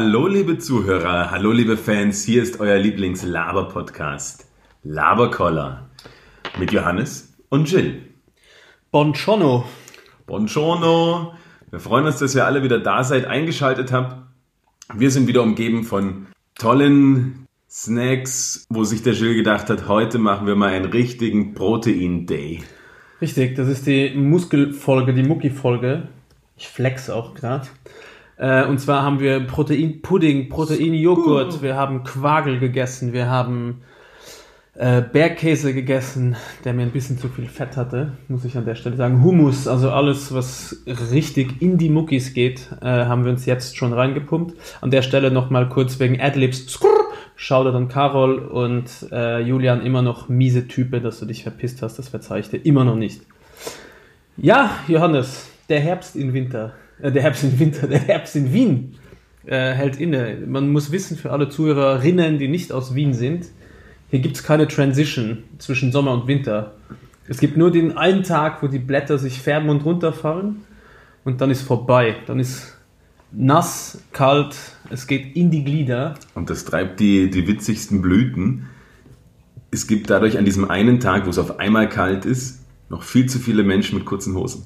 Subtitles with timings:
[0.00, 4.46] Hallo liebe Zuhörer, hallo liebe Fans, hier ist euer Lieblings-Laber-Podcast
[4.84, 5.90] Laberkoller
[6.56, 8.02] mit Johannes und Jill.
[8.92, 9.64] Bongiorno.
[10.24, 11.34] Buongiorno,
[11.72, 14.22] wir freuen uns, dass ihr alle wieder da seid, eingeschaltet habt.
[14.94, 20.46] Wir sind wieder umgeben von tollen Snacks, wo sich der Jill gedacht hat, heute machen
[20.46, 22.62] wir mal einen richtigen Protein-Day.
[23.20, 26.06] Richtig, das ist die Muskelfolge, die Mucki-Folge.
[26.56, 27.66] Ich flex auch gerade.
[28.38, 33.82] Äh, und zwar haben wir Proteinpudding, Proteinjoghurt, wir haben Quagel gegessen, wir haben
[34.74, 38.76] äh, Bergkäse gegessen, der mir ein bisschen zu viel Fett hatte, muss ich an der
[38.76, 39.24] Stelle sagen.
[39.24, 43.92] Hummus, also alles, was richtig in die Muckis geht, äh, haben wir uns jetzt schon
[43.92, 44.56] reingepumpt.
[44.80, 46.68] An der Stelle nochmal kurz wegen Adlibs.
[46.68, 51.82] Skrrr, Shoutout an Carol und äh, Julian immer noch miese Type, dass du dich verpisst
[51.82, 53.22] hast, das verzeih ich dir immer noch nicht.
[54.36, 58.96] Ja, Johannes, der Herbst in Winter, der Herbst in Winter, der Herbst in Wien
[59.46, 60.38] äh, hält inne.
[60.46, 63.46] Man muss wissen für alle Zuhörerinnen, die nicht aus Wien sind,
[64.10, 66.74] hier gibt es keine Transition zwischen Sommer und Winter.
[67.28, 70.62] Es gibt nur den einen Tag, wo die Blätter sich färben und runterfallen
[71.24, 72.16] und dann ist vorbei.
[72.26, 72.78] Dann ist
[73.32, 74.56] nass, kalt,
[74.88, 76.14] es geht in die Glieder.
[76.34, 78.68] Und das treibt die, die witzigsten Blüten.
[79.70, 83.26] Es gibt dadurch an diesem einen Tag, wo es auf einmal kalt ist, noch viel
[83.26, 84.64] zu viele Menschen mit kurzen Hosen.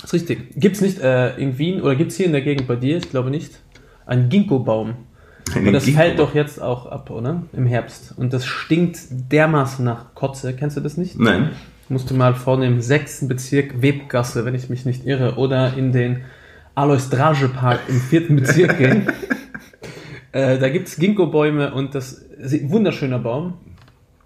[0.00, 0.54] Das ist richtig.
[0.56, 2.96] Gibt es nicht äh, in Wien oder gibt es hier in der Gegend bei dir,
[2.96, 3.60] ich glaube nicht,
[4.06, 4.94] einen Ginkgo-Baum?
[5.54, 7.42] Und das fällt doch jetzt auch ab, oder?
[7.52, 8.14] Im Herbst.
[8.16, 10.54] Und das stinkt dermaßen nach Kotze.
[10.54, 11.18] Kennst du das nicht?
[11.18, 11.50] Nein.
[11.88, 15.92] Musst du mal vorne im sechsten Bezirk Webgasse, wenn ich mich nicht irre, oder in
[15.92, 16.20] den
[16.76, 19.08] Alois Drage Park im vierten Bezirk gehen.
[20.32, 23.54] äh, da gibt es Ginkgo-Bäume und das ist ein wunderschöner Baum.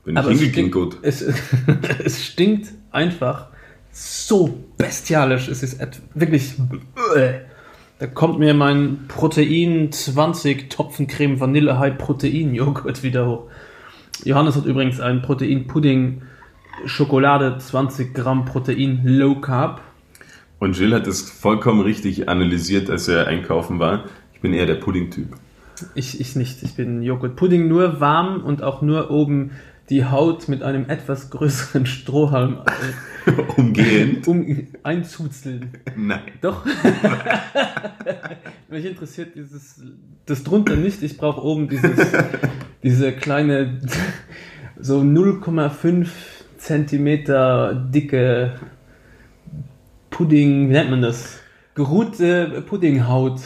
[0.05, 0.99] Bin ich hingeginkgot.
[1.03, 1.25] Es,
[2.05, 3.49] es stinkt einfach
[3.95, 5.49] so bestialisch.
[5.49, 5.81] Es ist
[6.15, 6.55] wirklich.
[7.17, 7.41] Äh,
[8.01, 13.45] da kommt mir mein Protein 20 Topfen Creme Vanille High Protein Joghurt wieder hoch.
[14.25, 16.23] Johannes hat übrigens einen Protein Pudding
[16.87, 19.81] Schokolade 20 Gramm Protein Low Carb.
[20.59, 24.05] Und Jill hat es vollkommen richtig analysiert, als er einkaufen war.
[24.33, 25.29] Ich bin eher der Pudding-Typ.
[25.95, 26.63] Ich, ich nicht.
[26.63, 27.37] Ich bin Joghurt.
[27.37, 29.53] Pudding nur warm und auch nur oben
[29.91, 32.63] die Haut mit einem etwas größeren Strohhalm
[33.57, 34.23] umgehen.
[34.27, 35.71] Um einzuzeln.
[35.97, 36.23] Nein.
[36.41, 36.65] Doch.
[38.69, 39.83] Mich interessiert dieses,
[40.27, 41.03] das drunter nicht.
[41.03, 41.99] Ich brauche oben dieses,
[42.83, 43.81] diese kleine,
[44.79, 46.09] so 0,5
[46.57, 48.55] Zentimeter dicke
[50.11, 51.41] Pudding, wie nennt man das?
[51.75, 53.41] Geruhte Puddinghaut.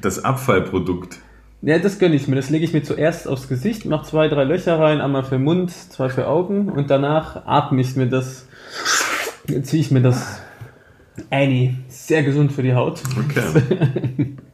[0.00, 1.20] Das Abfallprodukt.
[1.60, 2.36] Ja, das gönne ich mir.
[2.36, 5.70] Das lege ich mir zuerst aufs Gesicht, mache zwei, drei Löcher rein, einmal für Mund,
[5.70, 8.46] zwei für Augen und danach atme ich mir das,
[9.62, 10.40] ziehe ich mir das
[11.30, 11.74] Annie.
[11.88, 13.02] Sehr gesund für die Haut.
[13.18, 14.36] Okay.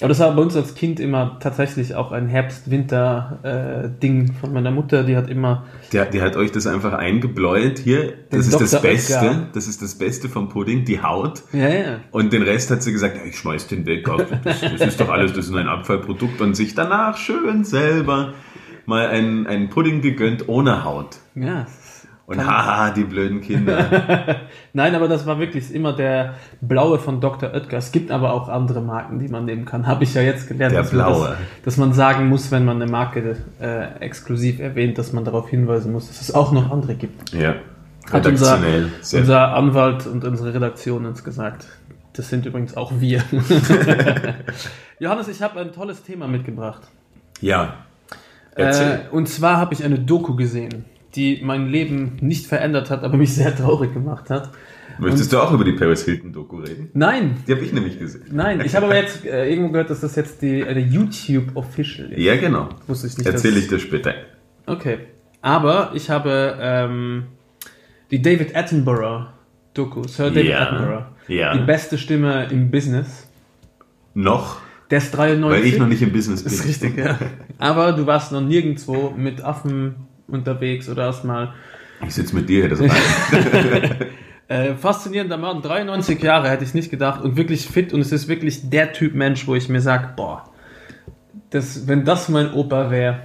[0.00, 5.02] Aber das war bei uns als Kind immer tatsächlich auch ein Herbst-Winter-Ding von meiner Mutter.
[5.02, 5.64] Die hat immer.
[5.92, 8.12] Die, die hat euch das einfach eingebläut hier.
[8.30, 9.14] Das ist das Beste.
[9.14, 9.48] Oetker.
[9.52, 11.42] Das ist das Beste vom Pudding, die Haut.
[11.52, 11.98] Ja, ja.
[12.12, 14.08] Und den Rest hat sie gesagt, ja, ich schmeiß den weg.
[14.44, 16.40] Das, das ist doch alles, das ist ein Abfallprodukt.
[16.40, 18.34] Und sich danach schön selber
[18.86, 21.16] mal einen, einen Pudding gegönnt ohne Haut.
[21.34, 21.66] Ja,
[22.28, 24.36] und haha, die blöden Kinder.
[24.74, 27.54] Nein, aber das war wirklich immer der blaue von Dr.
[27.54, 27.78] Oetker.
[27.78, 29.86] Es gibt aber auch andere Marken, die man nehmen kann.
[29.86, 30.74] Habe ich ja jetzt gelernt.
[30.74, 31.20] Der dass blaue.
[31.20, 35.24] Man das, dass man sagen muss, wenn man eine Marke äh, exklusiv erwähnt, dass man
[35.24, 37.32] darauf hinweisen muss, dass es auch noch andere gibt.
[37.32, 37.54] Ja.
[38.12, 38.58] Hat unser,
[39.14, 41.64] unser Anwalt und unsere Redaktion uns gesagt.
[42.12, 43.22] Das sind übrigens auch wir.
[44.98, 46.82] Johannes, ich habe ein tolles Thema mitgebracht.
[47.40, 47.72] Ja.
[48.54, 50.84] Äh, und zwar habe ich eine Doku gesehen
[51.14, 54.50] die mein Leben nicht verändert hat, aber mich sehr traurig gemacht hat.
[54.98, 56.90] Möchtest und, du auch über die Paris Hilton Doku reden?
[56.92, 57.36] Nein.
[57.46, 58.24] Die habe ich nämlich gesehen.
[58.32, 62.12] Nein, ich habe aber jetzt äh, irgendwo gehört, dass das jetzt die eine YouTube Official
[62.12, 62.18] ist.
[62.18, 62.68] Ja, genau.
[62.86, 63.26] Wusste ich nicht.
[63.26, 64.14] Erzähle ich dir später.
[64.66, 64.98] Okay.
[65.40, 67.24] Aber ich habe ähm,
[68.10, 69.28] die David Attenborough
[69.74, 71.04] Doku, Sir David ja, Attenborough.
[71.28, 71.56] Ja.
[71.56, 73.28] Die beste Stimme im Business.
[74.14, 74.60] Noch?
[74.90, 75.62] Der ist 93.
[75.62, 76.50] Weil ich noch nicht im Business bin.
[76.50, 77.18] Das ist richtig, ja.
[77.58, 81.54] Aber du warst noch nirgendwo mit Affen unterwegs oder erstmal.
[82.06, 82.80] Ich sitze mit dir hier, das
[84.48, 88.28] äh, Faszinierender Mann, 93 Jahre hätte ich nicht gedacht und wirklich fit und es ist
[88.28, 90.44] wirklich der Typ Mensch, wo ich mir sage, boah,
[91.50, 93.20] das, wenn das mein Opa wäre,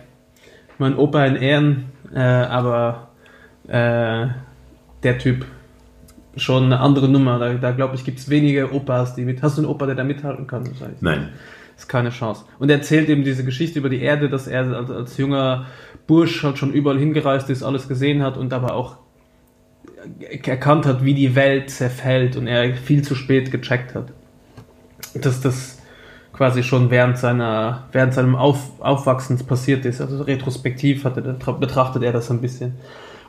[0.80, 3.10] mein Opa in Ehren, äh, aber
[3.68, 4.28] äh,
[5.04, 5.46] der Typ
[6.36, 7.40] schon eine andere Nummer.
[7.40, 9.42] Da, da glaube ich, gibt es wenige Opas, die mit.
[9.42, 10.70] Hast du einen Opa, der da mithalten kann?
[11.02, 11.30] Nein.
[11.76, 12.46] Ist keine Chance.
[12.60, 15.66] Und er erzählt eben diese Geschichte über die Erde, dass er als, als junger
[16.08, 18.98] Bursch halt schon überall hingereist ist, alles gesehen hat und aber auch
[20.30, 24.12] erkannt hat, wie die Welt zerfällt und er viel zu spät gecheckt hat.
[25.14, 25.80] Dass das
[26.34, 30.02] quasi schon während seiner, während seinem Auf, Aufwachsens passiert ist.
[30.02, 32.74] Also retrospektiv hat er, betrachtet er das ein bisschen.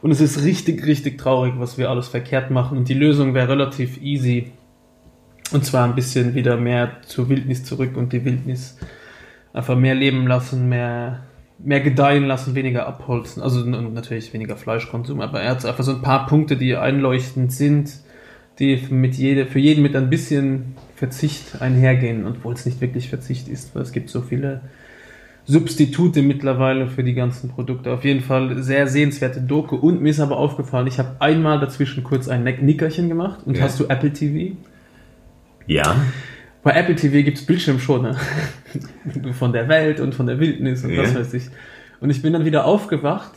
[0.03, 2.79] Und es ist richtig, richtig traurig, was wir alles verkehrt machen.
[2.79, 4.53] Und die Lösung wäre relativ easy.
[5.53, 8.79] Und zwar ein bisschen wieder mehr zur Wildnis zurück und die Wildnis
[9.53, 11.21] einfach mehr leben lassen, mehr,
[11.59, 13.43] mehr gedeihen lassen, weniger abholzen.
[13.43, 17.93] Also natürlich weniger Fleischkonsum, aber er hat einfach so ein paar Punkte, die einleuchtend sind,
[18.59, 23.49] die mit jede, für jeden mit ein bisschen Verzicht einhergehen, obwohl es nicht wirklich Verzicht
[23.49, 24.63] ist, weil es gibt so viele
[25.47, 27.93] Substitute mittlerweile für die ganzen Produkte.
[27.93, 29.77] Auf jeden Fall sehr sehenswerte Doku.
[29.77, 33.41] Und mir ist aber aufgefallen, ich habe einmal dazwischen kurz ein Nickerchen gemacht.
[33.45, 33.65] Und ja.
[33.65, 34.57] hast du Apple TV?
[35.67, 35.97] Ja.
[36.63, 38.17] Bei Apple TV gibt es Bildschirmschoner.
[39.39, 41.03] von der Welt und von der Wildnis und ja.
[41.03, 41.45] was weiß ich.
[42.01, 43.33] Und ich bin dann wieder aufgewacht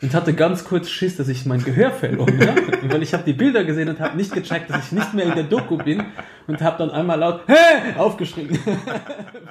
[0.00, 2.62] und hatte ganz kurz Schiss, dass ich mein Gehör verloren habe.
[2.88, 5.34] Weil ich habe die Bilder gesehen und habe nicht gecheckt, dass ich nicht mehr in
[5.34, 6.04] der Doku bin
[6.46, 7.98] und habe dann einmal laut Hä!
[7.98, 8.48] aufgeschrien,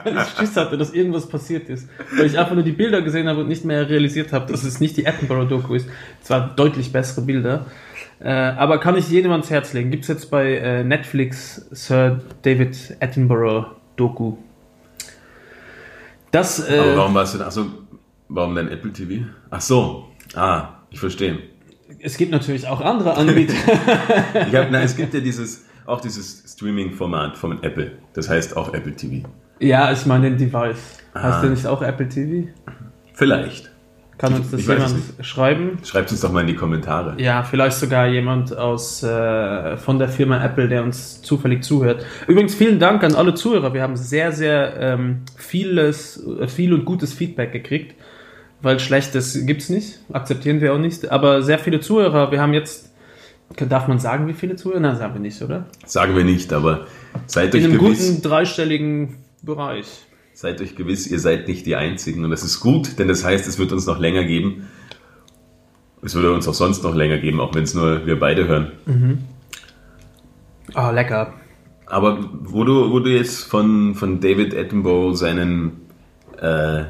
[0.04, 1.90] weil ich Schiss hatte, dass irgendwas passiert ist.
[2.16, 4.80] Weil ich einfach nur die Bilder gesehen habe und nicht mehr realisiert habe, dass es
[4.80, 5.90] nicht die Attenborough-Doku ist.
[6.24, 7.66] Es waren deutlich bessere Bilder.
[8.20, 9.92] Äh, aber kann ich jedem ans Herz legen.
[9.92, 14.38] Gibt es jetzt bei äh, Netflix Sir David Attenborough Doku.
[16.32, 17.48] Das, äh, aber warum warst du da?
[17.48, 17.66] Achso,
[18.28, 19.26] warum denn Apple TV?
[19.50, 21.40] Ach so, Ah, ich verstehe.
[22.00, 23.54] Es gibt natürlich auch andere Anbieter.
[24.48, 27.94] ich hab, na, es gibt ja dieses, auch dieses Streaming-Format von Apple.
[28.14, 29.28] Das heißt auch Apple TV.
[29.60, 31.00] Ja, ich meine den Device.
[31.14, 31.24] Ah.
[31.24, 32.50] Heißt der nicht auch Apple TV?
[33.14, 33.72] Vielleicht.
[34.18, 35.78] Kann uns das jemand schreiben?
[35.84, 37.16] Schreibt uns doch mal in die Kommentare.
[37.20, 42.06] Ja, vielleicht sogar jemand aus äh, von der Firma Apple, der uns zufällig zuhört.
[42.28, 43.74] Übrigens vielen Dank an alle Zuhörer.
[43.74, 47.96] Wir haben sehr, sehr ähm, vieles, äh, viel und gutes Feedback gekriegt
[48.62, 51.12] weil Schlechtes gibt es nicht, akzeptieren wir auch nicht.
[51.12, 52.92] Aber sehr viele Zuhörer, wir haben jetzt,
[53.56, 54.80] darf man sagen, wie viele Zuhörer?
[54.80, 55.68] Nein, sagen wir nicht, oder?
[55.86, 56.88] Sagen wir nicht, aber
[57.28, 57.66] seid euch gewiss.
[57.66, 60.07] In einem guten dreistelligen Bereich.
[60.38, 62.24] Seid euch gewiss, ihr seid nicht die Einzigen.
[62.24, 64.68] Und das ist gut, denn das heißt, es wird uns noch länger geben.
[66.04, 68.74] Es würde uns auch sonst noch länger geben, auch wenn es nur wir beide hören.
[68.86, 69.18] Mhm.
[70.76, 71.34] Oh, lecker.
[71.88, 75.88] Aber wo du, wo du jetzt von, von David Attenborough seinen
[76.40, 76.84] äh,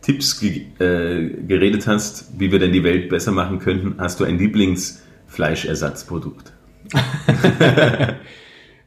[0.00, 4.24] Tipps ge äh, geredet hast, wie wir denn die Welt besser machen könnten, hast du
[4.24, 6.54] ein Lieblingsfleischersatzprodukt?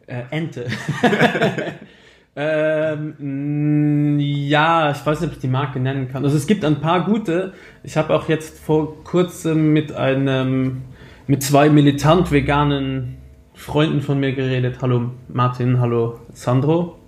[0.08, 0.66] äh, Ente.
[2.36, 6.24] ähm, ja, ich weiß nicht, ob ich die Marke nennen kann.
[6.24, 7.54] Also es gibt ein paar gute.
[7.84, 10.84] Ich habe auch jetzt vor kurzem mit einem,
[11.28, 13.18] mit zwei militant veganen
[13.54, 14.78] Freunden von mir geredet.
[14.82, 17.00] Hallo Martin, hallo Sandro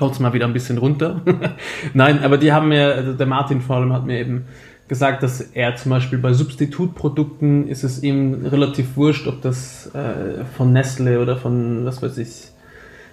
[0.00, 1.20] kommt mal wieder ein bisschen runter.
[1.94, 4.46] Nein, aber die haben mir, also der Martin vor allem hat mir eben
[4.88, 10.44] gesagt, dass er zum Beispiel bei Substitutprodukten ist es ihm relativ wurscht, ob das äh,
[10.56, 12.48] von Nestle oder von, was weiß ich,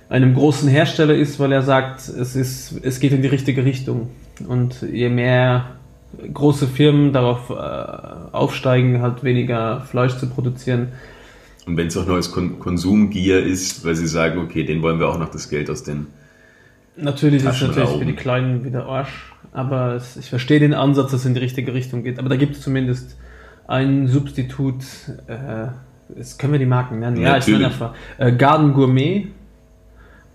[0.09, 4.09] einem großen Hersteller ist, weil er sagt, es, ist, es geht in die richtige Richtung.
[4.47, 5.77] Und je mehr
[6.33, 7.53] große Firmen darauf äh,
[8.33, 10.89] aufsteigen, halt weniger Fleisch zu produzieren.
[11.65, 15.09] Und wenn es auch neues Kon Konsumgier ist, weil sie sagen, okay, den wollen wir
[15.09, 16.07] auch noch das Geld aus den
[16.95, 21.11] Natürlich ist es natürlich für die Kleinen wieder Arsch, aber es, ich verstehe den Ansatz,
[21.11, 22.17] dass es in die richtige Richtung geht.
[22.17, 23.17] Aber da gibt es zumindest
[23.67, 24.83] ein Substitut,
[25.27, 25.67] äh,
[26.17, 27.17] jetzt können wir die Marken nennen.
[27.17, 27.93] Ja, ich meine einfach.
[28.17, 29.27] Äh, Garden Gourmet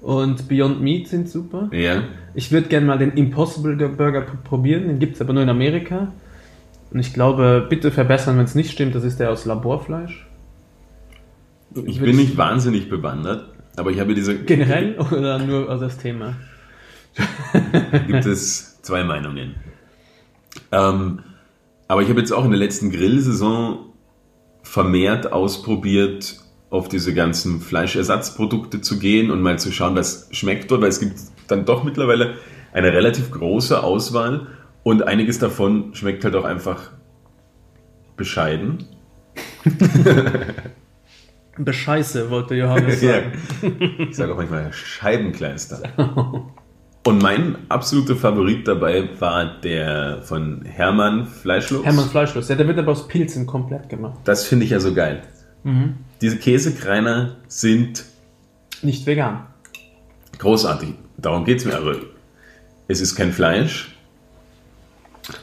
[0.02, 1.70] und Beyond Meat sind super.
[1.72, 2.02] Ja.
[2.34, 6.12] Ich würde gerne mal den Impossible Burger probieren, den gibt es aber nur in Amerika.
[6.90, 10.26] Und ich glaube, bitte verbessern, wenn es nicht stimmt, das ist der aus Laborfleisch.
[11.86, 14.36] Ich bin nicht wahnsinnig bewandert, aber ich habe diese.
[14.42, 16.34] Generell oder nur aus das Thema?
[18.06, 19.54] gibt es zwei Meinungen.
[20.70, 21.20] Ähm,
[21.88, 23.86] aber ich habe jetzt auch in der letzten Grillsaison
[24.62, 26.41] vermehrt ausprobiert,
[26.72, 31.00] auf diese ganzen Fleischersatzprodukte zu gehen und mal zu schauen, was schmeckt dort, weil es
[31.00, 32.36] gibt dann doch mittlerweile
[32.72, 34.46] eine relativ große Auswahl
[34.82, 36.90] und einiges davon schmeckt halt auch einfach
[38.16, 38.86] bescheiden.
[41.58, 43.32] Bescheiße, wollte Johannes sagen.
[43.60, 43.68] ja.
[44.08, 45.82] Ich sage auch manchmal Scheibenkleister.
[47.04, 51.84] Und mein absoluter Favorit dabei war der von Hermann Fleischlos.
[51.84, 54.20] Hermann Fleischlos, ja, der wird aber aus Pilzen komplett gemacht.
[54.24, 55.20] Das finde ich ja so geil.
[55.64, 55.96] Mhm.
[56.22, 58.04] Diese Käsekreiner sind
[58.80, 59.46] nicht vegan.
[60.38, 60.90] Großartig.
[61.18, 61.76] Darum geht es mir.
[61.76, 61.96] Aber
[62.86, 63.96] es ist kein Fleisch.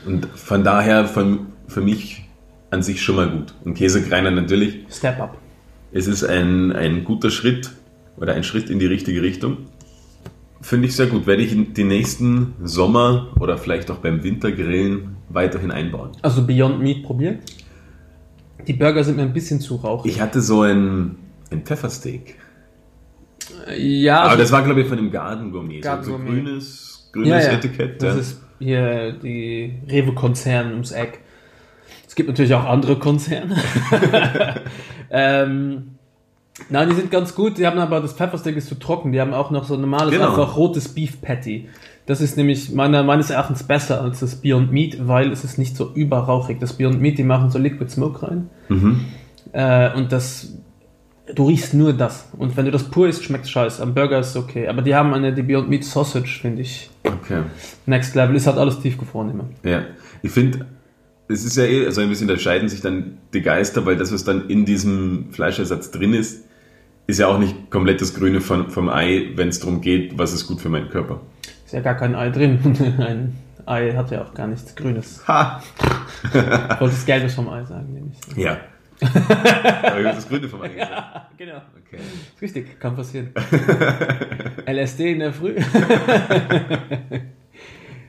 [0.06, 2.24] Und von daher von, für mich
[2.72, 3.54] an sich schon mal gut.
[3.66, 4.86] Und Käsekreiner natürlich.
[4.90, 5.38] Step up.
[5.92, 7.72] Es ist ein, ein guter Schritt
[8.16, 9.58] oder ein Schritt in die richtige Richtung.
[10.62, 11.28] Finde ich sehr gut.
[11.28, 16.12] Werde ich in den nächsten Sommer oder vielleicht auch beim Wintergrillen weiterhin einbauen.
[16.22, 17.40] Also Beyond Meat probiert?
[18.68, 20.12] Die Burger sind mir ein bisschen zu rauchig.
[20.14, 21.16] Ich hatte so ein,
[21.52, 22.36] ein Pfeffersteak.
[23.78, 25.80] Ja, Aber also- das war, glaube ich, von dem Garden Gourmet.
[25.82, 26.30] Garden so, Gourmet.
[26.42, 27.58] grünes, grünes ja, ja.
[27.58, 28.02] Etikett.
[28.02, 28.22] Das ja.
[28.22, 31.20] ist hier die Rewe-Konzern ums Eck.
[32.08, 33.56] Es gibt natürlich auch andere Konzerne.
[35.10, 35.96] ähm,
[36.70, 37.58] nein, die sind ganz gut.
[37.58, 39.12] Die haben aber das Pfeffersteak ist zu trocken.
[39.12, 40.30] Die haben auch noch so ein normales, Genau.
[40.30, 41.70] einfach rotes Beef Patty.
[42.10, 45.78] Das ist nämlich meiner, meines Erachtens besser als das Beyond Meat, weil es ist nicht
[45.78, 46.58] so überrauchig.
[46.60, 48.50] Das Beyond Meat, die machen so Liquid Smoke rein.
[48.68, 49.02] Mhm.
[49.52, 50.58] Äh, und das,
[51.36, 52.28] du riechst nur das.
[52.36, 53.84] Und wenn du das pur isst, schmeckt scheiße.
[53.84, 54.68] Am Burger ist es okay.
[54.68, 56.90] Aber die haben eine, die Beyond Meat Sausage, finde ich.
[57.04, 57.44] Okay.
[57.86, 58.36] Next Level.
[58.36, 59.48] Ist halt alles tiefgefroren immer.
[59.62, 59.84] Ja.
[60.24, 60.66] Ich finde,
[61.28, 64.12] es ist ja eh, also ein bisschen, da scheiden sich dann die Geister, weil das,
[64.12, 66.46] was dann in diesem Fleischersatz drin ist,
[67.06, 70.34] ist ja auch nicht komplett das Grüne von, vom Ei, wenn es darum geht, was
[70.34, 71.22] ist gut für meinen Körper.
[71.70, 72.60] Ist ja gar kein Ei drin.
[72.98, 75.22] Ein Ei hat ja auch gar nichts Grünes.
[75.28, 75.62] Ha!
[76.24, 78.18] Ich wollte das Gelbe vom Ei sagen, nämlich.
[78.36, 78.58] Ja.
[79.84, 81.38] Aber das Grüne vom Ei gesagt.
[81.38, 81.62] Genau.
[81.86, 82.00] Okay.
[82.34, 83.30] Ist richtig, kann passieren.
[84.66, 85.58] LSD in der Früh.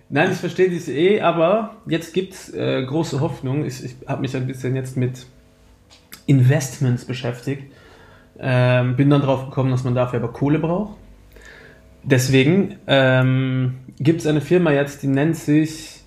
[0.09, 3.67] Nein, ich verstehe diese eh, aber jetzt gibt es äh, große Hoffnung.
[3.67, 5.27] Ich, ich habe mich ein bisschen jetzt mit
[6.25, 7.71] Investments beschäftigt.
[8.39, 10.97] Ähm, bin dann drauf gekommen, dass man dafür aber Kohle braucht.
[12.03, 16.01] Deswegen ähm, gibt es eine Firma jetzt, die nennt sich.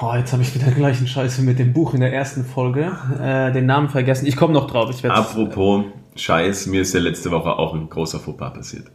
[0.00, 2.92] Oh, jetzt habe ich wieder gleichen Scheiße mit dem Buch in der ersten Folge.
[3.20, 4.26] Äh, den Namen vergessen.
[4.26, 4.94] Ich komme noch drauf.
[5.04, 8.90] Apropos Scheiß, mir ist ja letzte Woche auch ein großer Fauxpas passiert.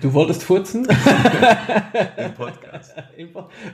[0.00, 0.86] Du wolltest furzen?
[2.16, 2.94] Im Podcast.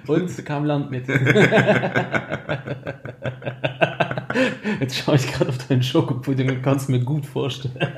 [0.06, 1.06] Und kam Land mit.
[4.80, 7.74] Jetzt schaue ich gerade auf deinen Schokopudding und kann es mir gut vorstellen.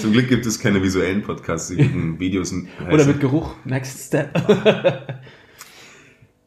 [0.00, 2.54] Zum Glück gibt es keine visuellen Podcasts, die guten Videos.
[2.90, 3.54] Oder mit Geruch.
[3.64, 4.30] Next Step.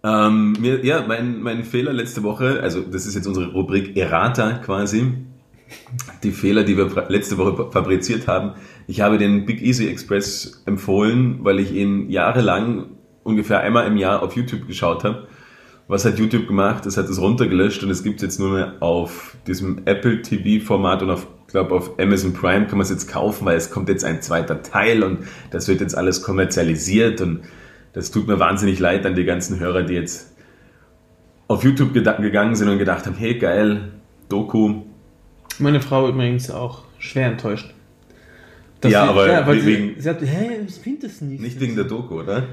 [0.03, 4.59] Ähm, mir, ja, mein, mein Fehler letzte Woche, also das ist jetzt unsere Rubrik Errata
[4.59, 5.13] quasi.
[6.21, 8.51] Die Fehler, die wir letzte Woche fabriziert haben.
[8.85, 12.91] Ich habe den Big Easy Express empfohlen, weil ich ihn jahrelang
[13.23, 15.27] ungefähr einmal im Jahr auf YouTube geschaut habe.
[15.87, 16.85] Was hat YouTube gemacht?
[16.87, 20.65] Es hat es runtergelöscht und es gibt es jetzt nur mehr auf diesem Apple TV
[20.65, 23.87] Format und auf, glaube auf Amazon Prime kann man es jetzt kaufen, weil es kommt
[23.89, 25.19] jetzt ein zweiter Teil und
[25.51, 27.41] das wird jetzt alles kommerzialisiert und
[27.93, 30.33] das tut mir wahnsinnig leid an die ganzen Hörer, die jetzt
[31.47, 33.91] auf YouTube gegangen sind und gedacht haben, hey geil,
[34.27, 34.81] Doku.
[35.59, 37.71] Meine Frau übrigens auch schwer enttäuscht.
[38.83, 41.41] Ja, sie, aber weil wegen- sie, sie hat, hä, ich finde das nicht.
[41.41, 42.43] Nicht wegen der Doku, oder?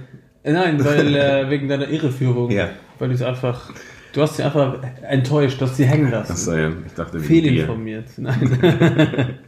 [0.45, 2.51] Äh, Nein, weil äh, wegen deiner Irreführung.
[2.51, 2.71] Ja.
[2.99, 3.71] Weil du es einfach,
[4.13, 6.33] du hast sie einfach enttäuscht, du hast sie hängen lassen.
[6.33, 7.21] Achso, ja, ich dachte.
[7.21, 8.09] Fehlinformiert.
[8.17, 8.59] Nein.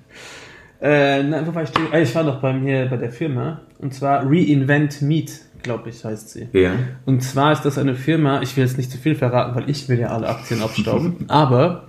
[0.81, 1.71] äh, nein, wo war ich?
[1.93, 3.61] Ah, Ich war doch beim, hier bei der Firma.
[3.79, 5.33] Und zwar Reinvent Meat,
[5.63, 6.49] glaube ich, heißt sie.
[6.53, 6.73] Ja.
[7.07, 9.89] Und zwar ist das eine Firma, ich will jetzt nicht zu viel verraten, weil ich
[9.89, 11.25] will ja alle Aktien abstauben.
[11.29, 11.89] aber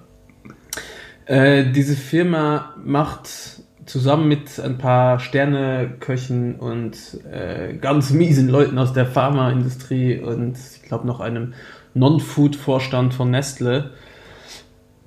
[1.25, 3.29] äh, diese Firma macht
[3.85, 6.97] zusammen mit ein paar Sterneköchen und
[7.31, 11.53] äh, ganz miesen Leuten aus der Pharmaindustrie und ich glaube noch einem
[11.93, 13.91] Non-Food-Vorstand von Nestle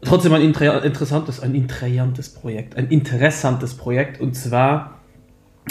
[0.03, 5.01] trotzdem ein inter interessantes, ein interessantes Projekt, ein interessantes Projekt und zwar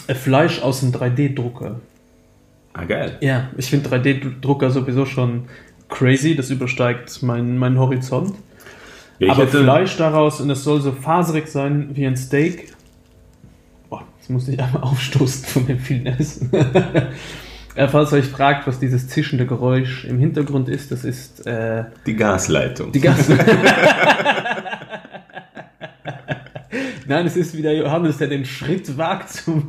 [0.07, 1.79] Fleisch aus dem 3D-Drucker.
[2.73, 3.17] Ah, geil.
[3.21, 5.45] Ja, ich finde 3D-Drucker sowieso schon
[5.89, 8.35] crazy, das übersteigt meinen mein Horizont.
[9.19, 12.73] Ja, ich Aber hätte, Fleisch daraus und es soll so faserig sein wie ein Steak.
[14.27, 16.51] Jetzt muss ich einmal aufstoßen von dem vielen Essen.
[17.75, 21.83] Äh, Falls ihr euch fragt, was dieses zischende Geräusch im Hintergrund ist, das ist äh,
[22.07, 22.91] die Gasleitung.
[22.91, 23.29] die Gas.
[27.05, 29.67] Nein, es ist wieder Johannes, der den Schritt wagt zum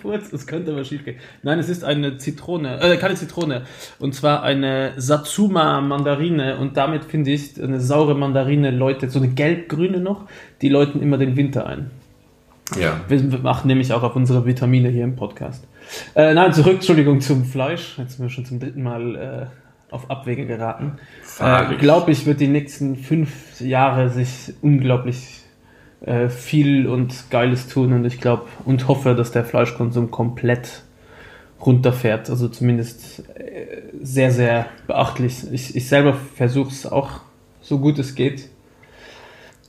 [0.00, 0.30] Furz.
[0.30, 1.18] Das könnte aber schief gehen.
[1.42, 3.64] Nein, es ist eine Zitrone, äh, keine Zitrone.
[3.98, 6.56] Und zwar eine Satsuma Mandarine.
[6.56, 10.26] Und damit finde ich eine saure Mandarine läutet, so eine gelb-grüne noch,
[10.62, 11.90] die läuten immer den Winter ein.
[12.76, 13.00] Ja.
[13.08, 15.66] Wir wir machen nämlich auch auf unsere Vitamine hier im Podcast.
[16.14, 17.98] Äh, nein, zurück, Entschuldigung, zum Fleisch.
[17.98, 19.46] Jetzt sind wir schon zum dritten Mal äh,
[19.94, 20.98] auf Abwege geraten.
[21.40, 21.76] Äh.
[21.76, 25.42] Glaube ich, wird die nächsten fünf Jahre sich unglaublich
[26.00, 30.82] äh, viel und Geiles tun und ich glaube und hoffe, dass der Fleischkonsum komplett
[31.64, 32.30] runterfährt.
[32.30, 35.44] Also zumindest äh, sehr, sehr beachtlich.
[35.50, 37.20] Ich, ich selber versuche es auch
[37.60, 38.48] so gut es geht.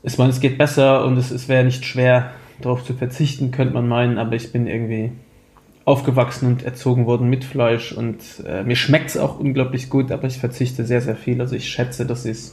[0.03, 3.73] Ich meine, es geht besser und es, es wäre nicht schwer, darauf zu verzichten, könnte
[3.73, 5.11] man meinen, aber ich bin irgendwie
[5.85, 10.27] aufgewachsen und erzogen worden mit Fleisch und äh, mir schmeckt es auch unglaublich gut, aber
[10.27, 11.41] ich verzichte sehr, sehr viel.
[11.41, 12.51] Also ich schätze, dass ich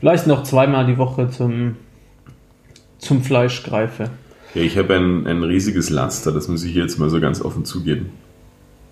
[0.00, 1.76] vielleicht noch zweimal die Woche zum,
[2.98, 4.10] zum Fleisch greife.
[4.54, 7.64] ja ich habe ein, ein riesiges Laster, das muss ich jetzt mal so ganz offen
[7.64, 8.10] zugeben.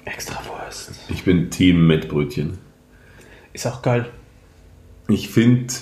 [0.05, 0.93] Extra Wurst.
[1.09, 2.59] Ich bin Team Mettbrötchen.
[3.53, 4.07] Ist auch geil.
[5.09, 5.75] Ich finde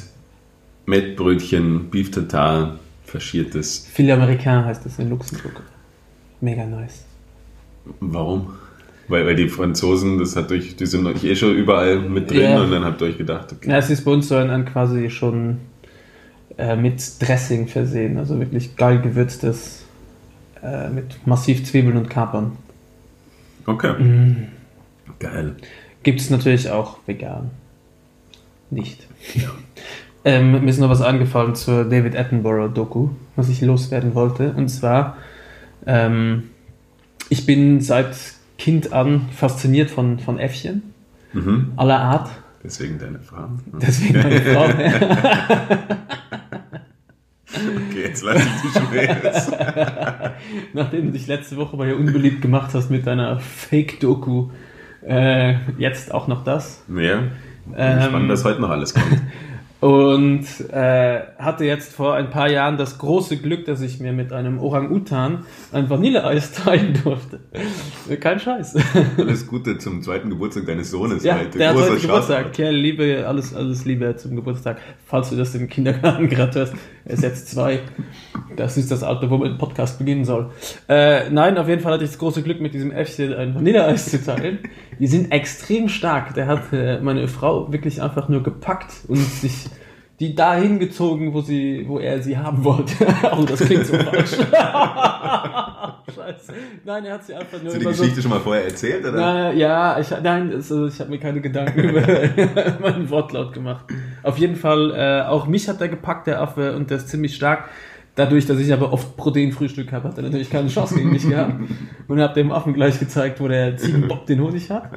[0.87, 3.89] Mettbrötchen, Beef Tartar faschiertes.
[3.93, 5.63] Filet Americain heißt das in Luxemburg.
[6.41, 7.05] Mega nice.
[8.01, 8.55] Warum?
[9.09, 12.41] Weil, weil die Franzosen, das hat durch, die sind euch eh schon überall mit drin
[12.43, 12.61] Ja.
[12.61, 13.71] und dann habt ihr euch gedacht, okay.
[13.71, 15.59] Ja, es ist bei uns so ein, quasi schon
[16.59, 19.85] äh, mit Dressing versehen, also wirklich geil gewürztes
[20.63, 22.53] äh, mit massiv Zwiebeln und Kapern.
[23.65, 23.95] Okay.
[23.99, 24.37] Mhm.
[25.19, 25.57] Geil.
[26.03, 27.51] Gibt es natürlich auch vegan.
[28.71, 29.07] Nicht.
[30.29, 34.53] Ähm, mir ist noch was eingefallen zur David Attenborough-Doku, was ich loswerden wollte.
[34.53, 35.17] Und zwar,
[35.87, 36.51] ähm,
[37.31, 38.15] ich bin seit
[38.59, 40.83] Kind an fasziniert von, von Äffchen
[41.33, 41.73] Mhm.
[41.77, 42.29] aller Art.
[42.63, 43.49] Deswegen deine Frau.
[43.81, 44.69] Deswegen meine Frau.
[47.51, 49.51] Okay, jetzt lass ich dich raus.
[50.75, 54.51] Nachdem du dich letzte Woche bei ihr unbeliebt gemacht hast mit deiner Fake-Doku,
[55.07, 56.85] äh, jetzt auch noch das.
[56.95, 57.23] Ja.
[57.77, 59.23] Ähm, Spannend, dass heute noch alles kommt.
[59.81, 64.33] Und äh, hatte jetzt vor ein paar Jahren das große Glück, dass ich mir mit
[64.33, 67.39] einem Orang-Utan ein Vanilleeis teilen durfte.
[68.19, 68.75] Kein Scheiß.
[69.17, 71.59] Alles Gute zum zweiten Geburtstag deines Sohnes Ja, heute.
[71.59, 72.53] der hat Großer heute Geburtstag.
[72.55, 74.79] Kerl, Liebe, alles, alles Liebe zum Geburtstag.
[75.07, 77.79] Falls du das im Kindergarten gerade hörst, er ist jetzt zwei.
[78.57, 80.51] Das ist das Alter, wo man den Podcast beginnen soll.
[80.89, 84.11] Äh, nein, auf jeden Fall hatte ich das große Glück, mit diesem Äffchen ein Vanilleeis
[84.11, 84.59] zu teilen.
[84.99, 86.35] Die sind extrem stark.
[86.35, 89.68] Der hat äh, meine Frau wirklich einfach nur gepackt und sich
[90.21, 93.07] die dahin gezogen, wo sie, wo er sie haben wollte.
[93.33, 94.33] oh, das klingt so falsch.
[96.15, 96.53] Scheiße.
[96.85, 98.65] Nein, er hat sie einfach nur Hast du die über so Geschichte schon mal vorher
[98.65, 99.05] erzählt?
[99.05, 99.13] Oder?
[99.13, 102.01] na, ja, ich, nein, also ich habe mir keine Gedanken über
[102.81, 103.85] meinen Wortlaut gemacht.
[104.25, 107.37] Auf jeden Fall, äh, auch mich hat er gepackt, der Affe, und der ist ziemlich
[107.37, 107.69] stark.
[108.19, 111.55] Dadurch, dass ich aber oft Proteinfrühstück habe, hat er natürlich keine Chance gegen mich gehabt.
[112.09, 114.91] Und habe dem Affen gleich gezeigt, wo der Ziegenbock den Honig hat.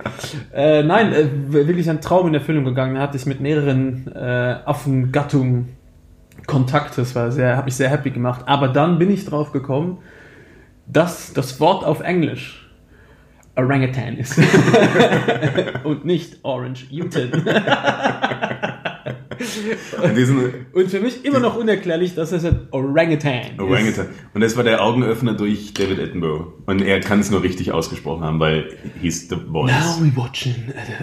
[0.51, 2.95] Äh, nein, äh, wirklich ein Traum in Erfüllung gegangen.
[2.95, 5.69] Da hatte ich mit mehreren äh, Affengattungen
[6.47, 6.97] Kontakt.
[6.97, 8.41] Das war sehr, hat mich sehr happy gemacht.
[8.47, 9.99] Aber dann bin ich drauf gekommen,
[10.87, 12.71] dass das Wort auf Englisch
[13.55, 14.39] Orangutan ist.
[15.83, 17.29] und nicht Orange Utan.
[20.73, 24.07] Und für mich immer noch unerklärlich, dass es ein Orangutan Orangutan.
[24.33, 26.53] Und das war der Augenöffner durch David Attenborough.
[26.65, 28.65] Und er kann es nur richtig ausgesprochen haben, weil
[29.01, 29.71] he's the voice.
[29.71, 30.55] Now we watching.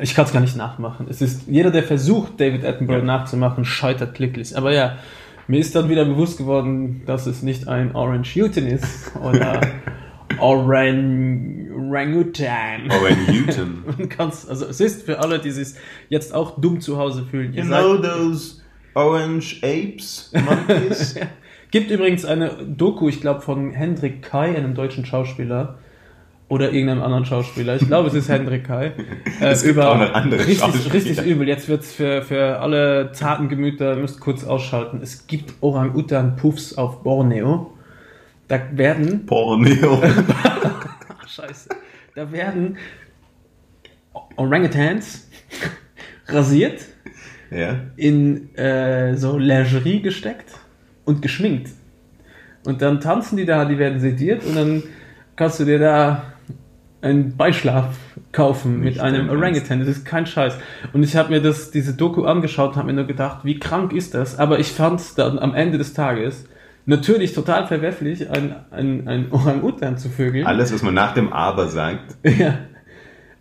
[0.02, 1.06] Ich kann es gar nicht nachmachen.
[1.08, 3.04] Es ist jeder, der versucht, David Attenborough Ja.
[3.04, 4.56] nachzumachen, scheitert glücklich.
[4.56, 4.98] Aber ja,
[5.46, 9.60] mir ist dann wieder bewusst geworden, dass es nicht ein Orange Utan ist oder
[10.40, 12.90] Orang Orangutan.
[12.90, 13.84] Orangutan.
[14.18, 15.74] Also es ist für alle, die sich
[16.08, 17.52] jetzt auch dumm zu Hause fühlen.
[17.54, 18.60] Ihr You know those
[18.94, 21.16] orange apes, monkeys?
[21.70, 25.78] Gibt übrigens eine Doku, ich glaube, von Hendrik Kai, einem deutschen Schauspieler.
[26.50, 27.76] Oder irgendeinem anderen Schauspieler.
[27.76, 28.92] Ich glaube, es ist Hendrik Kai.
[29.40, 31.46] Äh, Es gibt auch noch andere richtig, richtig übel.
[31.46, 35.00] Jetzt wird's für, für alle zarten Gemüter, ihr müsst kurz ausschalten.
[35.02, 37.70] Es gibt Orang-Utan-Puffs auf Borneo.
[38.48, 40.02] Da werden Porneo.
[41.26, 41.68] Scheiße.
[42.14, 42.78] Da werden
[44.36, 45.28] Orangutans
[46.26, 46.80] rasiert,
[47.50, 47.76] ja.
[47.96, 50.50] in äh, so Lingerie gesteckt
[51.04, 51.70] und geschminkt.
[52.64, 54.82] Und dann tanzen die da, die werden sediert und dann
[55.36, 56.32] kannst du dir da
[57.00, 57.96] einen Beischlaf
[58.32, 59.30] kaufen Nicht mit einem.
[59.30, 59.78] Orangutan.
[59.80, 60.58] Das ist kein Scheiß.
[60.92, 63.92] Und ich habe mir das, diese Doku angeschaut und habe mir nur gedacht, wie krank
[63.92, 64.38] ist das?
[64.38, 66.46] Aber ich fand es dann am Ende des Tages
[66.88, 70.46] natürlich total verwerflich, ein, ein, ein Orang-Utan zu vögeln.
[70.46, 72.16] Alles, was man nach dem Aber sagt.
[72.38, 72.58] Ja.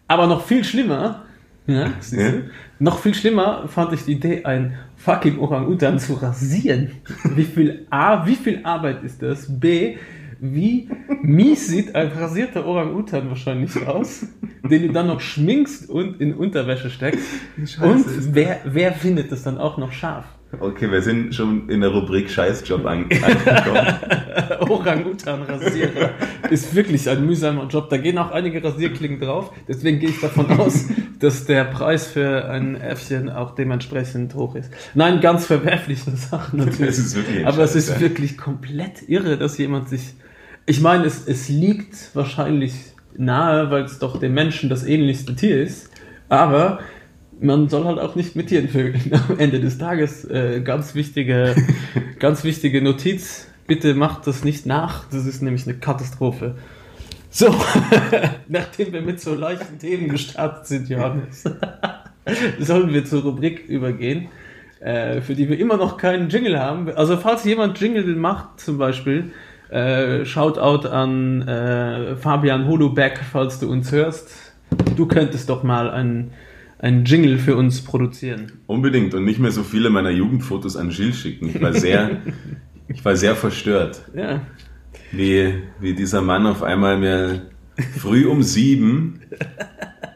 [0.10, 1.26] Aber noch viel schlimmer,
[1.66, 2.26] ja, siehst du?
[2.26, 2.34] Ja.
[2.80, 6.92] noch viel schlimmer fand ich die Idee, ein fucking Orang-Utan zu rasieren.
[7.36, 9.48] Wie viel A, wie viel Arbeit ist das?
[9.60, 9.98] B,
[10.40, 10.90] wie
[11.22, 14.26] mies sieht ein rasierter Orang-Utan wahrscheinlich aus,
[14.64, 17.28] den du dann noch schminkst und in Unterwäsche steckst.
[17.58, 20.26] Scheiße und wer, wer findet das dann auch noch scharf?
[20.60, 23.88] Okay, wir sind schon in der Rubrik Scheißjob an- angekommen.
[24.70, 26.10] Orang-Utan-Rasierer
[26.50, 27.90] ist wirklich ein mühsamer Job.
[27.90, 29.52] Da gehen auch einige Rasierklingen drauf.
[29.68, 30.86] Deswegen gehe ich davon aus,
[31.20, 34.72] dass der Preis für ein Äffchen auch dementsprechend hoch ist.
[34.96, 36.98] Nein, ganz verwerfliche Sachen natürlich.
[37.46, 40.14] Aber es ist wirklich komplett irre, dass jemand sich.
[40.66, 42.74] Ich meine, es, es liegt wahrscheinlich
[43.16, 45.90] nahe, weil es doch dem Menschen das ähnlichste Tier ist.
[46.30, 46.80] Aber
[47.40, 49.12] man soll halt auch nicht mit Tieren vögeln.
[49.30, 51.56] Am Ende des Tages äh, ganz wichtige,
[52.20, 53.48] ganz wichtige Notiz.
[53.68, 55.06] Bitte macht das nicht nach.
[55.12, 56.56] Das ist nämlich eine Katastrophe.
[57.30, 57.54] So,
[58.48, 61.44] nachdem wir mit so leichten Themen gestartet sind, Johannes,
[62.60, 64.30] sollen wir zur Rubrik übergehen,
[64.80, 66.90] äh, für die wir immer noch keinen Jingle haben.
[66.90, 69.34] Also falls jemand Jingle macht zum Beispiel,
[69.70, 74.30] äh, Shoutout an äh, Fabian Holoback, falls du uns hörst.
[74.96, 76.32] Du könntest doch mal einen,
[76.80, 78.52] einen Jingle für uns produzieren.
[78.68, 81.50] Unbedingt und nicht mehr so viele meiner Jugendfotos an Gilles schicken.
[81.50, 82.22] Ich war sehr
[82.90, 84.42] Ich war sehr verstört, Ja.
[85.12, 87.50] wie, wie dieser Mann auf einmal mir
[87.98, 89.20] früh um sieben.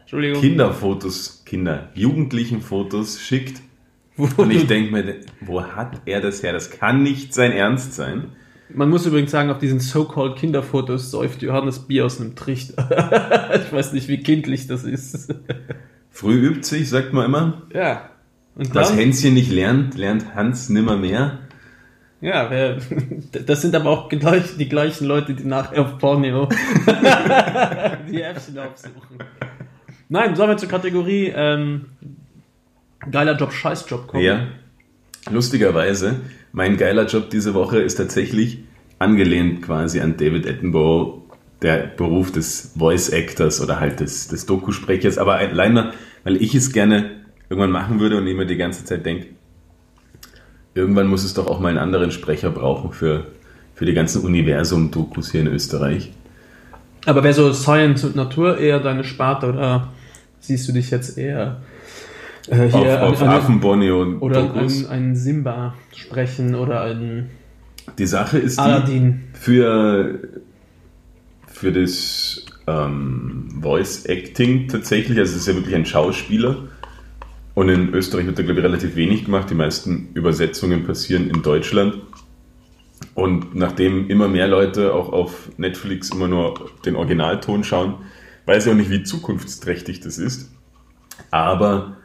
[0.09, 3.61] Kinderfotos, Kinder, Jugendlichen-Fotos schickt.
[4.17, 6.53] Wo Und ich denke mir, wo hat er das her?
[6.53, 8.29] Das kann nicht sein Ernst sein.
[8.73, 13.51] Man muss übrigens sagen, auf diesen so-called Kinderfotos säuft Johannes Bier aus einem Trichter.
[13.65, 15.33] ich weiß nicht, wie kindlich das ist.
[16.11, 17.61] Früh übt sich, sagt man immer.
[17.73, 18.07] ja.
[18.53, 21.39] Und Was dann, Hänschen nicht lernt, lernt Hans nimmer mehr.
[22.19, 22.77] ja, wer,
[23.45, 26.49] das sind aber auch gleich, die gleichen Leute, die nachher auf Pornio
[28.11, 29.17] die Äffchen aufsuchen.
[30.09, 31.85] Nein, sollen wir zur Kategorie ähm,
[33.09, 34.21] geiler Job, Scheißjob kommen?
[34.23, 34.47] Ja.
[35.31, 36.19] Lustigerweise,
[36.51, 38.65] mein geiler Job diese Woche ist tatsächlich
[38.99, 41.21] angelehnt quasi an David Attenborough,
[41.61, 45.17] der Beruf des Voice Actors oder halt des, des Dokusprechers.
[45.17, 45.93] Aber allein mal,
[46.23, 47.11] weil ich es gerne
[47.49, 49.27] irgendwann machen würde und immer die ganze Zeit denke,
[50.73, 53.25] irgendwann muss es doch auch mal einen anderen Sprecher brauchen für,
[53.75, 56.11] für die ganzen Universum-Dokus hier in Österreich.
[57.05, 59.89] Aber wäre so Science und Natur eher deine Sparte oder
[60.39, 61.61] siehst du dich jetzt eher
[62.47, 64.85] äh, Auf, hier auf an- Affenbonnie und oder Dokus.
[64.85, 67.29] einen, einen Simba sprechen oder einen
[67.97, 70.19] Die Sache ist die, für,
[71.61, 76.55] für das ähm, Voice Acting tatsächlich, also es ist ja wirklich ein Schauspieler.
[77.53, 79.51] Und in Österreich wird da, glaube ich, relativ wenig gemacht.
[79.51, 81.97] Die meisten Übersetzungen passieren in Deutschland.
[83.13, 87.95] Und nachdem immer mehr Leute auch auf Netflix immer nur den Originalton schauen,
[88.47, 90.51] weiß ich auch nicht, wie zukunftsträchtig das ist.
[91.29, 91.97] Aber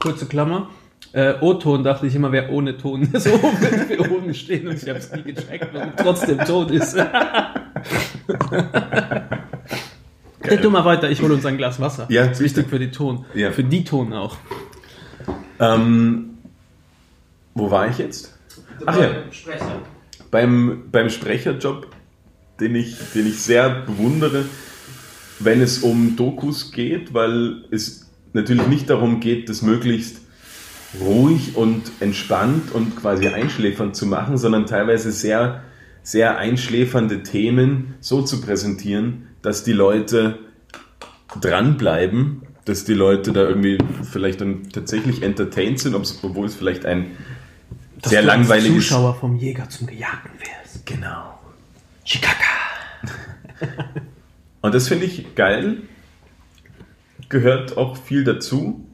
[0.00, 0.68] Kurze Klammer.
[1.12, 3.08] Äh, O-Ton dachte ich immer, wäre ohne Ton.
[3.18, 6.96] So wir oben stehen und ich habe es nie gecheckt, warum trotzdem Ton ist.
[10.42, 12.06] Red du mal weiter, ich hole uns ein Glas Wasser.
[12.08, 13.24] Ja, das ist wichtig für die Ton.
[13.34, 13.52] Ja.
[13.52, 14.36] Für die Ton auch.
[15.58, 16.30] ähm,
[17.54, 18.38] wo war ich jetzt?
[18.86, 19.10] Ach ja.
[19.30, 19.82] Sprecher.
[20.30, 21.88] beim, beim Sprecherjob,
[22.58, 24.44] den ich, den ich sehr bewundere,
[25.38, 30.20] wenn es um Dokus geht, weil es natürlich nicht darum geht, das möglichst
[31.00, 35.62] ruhig und entspannt und quasi einschläfernd zu machen, sondern teilweise sehr,
[36.02, 40.38] sehr einschläfernde Themen so zu präsentieren, dass die Leute
[41.40, 43.78] dranbleiben, dass die Leute da irgendwie
[44.10, 47.16] vielleicht dann tatsächlich entertained sind, obwohl es vielleicht ein
[48.04, 50.86] sehr du als langweiliges Zuschauer vom Jäger zum Gejagten wärst.
[50.86, 51.38] Genau.
[52.04, 52.36] Chicaca.
[54.62, 55.82] Und das finde ich geil.
[57.28, 58.86] Gehört auch viel dazu,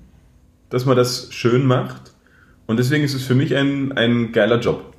[0.71, 2.12] dass man das schön macht.
[2.66, 4.96] Und deswegen ist es für mich ein, ein geiler Job.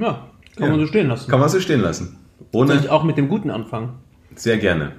[0.00, 0.70] Ja, kann Ja.
[0.70, 1.30] man so stehen lassen.
[1.30, 2.18] Kann man so stehen lassen.
[2.52, 3.94] Soll ich Ohne auch mit dem Guten anfangen?
[4.34, 4.92] sehr gerne.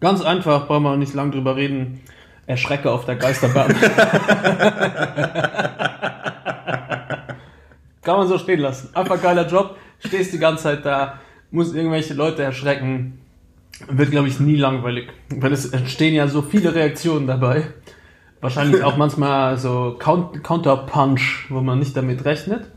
[0.00, 2.00] Ganz einfach, brauchen wir nicht lang drüber reden.
[2.46, 3.72] Erschrecke auf der Geisterbahn.
[8.02, 8.88] Kann man so stehen lassen.
[8.94, 9.76] Einfach geiler Job.
[10.00, 11.20] Stehst die ganze Zeit da,
[11.52, 13.20] muss irgendwelche Leute erschrecken.
[13.88, 15.08] Wird, glaube ich, nie langweilig.
[15.30, 17.68] Weil es entstehen ja so viele Reaktionen dabei.
[18.40, 22.68] Wahrscheinlich auch manchmal so Count Counterpunch, wo man nicht damit rechnet.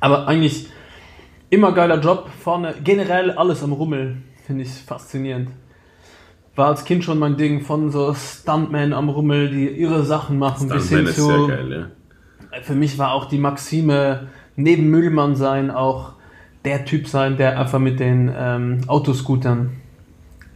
[0.00, 0.68] Aber eigentlich
[1.50, 2.28] immer geiler Job.
[2.42, 4.16] Vorne generell alles am Rummel.
[4.46, 5.50] Finde ich faszinierend.
[6.56, 10.68] War als Kind schon mein Ding von so Stuntmen am Rummel, die irre Sachen machen,
[10.68, 11.46] bis hin Stuntman ist sehr zu.
[11.46, 11.90] geil,
[12.52, 12.60] ja.
[12.62, 16.14] Für mich war auch die Maxime, neben Müllmann sein, auch
[16.64, 19.76] der Typ sein, der einfach mit den ähm, Autoscootern,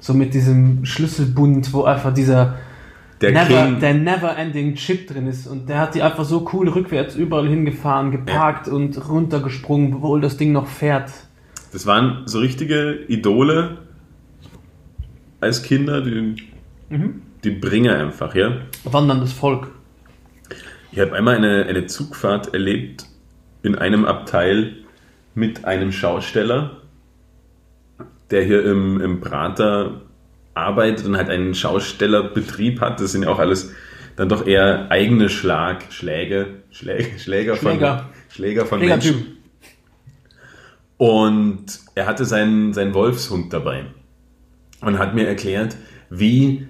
[0.00, 2.56] so mit diesem Schlüsselbund, wo einfach dieser
[3.20, 5.46] Der never, King, der never-ending Chip drin ist.
[5.46, 10.36] Und der hat die einfach so cool rückwärts überall hingefahren, geparkt und runtergesprungen, obwohl das
[10.36, 11.10] Ding noch fährt.
[11.72, 13.78] das waren so richtige Idole
[15.40, 16.36] als Kinder, die,
[16.90, 17.22] Mhm.
[17.44, 18.58] die Bringer einfach, ja.
[18.84, 19.68] Wanderndes Volk.
[20.92, 23.06] Ich habe einmal eine, eine Zugfahrt erlebt
[23.62, 24.74] in einem Abteil
[25.34, 26.76] mit einem Schausteller,
[28.30, 30.02] der hier im, im Prater
[30.54, 33.00] arbeitet und halt einen Schaustellerbetrieb hat.
[33.00, 33.72] Das sind ja auch alles
[34.16, 38.10] dann doch eher eigene Schlag, Schläge, Schläge, Schläger von, Schläger.
[38.28, 39.38] Schläger von Menschen.
[40.96, 43.86] Und er hatte seinen, seinen Wolfshund dabei
[44.80, 45.76] und hat mir erklärt,
[46.10, 46.68] wie,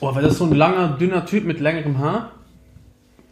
[0.00, 2.32] Oh, war das so ein langer, dünner Typ mit längerem Haar?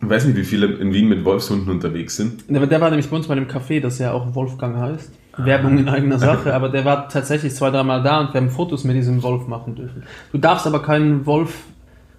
[0.03, 2.45] ich weiß nicht, wie viele in Wien mit Wolfshunden unterwegs sind.
[2.49, 5.13] Der, der war nämlich bei uns bei dem Café, das ja auch Wolfgang heißt.
[5.37, 8.85] Werbung in eigener Sache, aber der war tatsächlich zwei, dreimal da und wir haben Fotos
[8.85, 10.03] mit diesem Wolf machen dürfen.
[10.31, 11.55] Du darfst aber keinen Wolf,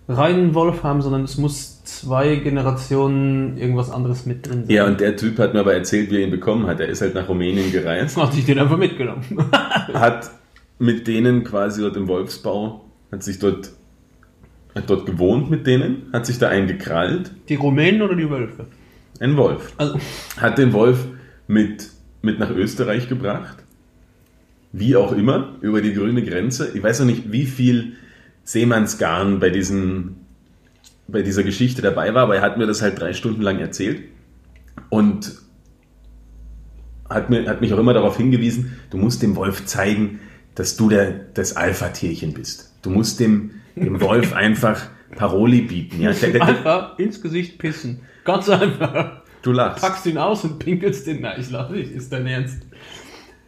[0.08, 4.76] reinen Wolf haben, sondern es muss zwei Generationen irgendwas anderes mit drin sein.
[4.76, 6.80] Ja, und der Typ hat mir aber erzählt, wie er ihn bekommen hat.
[6.80, 9.24] Er ist halt nach Rumänien gereist, Hatte ich den einfach mitgenommen.
[9.94, 10.32] hat
[10.80, 13.72] mit denen quasi dort im Wolfsbau, hat sich dort,
[14.76, 17.32] hat dort gewohnt mit denen, hat sich da eingekrallt.
[17.48, 18.66] Die Rumänen oder die Wölfe?
[19.20, 19.74] ein Wolf.
[19.78, 19.98] Also,
[20.38, 21.06] Hat den Wolf
[21.48, 21.90] mit,
[22.24, 23.58] mit nach Österreich gebracht.
[24.72, 26.72] Wie auch immer, über die grüne Grenze.
[26.74, 27.98] Ich weiß noch nicht, wie viel
[28.44, 30.16] Seemannsgarn bei, diesen,
[31.08, 34.04] bei dieser Geschichte dabei war, aber er hat mir das halt drei Stunden lang erzählt.
[34.90, 35.34] Und
[37.10, 40.22] hat, mir, hat mich auch immer darauf hingewiesen, du musst dem Wolf zeigen,
[40.56, 42.74] dass du der, das Alpha-Tierchen bist.
[42.82, 46.02] Du musst dem, dem Wolf einfach Paroli bieten.
[46.02, 46.14] Ja?
[46.14, 48.00] Der, der, einfach ins Gesicht pissen.
[48.24, 49.23] Ganz einfach.
[49.44, 49.84] Du lachst.
[49.84, 51.22] Packst ihn aus und pinkelst den.
[51.22, 51.92] Na, ich lach nicht.
[51.92, 52.64] Ist dein Ernst?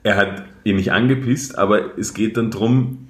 [0.03, 3.07] Er hat ihn nicht angepisst, aber es geht dann drum,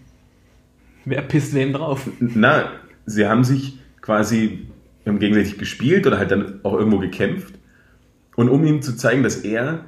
[1.04, 2.08] Wer pisst wem drauf?
[2.20, 2.72] na,
[3.06, 4.68] sie haben sich quasi
[5.06, 7.56] haben gegenseitig gespielt oder halt dann auch irgendwo gekämpft.
[8.36, 9.86] Und um ihm zu zeigen, dass er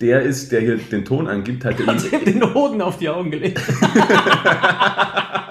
[0.00, 3.08] der ist, der hier den Ton angibt, hat er ihn, ihm den Hoden auf die
[3.08, 3.60] Augen gelegt.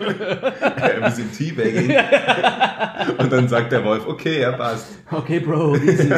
[0.00, 1.94] ein bisschen Teabagging.
[3.18, 4.86] Und dann sagt der Wolf, okay, er passt.
[5.10, 6.10] Okay, Bro, easy.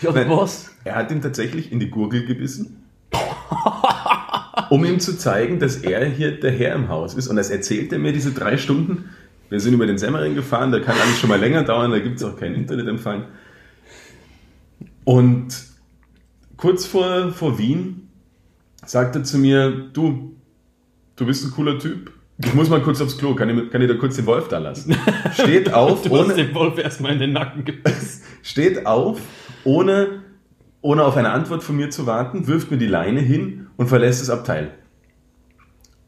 [0.00, 0.70] You're the boss.
[0.84, 2.84] Er hat ihm tatsächlich in die Gurgel gebissen,
[4.70, 7.28] um ihm zu zeigen, dass er hier der Herr im Haus ist.
[7.28, 9.10] Und das erzählt er mir diese drei Stunden.
[9.50, 12.16] Wir sind über den Semmering gefahren, da kann alles schon mal länger dauern, da gibt
[12.16, 13.26] es auch keinen Internetempfang.
[15.04, 15.54] Und
[16.56, 18.08] kurz vor, vor Wien
[18.84, 20.34] sagt er zu mir, du,
[21.16, 22.12] du bist ein cooler Typ.
[22.38, 24.58] Ich muss mal kurz aufs Klo, kann ich, kann ich da kurz den Wolf da
[24.58, 24.96] lassen?
[25.34, 28.24] Steht auf, Du hast ohne, den Wolf erstmal in den Nacken gepisst.
[28.42, 29.20] steht auf,
[29.62, 30.22] ohne,
[30.80, 34.20] ohne auf eine Antwort von mir zu warten, wirft mir die Leine hin und verlässt
[34.20, 34.72] das Abteil.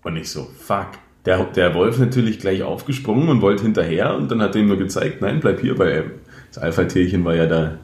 [0.02, 0.88] Und ich so, fuck.
[1.26, 4.78] Der, der Wolf natürlich gleich aufgesprungen und wollte hinterher und dann hat er ihm nur
[4.78, 6.04] gezeigt, nein, bleib hier, weil er-
[6.52, 7.78] das Alpha-Tierchen war ja der,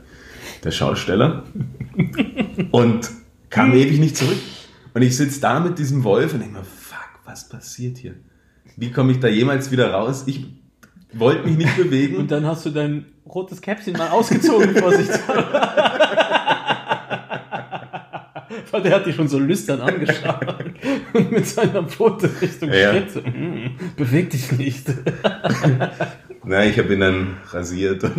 [0.64, 1.42] der Schausteller.
[2.70, 3.10] Und
[3.50, 4.38] kam ewig nicht zurück.
[4.94, 8.14] Und ich sitze da mit diesem Wolf und denke mir, fuck, was passiert hier?
[8.76, 10.24] Wie komme ich da jemals wieder raus?
[10.26, 10.46] Ich
[11.12, 12.16] wollte mich nicht bewegen.
[12.16, 15.68] Und dann hast du dein rotes Käppchen mal ausgezogen, vorsichtshalber.
[18.70, 20.46] Weil der hat dich schon so lüstern angeschaut
[21.12, 22.92] und mit seiner Pfote Richtung Ja.
[22.92, 23.14] Schritt.
[23.24, 24.86] "Hm, beweg dich nicht.
[26.44, 28.02] Na, ich habe ihn dann rasiert.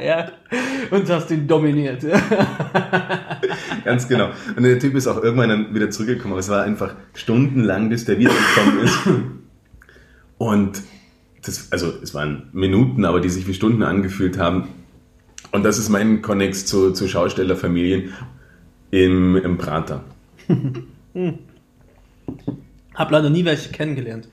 [0.00, 0.28] ja.
[0.90, 2.02] Und hast ihn dominiert.
[3.84, 4.30] Ganz genau.
[4.56, 6.32] Und der Typ ist auch irgendwann dann wieder zurückgekommen.
[6.32, 8.98] Aber es war einfach stundenlang, bis der wiedergekommen ist.
[10.38, 10.82] Und
[11.42, 14.68] das, also es waren Minuten, aber die sich wie Stunden angefühlt haben.
[15.52, 18.12] Und das ist mein Konnex zu, zu Schaustellerfamilien
[18.90, 20.04] im, im Prater.
[22.94, 24.28] Hab leider nie welche kennengelernt.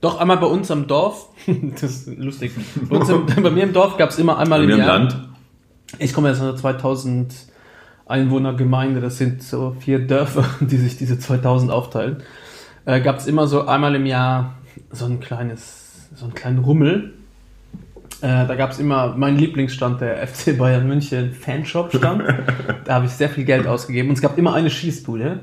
[0.00, 1.28] Doch einmal bei uns am Dorf,
[1.80, 2.52] das ist lustig,
[2.88, 4.98] bei, im, bei mir im Dorf gab es immer einmal Bei im Jahr.
[4.98, 5.28] Land.
[5.98, 7.49] Ich komme jetzt einer 2000
[8.10, 12.22] Einwohnergemeinde, das sind so vier Dörfer, die sich diese 2000 aufteilen.
[12.84, 14.54] Äh, Gab es immer so einmal im Jahr
[14.90, 17.14] so ein kleines, so einen kleinen Rummel.
[18.22, 22.22] Äh, da gab es immer mein Lieblingsstand, der FC Bayern München Fanshop stand.
[22.84, 25.40] da habe ich sehr viel Geld ausgegeben und es gab immer eine Schießbude.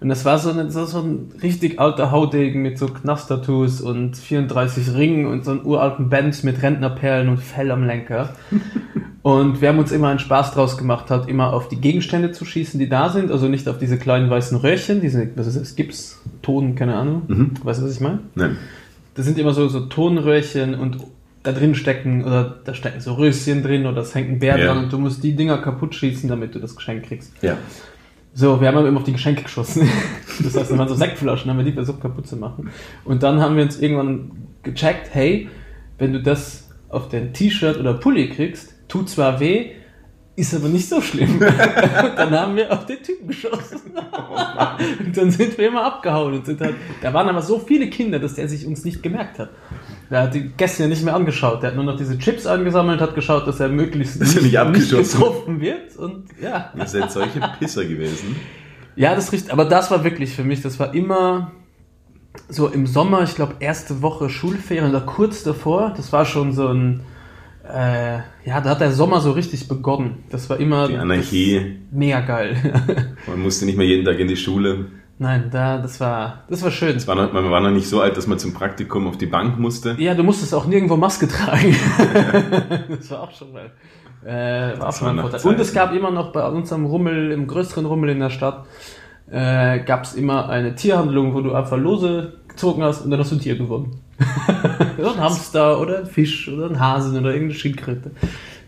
[0.00, 4.16] Und das war so, eine, so, so ein richtig alter Haudegen mit so Knast-Tattoos und
[4.16, 8.34] 34 Ringen und so einen uralten Band mit Rentnerperlen und Fell am Lenker.
[9.22, 12.44] Und wir haben uns immer einen Spaß draus gemacht, halt immer auf die Gegenstände zu
[12.44, 13.30] schießen, die da sind.
[13.30, 17.22] Also nicht auf diese kleinen weißen Röhrchen, diese, was ist das, Gips, Ton, keine Ahnung.
[17.26, 17.50] Mhm.
[17.62, 18.20] Weißt du, was ich meine?
[18.34, 18.56] Nein.
[19.14, 20.98] Das sind immer so, so Tonröhrchen und
[21.42, 24.66] da drin stecken, oder da stecken so Röschen drin oder es hängt ein Bär Ja.
[24.66, 27.32] dran und du musst die Dinger kaputt schießen, damit du das Geschenk kriegst.
[27.42, 27.56] Ja.
[28.34, 29.88] So, wir haben aber immer auf die Geschenke geschossen.
[30.40, 32.70] Das heißt, da waren so Sektflaschen, haben wir die versucht kaputt zu machen.
[33.04, 34.30] Und dann haben wir uns irgendwann
[34.62, 35.48] gecheckt, hey,
[35.98, 39.72] wenn du das auf dein T-Shirt oder Pulli kriegst, tut zwar weh,
[40.36, 41.34] ist aber nicht so schlimm.
[41.34, 41.40] Und
[42.16, 43.80] dann haben wir auf den Typen geschossen.
[45.00, 48.18] Und dann sind wir immer abgehauen und sind halt, da waren aber so viele Kinder,
[48.20, 49.50] dass der sich uns nicht gemerkt hat.
[50.10, 51.62] Der hat die Gäste ja nicht mehr angeschaut.
[51.62, 54.58] Der hat nur noch diese Chips angesammelt, hat geschaut, dass er möglichst Dass er nicht
[54.58, 55.96] abgeschossen getroffen wird.
[55.96, 56.72] Und ja.
[56.76, 58.36] Ihr seid solche Pisser gewesen.
[58.94, 61.52] Ja, das riecht, aber das war wirklich für mich, das war immer
[62.48, 66.68] so im Sommer, ich glaube, erste Woche Schulferien oder kurz davor, das war schon so
[66.68, 67.02] ein,
[67.72, 70.24] äh, ja, da hat der Sommer so richtig begonnen.
[70.30, 71.54] Das war immer Die Anarchie.
[71.54, 72.56] das- mega geil.
[73.26, 74.86] Man musste nicht mehr jeden Tag in die Schule.
[75.20, 76.96] Nein, da, das war, das war schön.
[76.96, 79.26] Es war noch, man war noch nicht so alt, dass man zum Praktikum auf die
[79.26, 79.96] Bank musste.
[79.98, 81.74] Ja, du musstest auch nirgendwo Maske tragen.
[82.88, 83.72] das war auch schon mal.
[84.24, 85.52] Äh, war auch schon mal ein Vorteil.
[85.52, 88.64] Und es gab immer noch bei unserem Rummel, im größeren Rummel in der Stadt,
[89.28, 93.32] äh, gab es immer eine Tierhandlung, wo du einfach Lose gezogen hast und dann hast
[93.32, 94.00] du ein Tier gewonnen.
[94.98, 98.10] so ein Hamster oder ein Fisch oder ein Hasen oder irgendeine Schildkröte.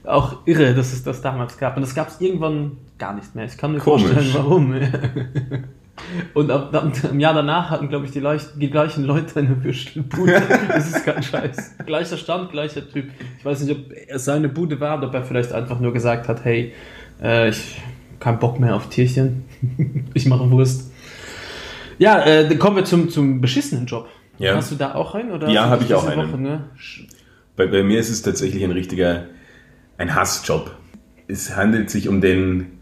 [0.05, 1.77] Auch irre, dass es das damals gab.
[1.77, 3.45] Und das gab es irgendwann gar nicht mehr.
[3.45, 4.11] Ich kann mir Komisch.
[4.11, 4.75] vorstellen, warum.
[6.35, 9.63] Und ab, ab, im Jahr danach hatten, glaube ich, die, leicht, die gleichen Leute eine
[9.63, 10.43] Würstelbude.
[10.69, 11.77] das ist kein Scheiß.
[11.85, 13.11] Gleicher Stand, gleicher Typ.
[13.39, 16.29] Ich weiß nicht, ob es seine Bude war oder ob er vielleicht einfach nur gesagt
[16.29, 16.73] hat, hey,
[17.23, 17.81] äh, ich
[18.19, 19.45] keinen Bock mehr auf Tierchen.
[20.15, 20.93] ich mache Wurst.
[21.99, 24.09] Ja, äh, dann kommen wir zum, zum beschissenen Job.
[24.41, 24.57] Ja.
[24.57, 25.33] Hast du da auch einen?
[25.33, 26.33] Oder Ja, hast du hab ich auch einen.
[26.33, 26.65] Woche, ne?
[27.57, 29.27] Bei, bei mir ist es tatsächlich ein richtiger,
[29.99, 30.75] ein Hassjob.
[31.29, 32.79] Es handelt sich um den,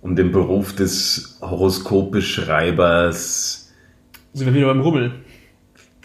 [0.00, 3.72] um den Beruf des Horoskopeschreibers.
[4.32, 5.10] Sind wir wieder beim Rummel?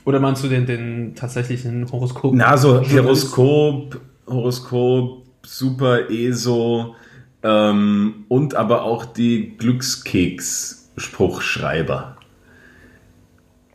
[0.04, 2.34] Oder meinst du den, den tatsächlichen Horoskop?
[2.34, 6.96] Na, so Horoskop, Horoskop, Super ESO
[7.44, 12.16] ähm, und aber auch die Glückskeks-Spruchschreiber.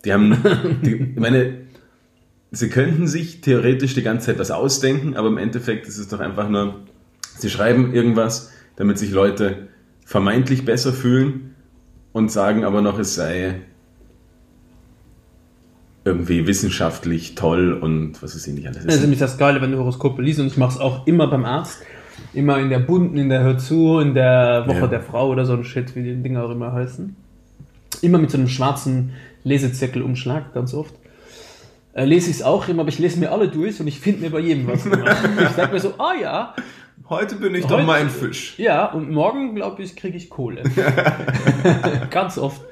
[0.04, 0.36] Die haben,
[0.82, 1.58] die, ich meine,
[2.50, 6.20] sie könnten sich theoretisch die ganze Zeit was ausdenken, aber im Endeffekt ist es doch
[6.20, 6.80] einfach nur,
[7.38, 9.68] sie schreiben irgendwas, damit sich Leute
[10.04, 11.54] vermeintlich besser fühlen
[12.12, 13.56] und sagen aber noch, es sei
[16.04, 18.84] irgendwie wissenschaftlich toll und was ist nicht alles.
[18.84, 21.26] Das ist nämlich das Geile, wenn du Horoskope liest und ich mache es auch immer
[21.28, 21.78] beim Arzt.
[22.32, 24.86] Immer in der bunten, in der Hör zu, in der Woche Ja.
[24.86, 27.16] der Frau oder so ein Shit, wie die Dinger auch immer heißen.
[28.02, 29.12] Immer mit so einem schwarzen
[29.44, 30.94] Lesezirkelumschlag, ganz oft.
[31.94, 34.22] Äh, lese ich es auch immer, aber ich lese mir alle durch und ich finde
[34.22, 34.84] mir bei jedem was.
[34.86, 36.54] ich sag mir so, ah ja,
[37.08, 38.58] Heute bin ich Heute- doch mal ein Fisch.
[38.58, 40.62] ja, und morgen, glaube ich, kriege ich Kohle.
[42.10, 42.62] Ganz oft.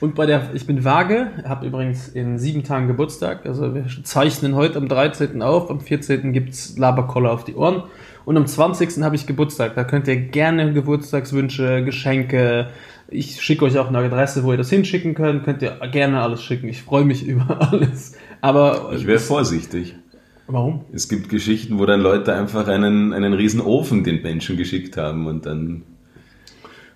[0.00, 3.46] Und bei der, ich bin vage, habe übrigens in sieben Tagen Geburtstag.
[3.46, 5.42] Also wir zeichnen heute am 13.
[5.42, 6.32] auf, am 14.
[6.32, 7.84] gibt's Laberkoller auf die Ohren.
[8.24, 9.02] Und am 20.
[9.02, 9.74] habe ich Geburtstag.
[9.74, 12.68] Da könnt ihr gerne Geburtstagswünsche, Geschenke.
[13.08, 15.44] Ich schicke euch auch eine Adresse, wo ihr das hinschicken könnt.
[15.44, 16.68] Könnt ihr gerne alles schicken.
[16.68, 18.16] Ich freue mich über alles.
[18.40, 19.94] Aber Ich wäre vorsichtig.
[20.46, 20.84] warum?
[20.92, 25.26] Es gibt Geschichten, wo dann Leute einfach einen, einen riesen Ofen den Menschen geschickt haben
[25.26, 25.82] und dann,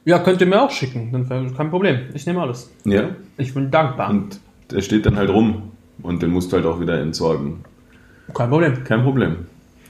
[0.04, 1.12] Ja, könnt ihr mir auch schicken.
[1.12, 2.00] Dann wäre kein Problem.
[2.14, 2.70] Ich nehme alles.
[2.84, 4.10] ja, Ich bin dankbar.
[4.10, 4.40] und
[4.70, 7.64] der steht dann halt rum und den musst du halt auch wieder entsorgen.
[8.34, 8.84] Kein Problem.
[8.84, 9.36] Kein Problem.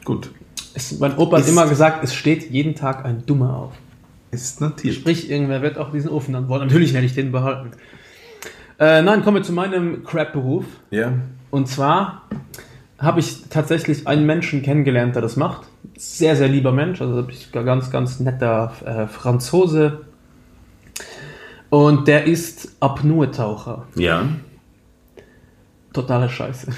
[0.05, 0.31] Gut.
[0.75, 3.73] Es, mein Opa hat Ist- immer gesagt, es steht jeden Tag ein Dummer auf.
[4.31, 4.95] Ist notiert.
[4.95, 6.67] Sprich, irgendwer wird auch diesen Ofen dann wollen.
[6.67, 7.71] Natürlich werde ich den behalten.
[8.79, 10.65] Äh, nein, kommen wir zu meinem Crap-Beruf.
[10.91, 11.13] Ja.
[11.51, 12.23] Und zwar
[12.99, 15.67] habe ich tatsächlich einen Menschen kennengelernt, der das macht.
[15.97, 17.01] Sehr, sehr lieber Mensch.
[17.01, 20.01] Also ich ganz, ganz netter äh, Franzose.
[21.71, 23.87] Und der ist Apnoe-Taucher.
[23.95, 24.29] Ja.
[25.93, 26.73] Totale Scheiße.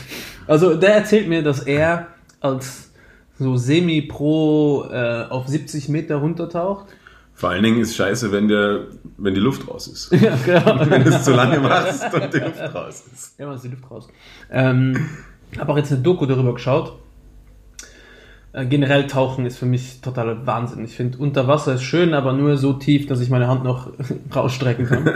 [0.47, 2.09] Also der erzählt mir, dass er
[2.41, 2.93] als
[3.39, 6.87] so Semi-Pro äh, auf 70 Meter runtertaucht.
[7.41, 8.81] Vor allen Dingen ist scheiße, wenn, der,
[9.17, 10.13] wenn die Luft raus ist.
[10.23, 10.79] ja, genau.
[10.91, 13.41] wenn du es zu lange machst und die Luft raus ist.
[13.41, 14.09] Ja, man ist die Luft raus.
[14.51, 15.09] Ähm,
[15.59, 16.99] habe auch jetzt eine Doku darüber geschaut.
[18.53, 20.85] Äh, generell Tauchen ist für mich totaler Wahnsinn.
[20.85, 23.91] Ich finde, unter Wasser ist schön, aber nur so tief, dass ich meine Hand noch
[24.37, 25.09] rausstrecken kann.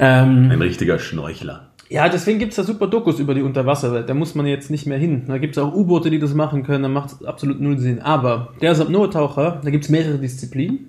[0.00, 1.69] ähm, Ein richtiger Schnorchler.
[1.92, 4.08] Ja, deswegen gibt es da super Dokus über die Unterwasserwelt.
[4.08, 5.24] Da muss man jetzt nicht mehr hin.
[5.26, 6.84] Da gibt es auch U-Boote, die das machen können.
[6.84, 7.98] Da macht es absolut null Sinn.
[7.98, 9.60] Aber der ist Apnoe-Taucher.
[9.64, 10.88] Da gibt es mehrere Disziplinen.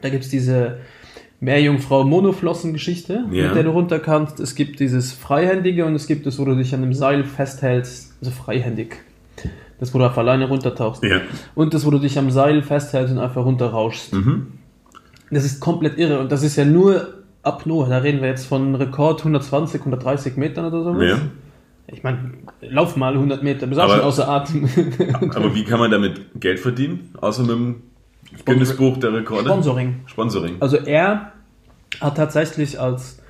[0.00, 0.78] Da gibt es diese
[1.40, 3.46] Meerjungfrau-Monoflossen-Geschichte, Ja.
[3.48, 4.40] mit der du runter kannst.
[4.40, 8.14] Es gibt dieses Freihändige und es gibt das, wo du dich an einem Seil festhältst.
[8.20, 8.96] Also freihändig.
[9.78, 11.02] Das, wo du einfach alleine runtertauchst.
[11.04, 11.20] Ja.
[11.54, 14.12] Und das, wo du dich am Seil festhältst und einfach runterrauschst.
[14.12, 14.48] Mhm.
[15.30, 16.18] Das ist komplett irre.
[16.20, 17.88] Und das ist ja nur Apnoe.
[17.88, 21.00] Da reden wir jetzt von Rekord 120, 130 Metern oder so.
[21.02, 21.16] ja.
[21.92, 24.68] Ich meine, lauf mal 100 Meter, bist auch schon außer Atem.
[25.34, 27.12] Aber wie kann man damit Geld verdienen?
[27.20, 27.82] Außer mit dem
[28.44, 29.46] Guinness-Buch der Rekorde?
[29.46, 29.96] Sponsoring.
[30.06, 30.56] Sponsoring.
[30.60, 31.32] Also er
[32.00, 33.20] hat tatsächlich als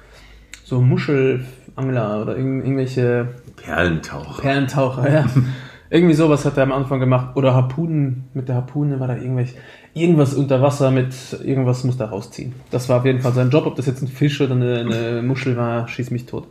[0.63, 4.43] so Muschelangler oder irgend- irgendwelche Perlentaucher.
[4.43, 5.27] Perlentaucher, ja.
[5.93, 7.37] Irgendwie sowas hat er am Anfang gemacht.
[7.37, 9.55] Oder Harpunen, mit der Harpune war da irgendwelch,
[9.95, 11.15] irgendwas unter Wasser mit
[11.45, 12.55] irgendwas muss da rausziehen.
[12.71, 13.67] Das war auf jeden Fall sein Job.
[13.67, 16.47] Ob das jetzt ein Fisch oder eine, eine Muschel war, schieß mich tot.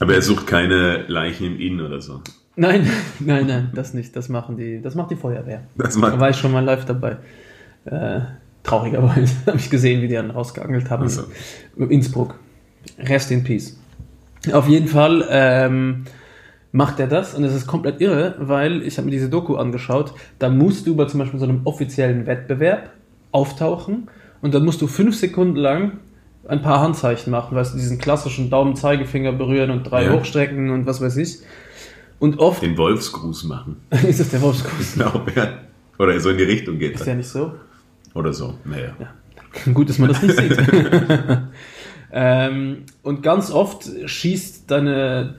[0.00, 2.20] Aber er sucht keine Leichen im Inn oder so.
[2.56, 2.90] Nein,
[3.20, 4.16] nein, nein, das nicht.
[4.16, 5.62] Das machen die, das macht die Feuerwehr.
[5.76, 7.16] Das Da macht war ich schon mal live dabei.
[7.84, 8.20] Äh,
[8.64, 11.04] traurigerweise habe ich gesehen, wie die dann rausgeangelt haben.
[11.06, 11.24] Ach so.
[11.76, 12.38] In Innsbruck.
[12.98, 13.78] Rest in Peace.
[14.52, 16.04] Auf jeden Fall ähm,
[16.78, 20.12] macht er das und es ist komplett irre, weil ich habe mir diese Doku angeschaut.
[20.38, 22.90] Da musst du bei zum Beispiel so einem offiziellen Wettbewerb
[23.32, 24.08] auftauchen
[24.42, 25.98] und dann musst du fünf Sekunden lang
[26.46, 30.12] ein paar Handzeichen machen, weißt du, diesen klassischen Daumen-Zeigefinger berühren und drei Ja.
[30.12, 31.40] hochstrecken und was weiß ich.
[32.20, 33.78] Und oft den Wolfsgruß machen.
[33.90, 34.40] ist das der.
[34.80, 35.48] Ich glaube, ja.
[35.98, 37.54] Oder so in die Richtung geht Ist ja nicht so.
[38.14, 38.54] Oder so.
[38.64, 38.92] Naja.
[39.74, 40.56] Gut, dass man das nicht sieht.
[42.12, 45.34] ähm, und ganz oft schießt deine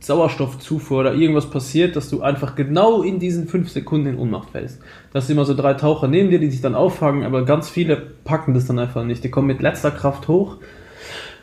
[0.00, 4.80] Sauerstoffzufuhr oder irgendwas passiert, dass du einfach genau in diesen fünf Sekunden in Ohnmacht fällst.
[5.12, 7.96] Da sind immer so drei Taucher neben dir, die sich dann auffangen, aber ganz viele
[7.96, 9.24] packen das dann einfach nicht.
[9.24, 10.58] Die kommen mit letzter Kraft hoch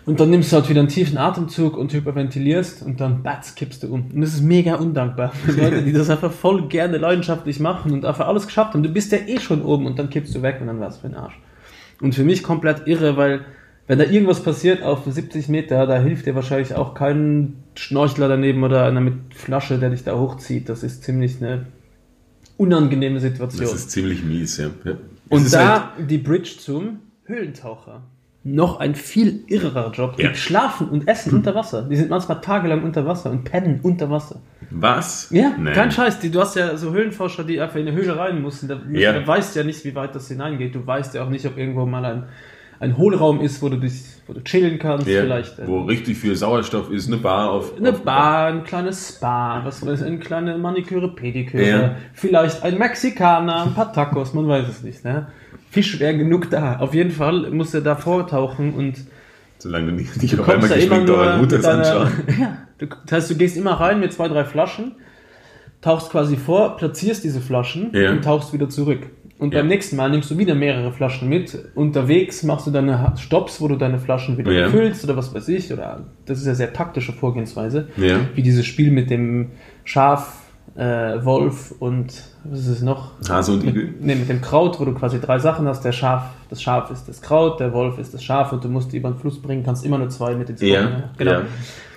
[0.05, 3.83] und dann nimmst du halt wieder einen tiefen Atemzug und hyperventilierst und dann batz, kippst
[3.83, 4.11] du um.
[4.13, 8.05] Und das ist mega undankbar für Leute, die das einfach voll gerne leidenschaftlich machen und
[8.05, 8.83] einfach alles geschafft haben.
[8.83, 11.07] Du bist ja eh schon oben und dann kippst du weg und dann war's für
[11.07, 11.39] den Arsch.
[12.01, 13.45] Und für mich komplett irre, weil
[13.87, 18.63] wenn da irgendwas passiert auf 70 Meter, da hilft dir wahrscheinlich auch kein Schnorchler daneben
[18.63, 20.69] oder einer mit Flasche, der dich da hochzieht.
[20.69, 21.67] Das ist ziemlich eine
[22.57, 23.61] unangenehme Situation.
[23.63, 24.67] Das ist ziemlich mies, ja.
[24.83, 24.93] ja.
[25.29, 28.03] Und da halt die Bridge zum Höhlentaucher.
[28.47, 30.17] Noch ein viel irrerer Job.
[30.17, 30.35] Die Ja.
[30.35, 31.81] schlafen und essen unter Wasser.
[31.81, 34.39] Die sind manchmal tagelang unter Wasser und pennen unter Wasser.
[34.69, 35.29] Was?
[35.31, 35.71] Ja, Nee.
[35.73, 36.19] kein Scheiß.
[36.19, 38.67] Die, du hast ja so Höhlenforscher, die einfach in eine Höhle rein mussten.
[38.67, 39.13] Da, Ja.
[39.13, 40.75] da weißt ja nicht, wie weit das hineingeht.
[40.75, 42.23] Du weißt ja auch nicht, ob irgendwo mal ein,
[42.79, 45.07] ein Hohlraum ist, wo du, dich, wo du chillen kannst.
[45.07, 47.77] Ja, Vielleicht äh, wo richtig viel Sauerstoff ist, eine Bar auf.
[47.77, 51.67] eine auf, Bar, ein kleines Spa, was weiß ich, eine kleine Maniküre, Pediküre.
[51.67, 51.95] Ja.
[52.13, 55.03] Vielleicht ein Mexikaner, ein paar Tacos, man weiß es nicht.
[55.03, 55.27] Ne?
[55.71, 56.77] Fisch wäre genug da.
[56.77, 58.95] Auf jeden Fall muss er da vortauchen und
[59.57, 61.09] Solange du nicht, nicht Du auf einmal geschminkt
[61.41, 62.11] mit deiner, anschauen.
[62.39, 64.95] ja, du, das heißt, du gehst immer rein mit zwei, drei Flaschen,
[65.81, 68.11] tauchst quasi vor, platzierst diese Flaschen Ja.
[68.11, 69.07] und tauchst wieder zurück.
[69.37, 69.59] Und Ja.
[69.59, 71.57] beim nächsten Mal nimmst du wieder mehrere Flaschen mit.
[71.75, 74.69] Unterwegs machst du deine Stops, wo du deine Flaschen wieder Ja.
[74.69, 75.73] füllst oder was weiß ich.
[75.73, 77.89] Oder das ist ja sehr taktische Vorgehensweise.
[77.97, 78.19] Ja.
[78.33, 79.51] Wie dieses Spiel mit dem
[79.83, 80.41] Schaf,
[80.77, 83.11] äh, Wolf und was ist es noch?
[83.29, 83.85] Hase und Igel.
[83.85, 85.83] Mit, nee, mit dem Kraut, wo du quasi drei Sachen hast.
[85.85, 88.91] Der Schaf, das Schaf ist das Kraut, der Wolf ist das Schaf und du musst
[88.93, 91.41] die über den Fluss bringen, kannst immer nur zwei mit ins Ja, Boot, Genau.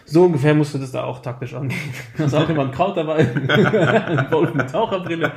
[0.09, 0.13] Ja.
[0.13, 1.79] So ungefähr musst du das da auch taktisch angehen.
[2.17, 5.33] Du hast auch immer ein Kraut dabei, ein Wolf mit Taucherbrille.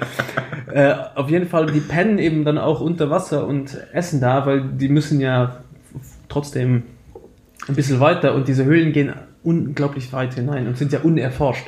[0.72, 4.62] Äh, auf jeden Fall, die pennen eben dann auch unter Wasser und essen da, weil
[4.62, 5.58] die müssen ja
[6.30, 6.84] trotzdem
[7.68, 9.14] ein bisschen weiter und diese Höhlen gehen
[9.44, 11.66] unglaublich weit hinein und sind ja unerforscht.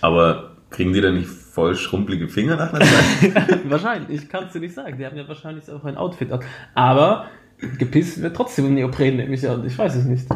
[0.00, 3.60] Aber kriegen die dann nicht voll schrumpelige Finger nach einer Zeit?
[3.70, 4.96] wahrscheinlich, ich kann es dir nicht sagen.
[4.98, 6.40] Die haben ja wahrscheinlich auch ein Outfit an.
[6.74, 7.26] Aber
[7.78, 9.66] gepisst wird trotzdem im Neopren, nehme ich an.
[9.66, 10.26] Ich weiß es nicht.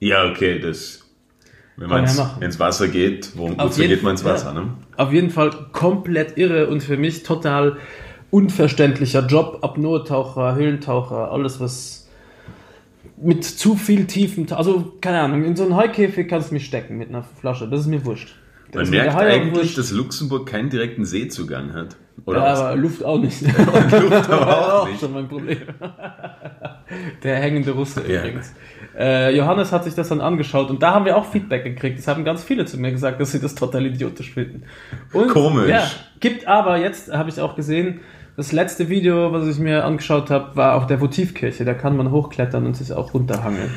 [0.00, 1.07] ja, okay, das.
[1.78, 2.04] Wenn man
[2.40, 4.60] ins, Wasser geht, worum wozu geht man ins Wasser, ja.
[4.60, 4.68] ne?
[4.96, 7.76] Auf jeden Fall komplett irre und für mich total
[8.30, 9.60] unverständlicher Job.
[9.62, 12.08] Apnoe-Taucher, Höhlentaucher, alles was
[13.20, 16.98] mit zu viel tiefen, also keine Ahnung, in so einen Haikäfig kannst du mich stecken
[16.98, 17.68] mit einer Flasche.
[17.68, 18.34] Das ist mir wurscht.
[18.72, 19.78] Das Man merkt auch eigentlich, wurscht.
[19.78, 21.96] dass Luxemburg keinen direkten Seezugang hat.
[22.26, 23.40] Oder ja, aber Luft auch nicht.
[23.42, 25.00] Luft aber auch nicht.
[25.00, 25.58] schon mein Problem.
[27.22, 28.20] Der hängende Russe Ja.
[28.20, 28.54] übrigens.
[28.98, 32.00] Äh, Johannes hat sich das dann angeschaut und da haben wir auch Feedback gekriegt.
[32.00, 34.64] Es haben ganz viele zu mir gesagt, dass sie das total idiotisch finden.
[35.12, 35.68] Und, Komisch.
[35.68, 35.86] Ja,
[36.18, 38.00] gibt aber jetzt, habe ich auch gesehen,
[38.36, 41.64] das letzte Video, was ich mir angeschaut habe, war auf der Votivkirche.
[41.64, 43.70] Da kann man hochklettern und sich auch runterhangeln.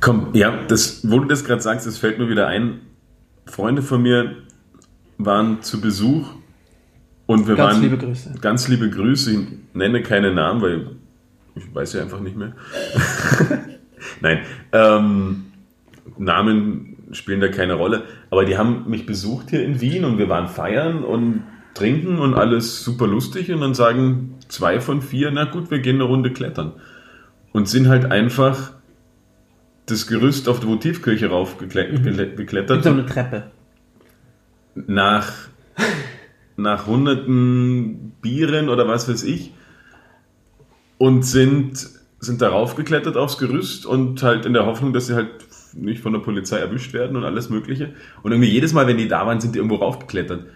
[0.00, 2.80] Komm, ja, das, wo du das gerade sagst, das fällt mir wieder ein.
[3.46, 4.36] Freunde von mir
[5.18, 6.28] waren zu Besuch
[7.26, 7.82] und wir Ganz waren.
[7.82, 8.34] liebe Grüße.
[8.40, 9.32] Ganz liebe Grüße.
[9.32, 9.38] Ich
[9.74, 10.90] nenne keine Namen, weil
[11.54, 12.52] ich weiß ja einfach nicht mehr.
[14.22, 14.40] Nein,
[14.72, 15.46] ähm,
[16.16, 18.04] Namen spielen da keine Rolle.
[18.30, 21.42] Aber die haben mich besucht hier in Wien und wir waren feiern und
[21.74, 25.96] trinken und alles super lustig und dann sagen zwei von vier, na gut, wir gehen
[25.96, 26.72] eine Runde klettern.
[27.52, 28.72] Und sind halt einfach
[29.86, 32.36] das Gerüst auf der Votivkirche raufgeklettert.
[32.36, 33.50] Geklettert so eine Treppe.
[34.74, 35.32] nach,
[36.56, 39.52] nach hunderten Bieren oder was weiß ich
[40.98, 41.90] und sind,
[42.22, 45.28] sind darauf geklettert aufs Gerüst und halt in der Hoffnung, dass sie halt
[45.74, 47.94] nicht von der Polizei erwischt werden und alles Mögliche.
[48.22, 50.46] Und irgendwie jedes Mal, wenn die da waren, sind die irgendwo raufgeklettert.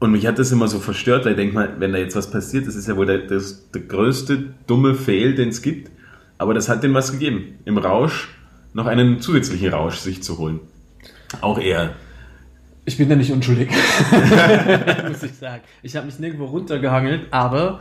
[0.00, 2.30] Und mich hat das immer so verstört, weil ich denke mal, wenn da jetzt was
[2.30, 5.92] passiert, das ist ja wohl der, das, der größte dumme Fail, den es gibt.
[6.36, 7.60] Aber das hat denen was gegeben.
[7.64, 8.28] Im Rausch
[8.72, 10.58] noch einen zusätzlichen Rausch sich zu holen.
[11.40, 11.94] Auch eher
[12.86, 13.70] Ich bin ja nicht unschuldig,
[15.08, 15.62] muss ich sagen.
[15.82, 17.80] Ich habe mich nirgendwo runtergehangelt, aber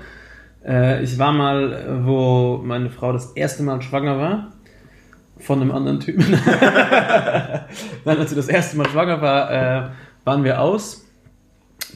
[0.65, 4.51] äh, ich war mal, wo meine Frau das erste Mal schwanger war,
[5.37, 6.25] von einem anderen Typen.
[8.05, 9.89] Nein, als sie das erste Mal schwanger war, äh,
[10.23, 11.05] waren wir aus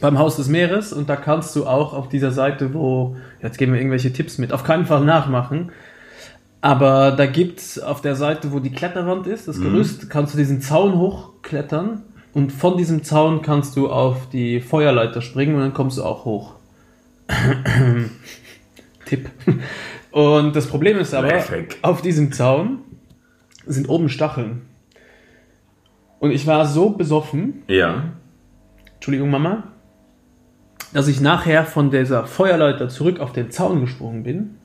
[0.00, 3.72] beim Haus des Meeres und da kannst du auch auf dieser Seite, wo, jetzt geben
[3.72, 5.72] wir irgendwelche Tipps mit, auf keinen Fall nachmachen.
[6.60, 10.60] Aber da gibt's auf der Seite, wo die Kletterwand ist, das Gerüst, kannst du diesen
[10.60, 12.02] Zaun hochklettern
[12.32, 16.24] und von diesem Zaun kannst du auf die Feuerleiter springen und dann kommst du auch
[16.24, 16.54] hoch.
[19.08, 19.30] Tipp.
[20.10, 21.76] Und das Problem ist aber, Lifehack.
[21.82, 22.80] auf diesem Zaun
[23.66, 24.62] sind oben Stacheln.
[26.18, 28.04] Und ich war so besoffen, Ja.
[28.94, 29.64] Entschuldigung Mama,
[30.92, 34.56] dass ich nachher von dieser Feuerleiter zurück auf den Zaun gesprungen bin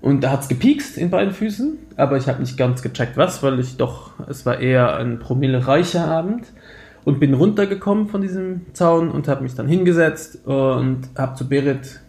[0.00, 3.42] Und da hat es gepiekst in beiden Füßen, aber ich habe nicht ganz gecheckt, was,
[3.42, 6.46] weil ich doch, es war eher ein promillereicher Abend
[7.04, 12.00] und bin runtergekommen von diesem Zaun und habe mich dann hingesetzt und habe zu Berit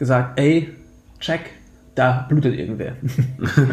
[0.00, 0.70] gesagt, ey,
[1.20, 1.42] check,
[1.94, 2.96] da blutet irgendwer.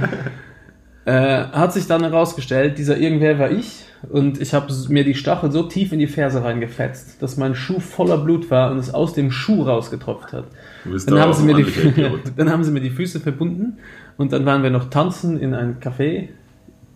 [1.06, 5.52] äh, hat sich dann herausgestellt, dieser irgendwer war ich und ich habe mir die Stachel
[5.52, 9.14] so tief in die Ferse reingefetzt, dass mein Schuh voller Blut war und es aus
[9.14, 10.46] dem Schuh rausgetropft hat.
[10.84, 11.66] Dann haben, sie mir die,
[12.36, 13.78] dann haben sie mir die Füße verbunden
[14.18, 16.28] und dann waren wir noch tanzen in einem Café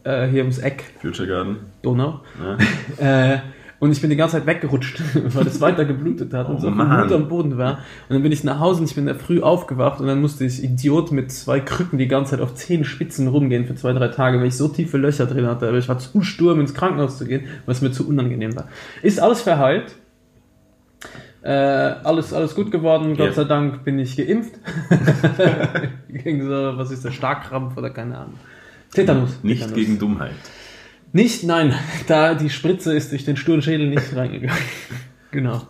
[0.03, 0.83] äh, hier ums Eck.
[0.99, 1.57] Future Garden.
[1.81, 2.19] Donau.
[2.99, 3.33] Ja.
[3.33, 3.39] äh,
[3.81, 5.01] und ich bin die ganze Zeit weggerutscht,
[5.33, 7.79] weil es weiter geblutet hat oh, und so viel Blut am Boden war.
[8.07, 10.45] Und dann bin ich nach Hause und ich bin da früh aufgewacht und dann musste
[10.45, 14.09] ich Idiot mit zwei Krücken die ganze Zeit auf zehn Spitzen rumgehen für zwei, drei
[14.09, 15.67] Tage, weil ich so tiefe Löcher drin hatte.
[15.67, 18.67] Aber ich war zu sturm ins Krankenhaus zu gehen, was mir zu unangenehm war.
[19.01, 19.95] Ist alles verheilt.
[21.41, 24.53] Äh, alles, alles gut geworden, Gott sei Dank bin ich geimpft.
[26.07, 28.35] gegen so, was ist der, Starkkrampf oder keine Ahnung.
[28.93, 29.39] Tetanus.
[29.41, 29.75] Nicht Tetanus.
[29.75, 30.35] gegen Dummheit.
[31.13, 31.73] Nicht, nein,
[32.07, 34.57] da die Spritze ist durch den sturen Schädel nicht reingegangen.
[35.31, 35.61] genau.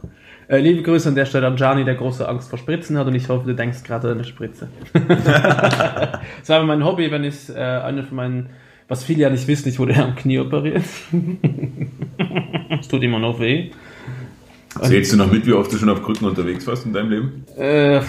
[0.48, 3.16] Äh, liebe Grüße an der Stelle an Gianni, der große Angst vor Spritzen hat und
[3.16, 4.68] ich hoffe, du denkst gerade an eine Spritze.
[4.94, 8.50] das war mein Hobby, wenn ich äh, eine von meinen,
[8.89, 10.84] was viele ja nicht wissen, ich wurde ja am Knie operiert.
[12.80, 13.72] Es tut immer noch weh.
[14.80, 17.45] Zählst du noch mit, wie oft du schon auf Krücken unterwegs warst in deinem Leben?
[17.57, 18.01] Äh,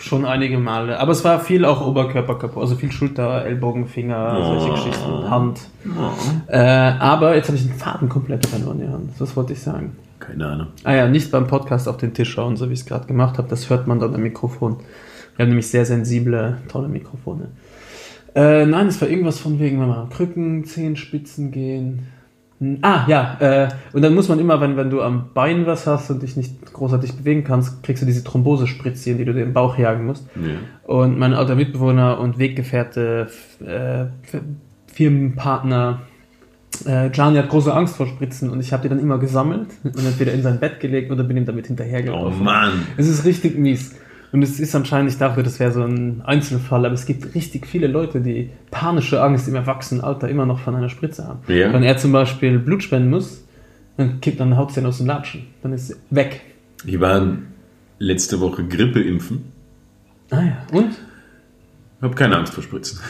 [0.00, 0.98] schon einige Male.
[0.98, 2.62] Aber es war viel auch Oberkörper kaputt.
[2.62, 4.58] Also viel Schulter, Ellbogen, Finger, oh.
[4.58, 5.60] solche Geschichten, Hand.
[5.86, 6.52] Oh.
[6.52, 9.00] Äh, aber jetzt habe ich den Faden komplett verloren, ja.
[9.18, 9.96] Das wollte ich sagen.
[10.18, 10.66] Keine Ahnung.
[10.84, 13.38] Ah ja, nicht beim Podcast auf den Tisch schauen, so wie ich es gerade gemacht
[13.38, 13.48] habe.
[13.48, 14.78] Das hört man dann am Mikrofon.
[15.36, 17.48] Wir haben nämlich sehr sensible, tolle Mikrofone.
[18.34, 22.06] Äh, nein, es war irgendwas von wegen, wenn man Krücken, Zehenspitzen gehen.
[22.82, 26.10] Ah, ja, äh, und dann muss man immer, wenn, wenn du am Bein was hast
[26.10, 29.78] und dich nicht großartig bewegen kannst, kriegst du diese Thrombosespritzchen, die du dir im Bauch
[29.78, 30.26] jagen musst.
[30.36, 30.58] Ja.
[30.86, 33.28] Und mein alter Mitbewohner und Weggefährte,
[33.64, 34.06] äh,
[34.92, 36.02] Firmenpartner,
[36.84, 40.04] äh, Gianni hat große Angst vor Spritzen und ich habe die dann immer gesammelt und
[40.04, 42.40] entweder in sein Bett gelegt oder bin ihm damit hinterhergelaufen.
[42.40, 42.86] Oh Mann!
[42.98, 43.94] Es ist richtig mies.
[44.32, 47.66] Und es ist anscheinend, ich dachte, das wäre so ein Einzelfall, aber es gibt richtig
[47.66, 51.40] viele Leute, die panische Angst im Erwachsenenalter immer noch von einer Spritze haben.
[51.48, 51.72] Ja.
[51.72, 53.44] Wenn er zum Beispiel Blut spenden muss,
[53.96, 55.46] dann kippt dann haut es aus dem Latschen.
[55.62, 56.42] Dann ist es weg.
[56.84, 57.38] Ich war
[57.98, 59.52] letzte Woche Grippe impfen.
[60.30, 60.66] Ah ja.
[60.72, 60.92] Und?
[60.92, 63.00] Ich habe keine Angst vor Spritzen.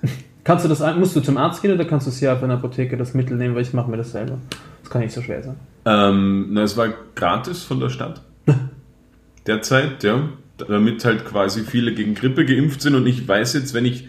[0.44, 2.54] Kannst du das, musst du zum Arzt gehen oder kannst du es hier auf einer
[2.54, 4.38] Apotheke das Mittel nehmen, weil ich mache mir das selber.
[4.80, 5.56] Das kann nicht so schwer sein.
[5.84, 8.22] Ähm, na, es war gratis von der Stadt.
[9.46, 10.30] Derzeit, ja
[10.66, 14.08] damit halt quasi viele gegen Grippe geimpft sind und ich weiß jetzt, wenn ich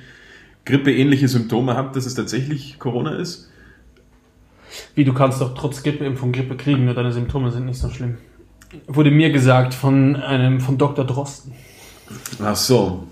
[0.65, 3.49] grippeähnliche Symptome habe, dass es tatsächlich Corona ist.
[4.95, 8.17] Wie, du kannst doch trotz Grippeimpfung Grippe kriegen, nur deine Symptome sind nicht so schlimm.
[8.87, 11.05] Wurde mir gesagt von einem, von Dr.
[11.05, 11.53] Drosten.
[12.43, 13.07] Ach so.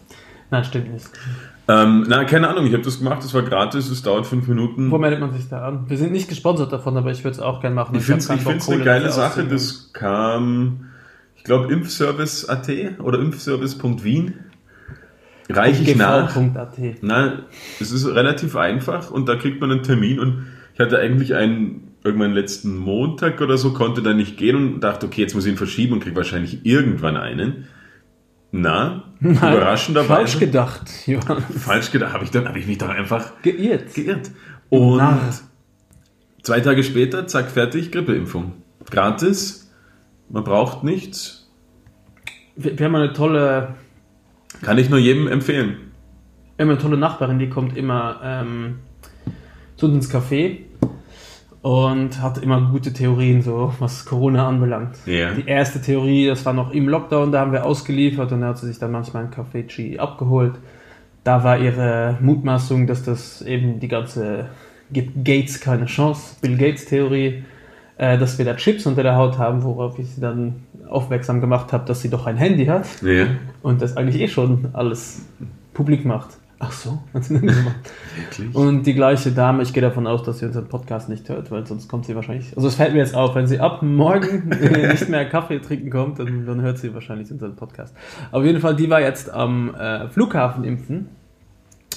[0.52, 1.10] Nein, stimmt nicht.
[1.68, 4.90] Ähm, na, keine Ahnung, ich habe das gemacht, es war gratis, es dauert fünf Minuten.
[4.90, 5.90] Wo meldet man sich da an?
[5.90, 7.96] Wir sind nicht gesponsert davon, aber ich würde es auch gerne machen.
[7.96, 10.86] Ich, finde es eine geile Sache, das kam
[11.48, 14.36] glaube Impfservice.at oder impfservice.wien.
[15.50, 16.36] Reiche ich nach.
[17.02, 17.40] Nein,
[17.80, 21.94] es ist relativ einfach und da kriegt man einen Termin und ich hatte eigentlich einen
[22.04, 25.54] irgendwann letzten Montag oder so, konnte da nicht gehen und dachte, okay, jetzt muss ich
[25.54, 27.68] ihn verschieben und kriege wahrscheinlich irgendwann einen.
[28.52, 30.14] Na, Nein, überraschenderweise.
[30.14, 31.42] Falsch gedacht, Johann.
[31.42, 33.94] Falsch gedacht, habe ich, dann, hab ich mich doch einfach geirrt.
[33.94, 34.32] geirrt.
[34.70, 35.20] Und Na.
[36.44, 38.54] zwei Tage später, zack, fertig, Grippeimpfung.
[38.90, 39.67] Gratis,
[40.30, 41.48] man braucht nichts.
[42.56, 43.76] Wir, wir haben eine tolle.
[44.62, 45.92] Kann ich nur jedem empfehlen.
[46.56, 48.80] Wir haben eine tolle Nachbarin, die kommt immer ähm,
[49.76, 50.62] zu uns ins Café
[51.62, 54.96] und hat immer gute Theorien, so was Corona anbelangt.
[55.06, 55.34] Yeah.
[55.34, 58.58] Die erste Theorie, das war noch im Lockdown, da haben wir ausgeliefert und da hat
[58.58, 60.56] sie sich dann manchmal ein Café G abgeholt.
[61.24, 64.50] Da war ihre Mutmaßung, dass das eben die ganze
[64.92, 67.44] gibt Gates keine Chance, Bill Gates Theorie
[67.98, 71.74] äh, dass wir da Chips unter der Haut haben, worauf ich sie dann aufmerksam gemacht
[71.74, 73.28] habe, dass sie doch ein Handy hat ja.
[73.62, 75.26] und das eigentlich eh schon alles
[75.74, 76.38] publik macht.
[76.60, 77.76] Ach so, hat sie dann gemacht.
[78.16, 78.56] Wirklich?
[78.56, 81.68] Und die gleiche Dame, ich gehe davon aus, dass sie unseren Podcast nicht hört, weil
[81.68, 82.56] sonst kommt sie wahrscheinlich.
[82.56, 84.50] Also es fällt mir jetzt auf, wenn sie ab morgen
[84.90, 87.96] nicht mehr Kaffee trinken kommt, dann, dann hört sie wahrscheinlich unseren Podcast.
[88.32, 91.10] Auf jeden Fall, die war jetzt am äh, Flughafen impfen.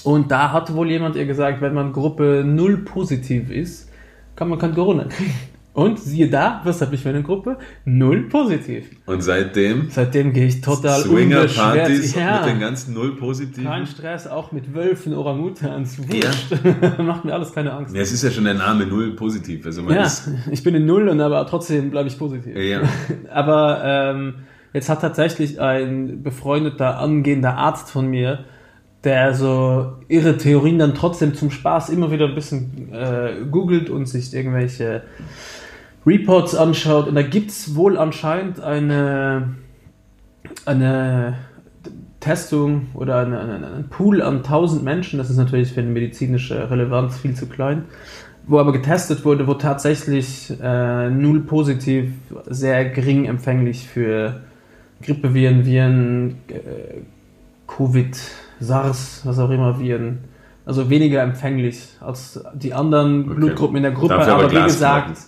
[0.05, 3.91] Und da hat wohl jemand ihr gesagt, wenn man Gruppe 0 positiv ist,
[4.37, 5.35] kann man kein Corona kriegen.
[5.73, 7.57] Und siehe da, was habe ich für eine Gruppe?
[7.85, 8.91] Null positiv.
[9.07, 9.89] Und seitdem?
[9.89, 12.41] Seitdem gehe ich total Swinger-Partys ja.
[12.41, 13.65] mit den ganzen Null positiven.
[13.65, 16.51] Kein Stress, auch mit Wölfen, Orangutans, Wurscht.
[16.51, 17.03] Ja.
[17.03, 17.95] Macht mir alles keine Angst.
[17.95, 19.65] Ja, es ist ja schon der Name Null positiv.
[19.65, 20.11] Also ja,
[20.51, 22.57] ich bin in Null und aber trotzdem bleibe ich positiv.
[22.57, 22.81] Ja.
[23.31, 24.35] aber ähm,
[24.73, 28.45] jetzt hat tatsächlich ein befreundeter, angehender Arzt von mir
[29.05, 34.07] der so ihre Theorien dann trotzdem zum Spaß immer wieder ein bisschen äh, googelt und
[34.07, 35.03] sich irgendwelche
[36.07, 37.09] Reports anschaut.
[37.09, 39.55] Und da gibt es wohl anscheinend eine,
[40.65, 41.35] eine
[42.21, 45.19] Testung oder eine, eine, ein Pool an 1000 Menschen.
[45.19, 47.85] Das ist natürlich für eine medizinische Relevanz viel zu klein.
[48.47, 52.13] Wo aber getestet wurde, wo tatsächlich äh, null positiv,
[52.47, 54.41] sehr gering empfänglich für
[55.03, 57.03] Grippeviren, Viren, äh,
[57.67, 58.19] Covid,
[58.59, 60.19] SARS, was auch immer, Viren.
[60.67, 63.35] Also weniger empfänglich als die anderen okay.
[63.35, 64.15] Blutgruppen in der Gruppe.
[64.15, 65.19] Dafür aber, aber wie gesagt.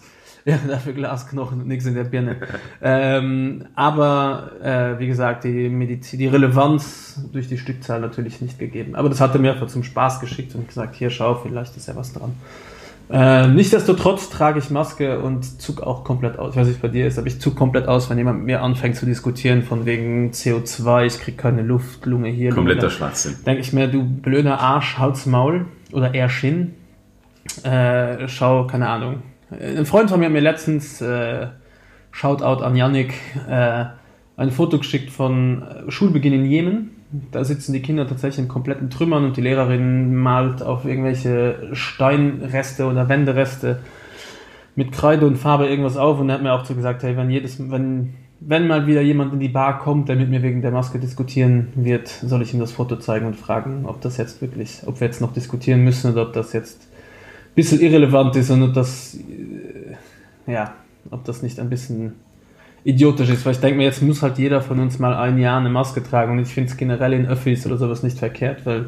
[0.44, 2.36] Ja, dafür Glasknochen und nichts in der Birne.
[2.82, 8.94] ähm, aber äh, wie gesagt, die, Medizin, die Relevanz durch die Stückzahl natürlich nicht gegeben.
[8.94, 11.88] Aber das hat er mir einfach zum Spaß geschickt und gesagt, hier schau, vielleicht ist
[11.88, 12.32] ja was dran.
[13.10, 16.54] Äh, Nichtsdestotrotz trage ich Maske und zug auch komplett aus.
[16.54, 18.62] Ich weiß nicht, bei dir ist, aber ich zug komplett aus, wenn jemand mit mir
[18.62, 22.50] anfängt zu diskutieren von wegen CO2, ich krieg keine Luft, Lunge hier.
[22.50, 23.36] Kompletter Lunge Schwachsinn.
[23.44, 26.74] Denke ich mir, du blöder Arsch, Hals, Maul oder eher Schinn.
[27.64, 29.22] Äh, schau, keine Ahnung.
[29.60, 31.48] Ein Freund von mir hat mir letztens, äh,
[32.10, 33.14] Shoutout an Yannick,
[33.48, 33.84] äh,
[34.36, 36.90] ein Foto geschickt von äh, Schulbeginn in Jemen.
[37.30, 42.86] Da sitzen die Kinder tatsächlich in kompletten Trümmern und die Lehrerin malt auf irgendwelche Steinreste
[42.86, 43.80] oder Wändereste
[44.74, 47.28] mit Kreide und Farbe irgendwas auf und er hat mir auch so gesagt, hey, wenn
[47.28, 50.70] jedes, wenn, wenn mal wieder jemand in die Bar kommt, der mit mir wegen der
[50.70, 54.80] Maske diskutieren wird, soll ich ihm das Foto zeigen und fragen, ob das jetzt wirklich,
[54.86, 56.88] ob wir jetzt noch diskutieren müssen oder ob das jetzt
[57.54, 60.74] bisschen irrelevant ist und ob das, äh, ja,
[61.10, 62.14] ob das nicht ein bisschen
[62.84, 65.58] idiotisch ist, weil ich denke mir, jetzt muss halt jeder von uns mal ein Jahr
[65.58, 68.86] eine Maske tragen und ich finde es generell in Öffis oder sowas nicht verkehrt, weil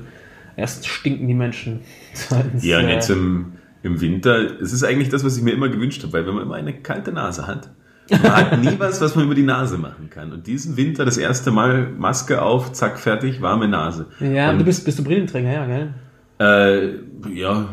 [0.57, 1.81] erst stinken die Menschen.
[2.15, 3.53] Zweitens, Ja, und jetzt im,
[3.83, 6.45] im Winter, es ist eigentlich das, was ich mir immer gewünscht habe, weil wenn man
[6.45, 7.71] immer eine kalte Nase hat,
[8.11, 10.33] man hat nie was, was man über die Nase machen kann.
[10.33, 14.07] Und diesen Winter das erste Mal Maske auf, zack, fertig, warme Nase.
[14.21, 15.95] Ja, und, du bist, bist du Brillenträger, ja, gell?
[16.39, 17.69] Äh, ja,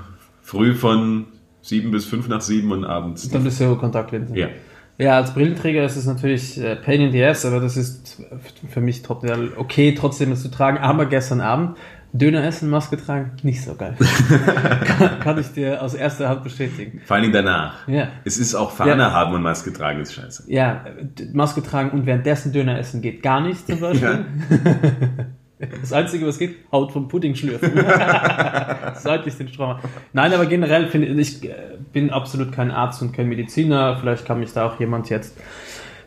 [0.52, 1.28] früh von
[1.62, 3.30] sieben bis fünf nach sieben und abends.
[3.30, 4.36] Dann bist du Kontaktlinsen.
[4.36, 4.50] Ja.
[4.98, 8.22] Ja, als Brillenträger ist es natürlich äh, Pain in the Ass, aber das ist
[8.70, 10.78] für mich total okay, trotzdem es zu tragen.
[10.78, 11.78] Aber gestern Abend
[12.14, 13.96] Döner essen, Maske tragen, nicht so geil.
[14.86, 17.00] kann, kann ich dir aus erster Hand bestätigen.
[17.06, 17.88] Vor allen Dingen danach.
[17.88, 18.10] Ja.
[18.26, 19.12] Es ist auch Fahne Ja.
[19.14, 20.44] haben und Maske tragen ist scheiße.
[20.52, 20.84] Ja,
[21.32, 24.26] Maske tragen und währenddessen Döner essen geht gar nicht zum Beispiel.
[25.82, 27.72] Das Einzige, was geht, Haut vom Pudding schlürfen.
[28.96, 29.78] Seitlich den Strom.
[30.14, 31.56] Nein, aber generell finde ich, ich äh,
[31.92, 33.98] bin absolut kein Arzt und kein Mediziner.
[34.00, 35.38] Vielleicht kann mich da auch jemand jetzt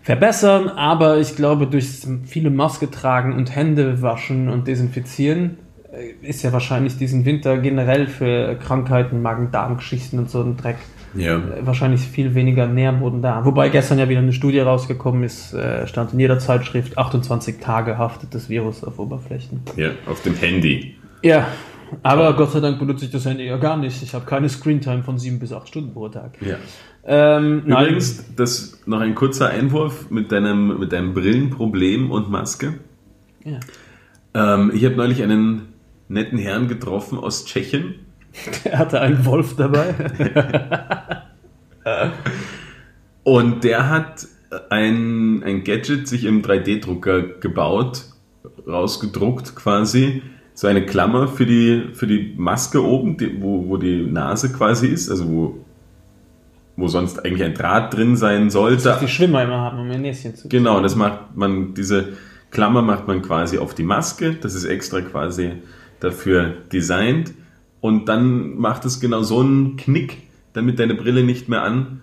[0.03, 1.89] verbessern, aber ich glaube, durch
[2.27, 5.59] viele Maske tragen und Hände waschen und desinfizieren
[5.93, 10.77] äh, ist ja wahrscheinlich diesen Winter generell für Krankheiten, Magen-Darm-Geschichten und so ein Dreck
[11.15, 11.41] Ja.
[11.61, 13.45] wahrscheinlich viel weniger Nährboden da.
[13.45, 17.99] Wobei gestern ja wieder eine Studie rausgekommen ist, äh, stand in jeder Zeitschrift, 28 Tage
[17.99, 19.61] haftet das Virus auf Oberflächen.
[19.77, 20.97] Ja, auf dem Handy.
[21.23, 21.49] Ja,
[22.03, 24.03] aber Gott sei Dank benutze ich das Handy ja gar nicht.
[24.03, 26.39] Ich habe keine Screentime von sieben bis acht Stunden pro Tag.
[26.41, 26.57] Ja.
[27.07, 32.75] Ähm, nein, Übrigens, das noch ein kurzer Einwurf mit deinem, mit deinem Brillenproblem und Maske.
[33.45, 33.61] Ja.
[34.35, 35.75] Ähm, ich habe neulich einen
[36.09, 38.04] netten Herrn getroffen aus Tschechien.
[38.64, 39.95] er hatte einen Wolf dabei.
[43.24, 44.26] Und der hat
[44.70, 48.05] ein, ein Gadget sich im 3D-Drucker gebaut,
[48.66, 50.22] rausgedruckt quasi.
[50.55, 54.87] So eine Klammer für die, für die Maske oben, die, wo, wo die Nase quasi
[54.87, 55.64] ist, also wo,
[56.76, 58.85] wo sonst eigentlich ein Draht drin sein sollte.
[58.85, 62.12] Was die Schwimmer immer haben, um ihr Näschen zu Genau, das macht man, diese
[62.53, 64.35] Klammer macht man quasi auf die Maske.
[64.35, 65.55] Das ist extra quasi
[65.99, 67.35] dafür designt.
[67.85, 70.22] Und dann macht es genau so einen Knick,
[70.55, 72.01] damit deine Brille nicht mehr an,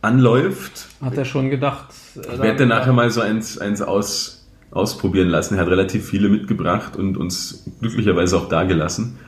[0.00, 0.86] anläuft.
[1.00, 1.92] Hat er schon gedacht.
[2.14, 5.56] Ich werde nachher mal so eins, eins aus, ausprobieren lassen.
[5.56, 9.18] Er hat relativ viele mitgebracht und uns glücklicherweise auch da gelassen.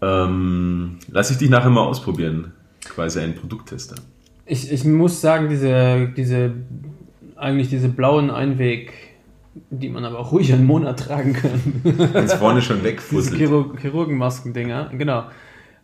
[0.00, 2.52] Ähm, lass ich dich nachher mal ausprobieren.
[2.86, 3.96] Quasi ein Produkttester.
[4.46, 6.52] Ich, ich muss sagen, diese, diese,
[7.36, 8.94] eigentlich diese blauen Einweg,
[9.70, 11.60] die man aber auch ruhig einen Monat tragen kann.
[11.82, 13.36] Wenn es vorne schon Diese wegfusselt.
[13.36, 15.24] Chirurg Chirurgenmasken-Dinger, genau.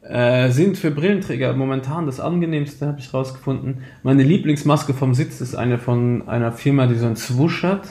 [0.02, 3.84] Äh, sind für Brillenträger momentan das angenehmste, habe ich rausgefunden.
[4.02, 7.88] Meine Lieblingsmaske vom Sitz ist eine von einer Firma, die so ein Swoosh hat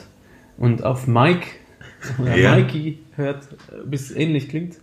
[0.58, 1.46] und auf Mike
[2.20, 2.54] oder Ja.
[2.56, 3.48] Mikey hört,
[3.86, 4.76] bis ähnlich klingt.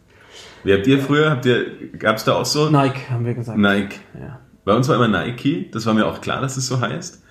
[0.64, 1.66] Wie habt ihr früher, habt ihr,
[1.98, 2.70] gab es da auch so?
[2.70, 3.58] Nike haben wir gesagt.
[3.58, 4.00] Nike.
[4.20, 4.40] Ja.
[4.66, 7.24] Bei uns war immer Nike, das war mir auch klar, dass es so heißt.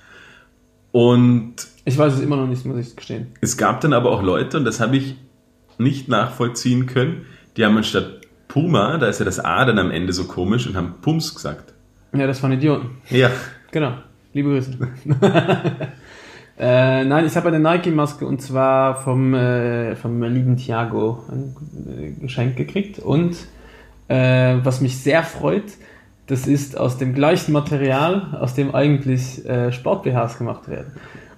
[0.93, 1.55] Und
[1.89, 3.29] Ich weiß es immer noch nicht, muss ich gestehen.
[3.41, 5.17] es gab dann aber auch Leute, und das habe ich
[5.79, 7.25] nicht nachvollziehen können,
[7.57, 10.77] die haben anstatt Puma, da ist ja das A dann am Ende so komisch, und
[10.77, 11.73] haben Pums gesagt.
[12.13, 12.91] Ja, das waren Idioten.
[13.09, 13.31] Ja,
[13.71, 13.93] Genau.
[14.35, 14.77] Liebe Grüße.
[16.61, 21.55] Äh, nein, ich habe eine Nike-Maske und zwar vom, äh, vom lieben Thiago ein
[21.87, 22.99] äh, Geschenk gekriegt.
[22.99, 23.37] Und
[24.09, 25.63] äh, was mich sehr freut,
[26.27, 30.95] das ist aus dem gleichen Material, aus dem eigentlich äh, Sport-BHs gemacht werden.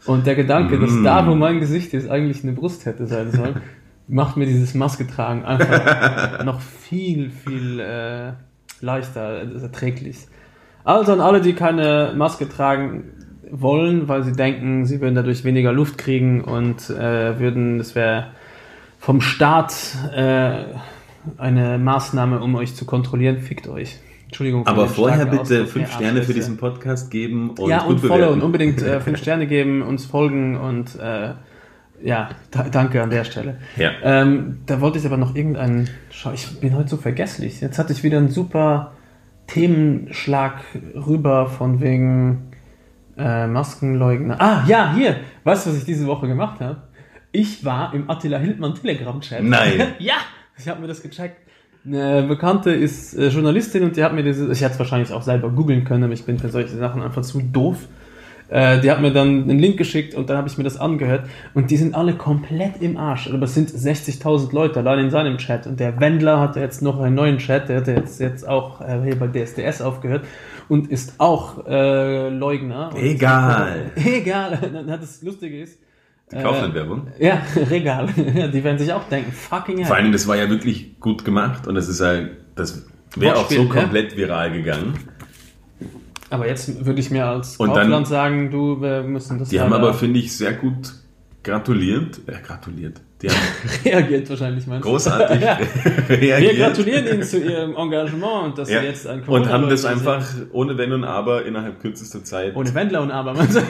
[0.07, 1.05] Und der Gedanke, dass Mm.
[1.05, 3.61] da, wo mein Gesicht ist, eigentlich eine Brust hätte sein sollen,
[4.09, 8.32] macht mir dieses Maske tragen einfach noch viel, viel äh,
[8.80, 10.26] leichter, äh, erträglich.
[10.84, 13.05] Also an alle, die keine Maske tragen
[13.51, 18.28] wollen, weil sie denken, sie würden dadurch weniger Luft kriegen und äh, würden, das wäre
[18.98, 19.74] vom Staat
[20.14, 20.64] äh,
[21.36, 23.98] eine Maßnahme, um euch zu kontrollieren, fickt euch.
[24.31, 24.64] Entschuldigung.
[24.68, 25.68] Aber vorher bitte Ausdruck.
[25.68, 29.49] fünf Sterne für diesen Podcast geben und ja, und follow und unbedingt äh, fünf Sterne
[29.49, 31.35] geben, uns folgen und äh,
[32.01, 33.59] ja, da, danke an der Stelle.
[33.76, 33.91] Ja.
[34.05, 35.91] Ähm, da wollte ich aber noch irgendeinen.
[36.11, 37.61] Schau, ich bin heute so vergesslich.
[37.61, 38.93] Jetzt hatte ich wieder einen super
[39.49, 40.62] Themenschlag
[40.95, 42.53] rüber von wegen
[43.18, 44.41] äh, Maskenleugner.
[44.41, 45.16] Ah, ja, hier.
[45.43, 46.83] Weißt du, was ich diese Woche gemacht habe?
[47.33, 49.43] Ich war im Attila Hildmann Telegram-Chat.
[49.43, 49.89] Nein.
[49.99, 50.14] ja,
[50.57, 51.49] ich habe mir das gecheckt.
[51.87, 55.22] Eine Bekannte ist äh, Journalistin und die hat mir dieses, ich hätte es wahrscheinlich auch
[55.22, 57.78] selber googeln können, aber ich bin für solche Sachen einfach zu doof.
[58.51, 61.24] Äh, die hat mir dann einen Link geschickt und dann habe ich mir das angehört
[61.55, 63.31] und die sind alle komplett im Arsch.
[63.33, 67.01] Aber es sind 60.000 Leute allein in seinem Chat und der Wendler hat jetzt noch
[67.01, 70.24] einen neuen Chat, der hat jetzt, jetzt auch äh, hier bei DSDS aufgehört
[70.68, 72.91] und ist auch äh, Leugner.
[72.93, 73.93] Und- Egal.
[74.05, 74.59] Egal.
[75.01, 75.78] Das Lustige ist,
[76.33, 77.09] Kauflandwerbung.
[77.18, 78.09] ja, Regal.
[78.35, 79.87] Ja, die werden sich auch denken, fucking hell.
[79.87, 83.51] Vor allem, das war ja wirklich gut gemacht und das ist halt, das wäre auch
[83.51, 83.83] so Wortspiel, ja.
[83.83, 84.95] komplett viral gegangen.
[86.33, 89.61] Aber jetzt würde ich mir als Und Kaufland dann- sagen, du, wir müssen das Die
[89.61, 90.93] haben aber, finde ich, sehr gut
[91.43, 92.20] gratuliert.
[92.28, 93.01] Äh, gratuliert.
[93.20, 93.37] Die haben
[93.85, 94.91] reagiert wahrscheinlich, meinst du?
[94.91, 95.59] großartig ja.
[96.07, 96.57] Wir reagiert.
[96.59, 98.81] gratulieren Ihnen zu Ihrem Engagement und dass Ja.
[98.81, 102.55] Sie jetzt ein Und haben das einfach ohne Wenn und Aber innerhalb kürzester Zeit.
[102.55, 103.61] Ohne Wendler und Aber, meinst du?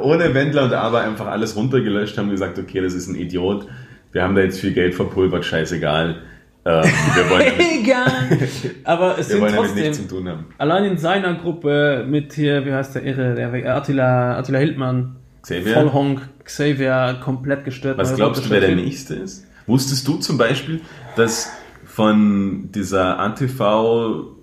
[0.00, 3.66] Ohne Wendler und Aber einfach alles runtergelöscht haben und gesagt, okay, das ist ein Idiot.
[4.12, 6.16] Wir haben da jetzt viel Geld verpulvert, scheißegal.
[6.64, 8.48] Ähm, wir wollen damit, Egal.
[8.84, 10.46] Aber es wir sind trotzdem, nichts zu tun haben.
[10.58, 15.74] allein in seiner Gruppe mit hier, wie heißt der Irre, der Attila, Attila Hildmann, Xavier,
[15.74, 17.98] Vollhonk, Xavier, komplett gestört.
[17.98, 18.76] was glaubst du, wer der.
[18.76, 19.46] Nächste ist?
[19.66, 20.80] Wusstest du zum Beispiel,
[21.16, 21.50] dass
[21.84, 24.36] von dieser ANTV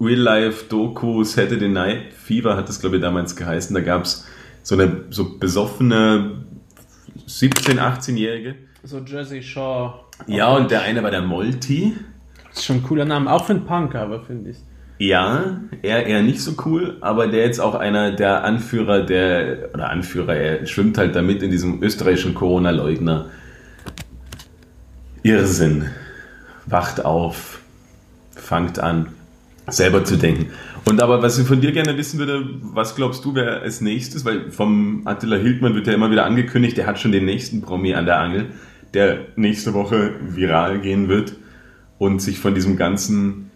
[0.00, 4.26] Real-Life-Doku Saturday Night Fever hat das, glaube ich, damals geheißen, da gab es
[4.62, 6.44] so eine so besoffene
[7.26, 8.56] 17-, 18-Jährige.
[8.82, 9.94] So Jersey Shaw.
[10.26, 11.94] Ja, und der eine war der Molti.
[12.48, 14.56] Das ist schon ein cooler Name, auch für einen Punk, aber finde ich.
[14.98, 19.90] Ja, er eher nicht so cool, aber der jetzt auch einer der Anführer der, oder
[19.90, 23.26] Anführer, er schwimmt halt damit in diesem österreichischen Corona-Leugner.
[25.22, 25.90] Irrsinn.
[26.64, 27.60] Wacht auf,
[28.34, 29.08] fangt an,
[29.68, 30.46] selber zu denken.
[30.88, 34.24] Und aber was ich von dir gerne wissen würde, was glaubst du, wer als nächstes,
[34.24, 37.94] weil vom Attila Hildmann wird ja immer wieder angekündigt, der hat schon den nächsten Promi
[37.94, 38.46] an der Angel,
[38.94, 41.34] der nächste Woche viral gehen wird
[41.98, 43.50] und sich von diesem ganzen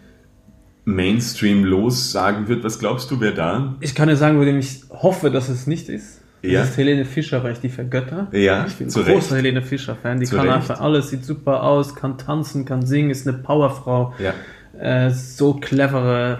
[0.83, 2.63] Mainstream lossagen wird.
[2.63, 3.75] Was glaubst du, wer da?
[3.81, 6.21] Ich kann dir sagen, wo dem ich hoffe, dass es nicht ist.
[6.41, 6.63] Das Ja.
[6.63, 8.27] ist Helene Fischer, weil ich die vergötter.
[8.31, 9.31] Ja, Ich bin ein großer Recht.
[9.31, 10.19] Helene Fischer-Fan.
[10.19, 10.55] Die Zu kann Recht.
[10.57, 14.15] einfach alles, sieht super aus, kann tanzen, kann singen, ist eine Powerfrau.
[14.17, 14.33] Ja.
[14.79, 16.39] Äh, so clevere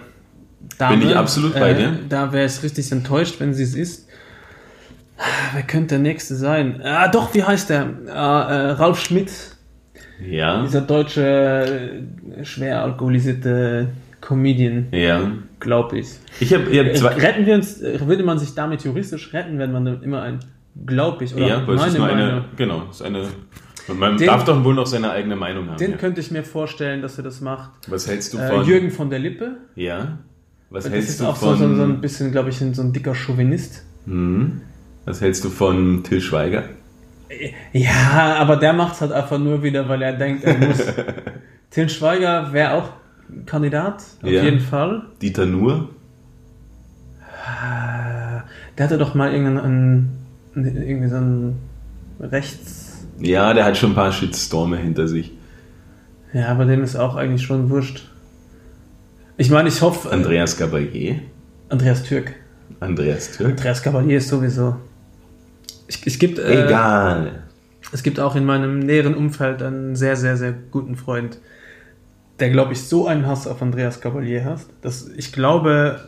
[0.77, 0.97] Dame.
[0.97, 1.99] Bin ich absolut bei äh, dir.
[2.09, 4.07] Da wäre ich richtig enttäuscht, wenn sie es ist.
[5.53, 6.81] Wer könnte der Nächste sein?
[6.83, 7.89] Ah, doch, wie heißt der?
[8.09, 9.31] Ah, äh, Ralf Schmidt.
[10.25, 10.63] Ja.
[10.63, 12.03] Dieser deutsche,
[12.43, 15.31] schwer alkoholisierte Comedian, Ja.
[15.59, 16.07] glaube ich.
[16.39, 17.13] Ich habe hab zwei.
[17.15, 20.39] Retten wir uns, würde man sich damit juristisch retten, wenn man immer ein,
[20.85, 22.31] glaub ich, oder Ja, weil es ist nur meine eine.
[22.33, 22.45] Meinung.
[22.57, 23.27] Genau, es ist eine.
[23.93, 25.77] Man Den- darf doch wohl noch seine eigene Meinung haben.
[25.77, 25.97] Den ja.
[25.97, 27.71] könnte ich mir vorstellen, dass er das macht.
[27.87, 28.65] Was hältst du Äh, von.
[28.65, 29.57] Jürgen von der Lippe.
[29.75, 30.19] Ja.
[30.69, 31.57] Was Das hältst ist du auch so, von.
[31.57, 33.83] so, so ein bisschen, glaube ich, so ein dicker Chauvinist.
[34.05, 34.61] Hm.
[35.05, 36.63] Was hältst du von Till Schweiger?
[37.73, 40.77] Ja, aber der macht es halt einfach nur wieder, weil er denkt, er muss.
[41.71, 42.89] Till Schweiger wäre auch
[43.45, 44.43] Kandidat, auf Ja.
[44.43, 45.03] jeden Fall.
[45.21, 45.89] Dieter Nuhr?
[48.77, 50.20] Der hatte doch mal irgendeinen, einen-
[50.55, 51.59] irgendwie so einen
[52.19, 53.05] Rechts.
[53.19, 55.31] Ja, der hat schon ein paar Shitstorme hinter sich.
[56.33, 58.09] Ja, aber dem ist auch eigentlich schon wurscht.
[59.37, 60.09] Ich meine, ich hoffe.
[60.09, 61.19] äh, Andreas Gabalier?
[61.69, 62.33] Andreas Türk.
[62.79, 63.51] Andreas Türk?
[63.51, 64.75] Andreas Cavalier ist sowieso.
[65.87, 67.43] Ich, es, gibt, äh, Egal.
[67.91, 71.39] es gibt auch in meinem näheren Umfeld einen sehr, sehr, sehr guten Freund,
[72.39, 75.99] der, glaube ich, so einen Hass auf Andreas Cavalier hat, dass ich glaube,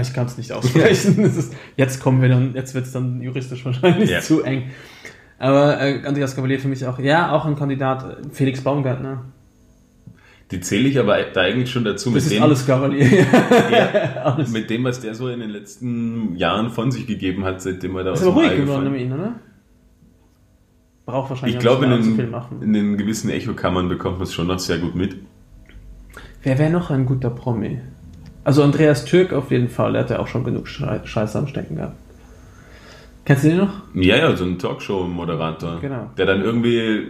[0.00, 1.18] ich kann es nicht aussprechen.
[1.24, 4.20] Ist, jetzt kommen wir dann, jetzt wird es dann juristisch wahrscheinlich Ja.
[4.20, 4.70] zu eng.
[5.38, 9.24] Aber äh, Andreas Cavalier für mich auch, ja, auch ein Kandidat, Felix Baumgartner.
[10.50, 12.10] Die zähle ich aber da eigentlich schon dazu.
[12.10, 13.06] Das mit ist dem, alles Gavalier.
[13.70, 14.50] Ja, alles.
[14.50, 18.04] mit dem, was der so in den letzten Jahren von sich gegeben hat, seitdem er
[18.04, 19.34] da Ist aus dem ruhig geworden um ihn, oder?
[21.06, 22.62] Braucht wahrscheinlich Ich glaube, in, den- machen.
[22.62, 25.16] in den gewissen Echokammern bekommt man es schon noch sehr gut mit.
[26.42, 27.80] Wer wäre noch ein guter Promi?
[28.44, 31.46] Also Andreas Türk auf jeden Fall, der hat ja auch schon genug Schei- Scheiße am
[31.46, 31.96] Stecken gehabt.
[33.24, 33.82] Kennst du den noch?
[33.94, 36.10] Ja, ja, so ein Talkshow-Moderator, Genau.
[36.16, 37.06] der dann irgendwie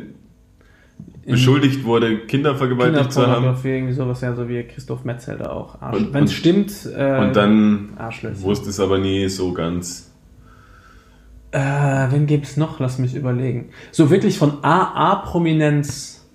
[1.26, 3.44] beschuldigt wurde, Kinder vergewaltigt zu haben.
[3.62, 5.78] Irgendwie sowas, ja, so wie Christoph Metzelder auch.
[6.12, 7.90] Wenn es stimmt, äh, Und dann
[8.42, 10.10] wusste es aber nie so ganz.
[11.52, 11.58] Äh,
[12.10, 12.80] wen gibt es noch?
[12.80, 13.70] Lass mich überlegen.
[13.92, 16.26] So wirklich von AA-Prominenz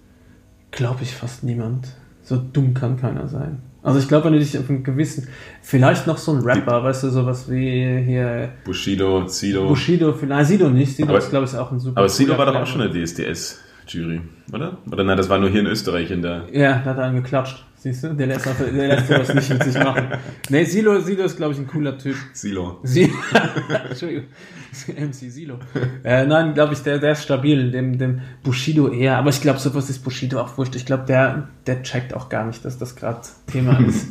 [0.72, 1.88] glaube ich fast niemand.
[2.24, 3.60] So dumm kann keiner sein.
[3.86, 5.28] Also ich glaube, wenn du dich auf einen gewissen,
[5.62, 9.68] vielleicht noch so ein Rapper, weißt du, sowas wie hier Bushido, Sido.
[9.68, 12.00] Bushido, vielleicht Sido nicht, Sido Aber- ist glaube ich auch ein super.
[12.00, 12.96] aber Sido war doch auch schon in der
[13.86, 14.22] DSDS-Jury,
[14.54, 14.78] oder?
[14.92, 16.44] Oder nein, das war nur hier in Österreich in der.
[16.52, 17.64] Ja, da hat er einen geklatscht.
[17.78, 18.14] Siehst du?
[18.16, 20.08] Der lässt, der lässt sowas nicht mit sich machen.
[20.50, 22.16] Nee, Silo, Silo ist, glaube ich, ein cooler Typ.
[22.34, 22.80] Silo.
[22.84, 23.12] Sie
[23.90, 24.26] Entschuldigung.
[24.88, 25.60] MC Silo.
[26.04, 29.18] Äh, nein, glaube ich, der, der ist stabil, dem, dem Bushido eher.
[29.18, 30.76] Aber ich glaube, sowas ist Bushido auch wurscht.
[30.76, 33.22] Ich glaube, der, der checkt auch gar nicht, dass das gerade
[33.52, 34.08] Thema ist.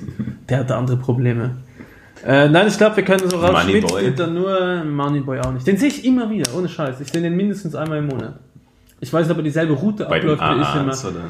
[0.48, 1.56] der hat da andere Probleme.
[2.24, 3.64] Äh, nein, ich glaube, wir können so raus.
[3.64, 4.00] Moneyboy.
[4.02, 5.66] Schmidt dann nur, Moneyboy auch nicht.
[5.66, 7.00] Den sehe ich immer wieder, ohne Scheiß.
[7.00, 8.38] Ich sehe den mindestens einmal im Monat.
[9.04, 10.88] Ich weiß aber dieselbe Route Bei abläuft wie ich immer.
[10.88, 11.24] AAs oder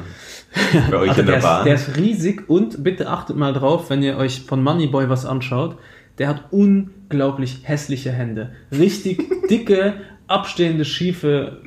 [0.89, 1.59] bei euch Also in der der, Bar.
[1.59, 5.25] ist, der ist riesig und bitte achtet mal drauf, wenn ihr euch von Moneyboy was
[5.25, 5.77] anschaut.
[6.17, 8.51] Der hat unglaublich hässliche Hände.
[8.71, 9.95] Richtig dicke,
[10.27, 11.57] abstehende, schiefe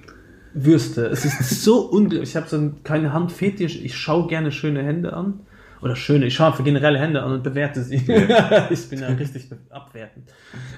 [0.55, 1.05] Würste.
[1.09, 2.31] Es ist so unglaublich.
[2.31, 3.79] Ich habe so ein, keine Handfetisch.
[3.83, 5.41] Ich schaue gerne schöne Hände an.
[5.81, 7.97] Oder schöne, ich schaue für generelle Hände an und bewerte sie.
[8.71, 10.27] ich bin ja richtig abwertend.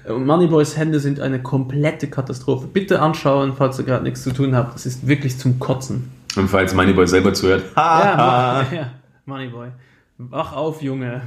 [0.06, 2.66] Und Moneyboys Hände sind eine komplette Katastrophe.
[2.66, 4.76] Bitte anschauen, falls ihr gerade nichts zu tun habt.
[4.76, 6.10] Es ist wirklich zum Kotzen.
[6.36, 7.64] Und falls Moneyboy selber zuhört.
[7.76, 8.90] Ja, mach, ja,
[9.24, 9.68] Moneyboy.
[10.18, 11.22] Wach auf, Junge.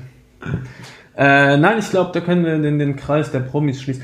[1.18, 4.04] Äh, nein, ich glaube, da können wir den, den Kreis der Promis schließen.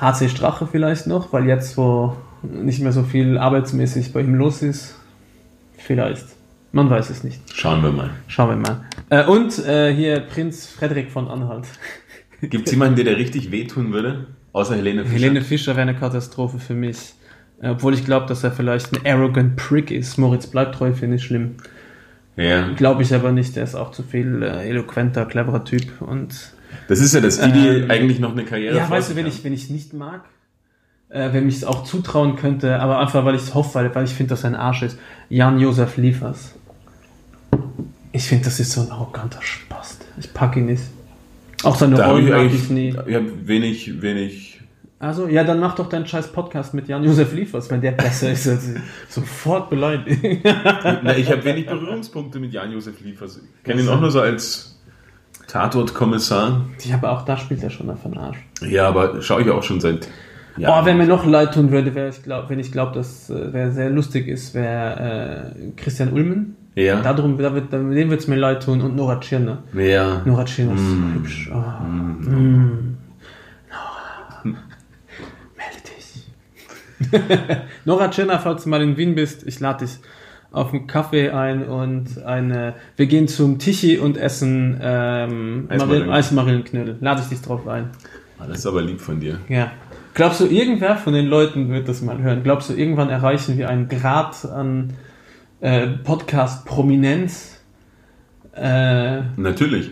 [0.00, 4.62] HC Strache vielleicht noch, weil jetzt, wo nicht mehr so viel arbeitsmäßig bei ihm los
[4.62, 4.94] ist,
[5.76, 6.37] vielleicht.
[6.72, 7.40] Man weiß es nicht.
[7.54, 8.10] Schauen wir mal.
[8.26, 8.84] Schauen wir mal.
[9.10, 11.66] Äh, und äh, hier Prinz Frederik von Anhalt.
[12.40, 14.26] Gibt es jemanden, der dir richtig wehtun würde?
[14.52, 15.14] Außer Helene Fischer.
[15.14, 17.14] Helene Fischer wäre eine Katastrophe für mich.
[17.60, 20.18] Äh, obwohl ich glaube, dass er vielleicht ein arrogant Prick ist.
[20.18, 21.56] Moritz bleibt treu, finde ich schlimm.
[22.36, 22.68] Ja.
[22.76, 26.52] Glaube ich aber nicht, der ist auch zu viel äh, eloquenter, cleverer Typ und
[26.86, 29.24] Das ist ja das, die, die Ähm, eigentlich noch eine Karriere ja, weißt du, wenn
[29.24, 29.32] haben.
[29.32, 30.24] ich, wenn ich nicht mag,
[31.08, 34.04] äh, wenn mich es auch zutrauen könnte, aber einfach, weil ich es hoffe, weil, weil
[34.04, 34.98] ich finde, dass er ein Arsch ist,
[35.28, 36.54] Jan-Josef Liefers.
[38.18, 40.04] Ich finde, das ist so ein arroganter Spast.
[40.18, 40.82] Ich packe ihn nicht.
[41.62, 42.88] Auch seine habe Rollen ich mag ich nie.
[43.06, 44.60] ich hab wenig, wenig.
[44.98, 48.48] Also, ja, dann mach doch deinen scheiß Podcast mit Jan-Josef Liefers, wenn der besser ist
[48.48, 48.80] als ich.
[49.08, 50.40] Sofort beleidigen.
[50.42, 53.36] Na, ich habe wenig Berührungspunkte mit Jan-Josef Liefers.
[53.58, 54.80] Ich kenne ihn auch nur so als
[55.46, 56.64] Tatort-Kommissar.
[56.82, 58.38] Ich habe auch, da spielt er schon davon Arsch.
[58.68, 60.08] Ja, aber schaue ich auch schon seit
[60.56, 60.86] Oh, Jahren.
[60.86, 63.90] wer mir noch leid tun würde, ich glaub, wenn ich glaube, dass äh, wer sehr
[63.90, 66.56] lustig ist, wäre äh, Christian Ulmen.
[66.84, 67.00] Ja.
[67.02, 69.62] Darum, da wird, dem wird es mir leid tun und Nora Tschirner.
[69.74, 70.22] ja.
[70.24, 71.02] Nora Tschirner ist Mm.
[71.08, 71.50] so hübsch.
[71.52, 71.56] Oh.
[72.28, 72.96] Mm.
[73.70, 74.54] Nora,
[75.56, 77.58] melde dich.
[77.84, 79.98] Nora Tschirner, falls du mal in Wien bist, ich lade dich
[80.50, 82.74] auf einen Kaffee ein und eine.
[82.96, 86.06] Wir gehen zum Tichy und essen ähm, Eismarillen.
[86.06, 86.96] Maril- Eismarillenknödel.
[87.00, 87.90] Lade ich dich drauf ein.
[88.38, 89.38] Ah, Das ist aber lieb von dir.
[89.48, 89.72] Ja.
[90.14, 92.42] Glaubst du, irgendwer von den Leuten wird das mal hören?
[92.42, 94.94] Glaubst du, irgendwann erreichen wir einen Grad an
[95.60, 97.60] äh, Podcast-Prominenz?
[98.54, 99.90] Äh, Natürlich.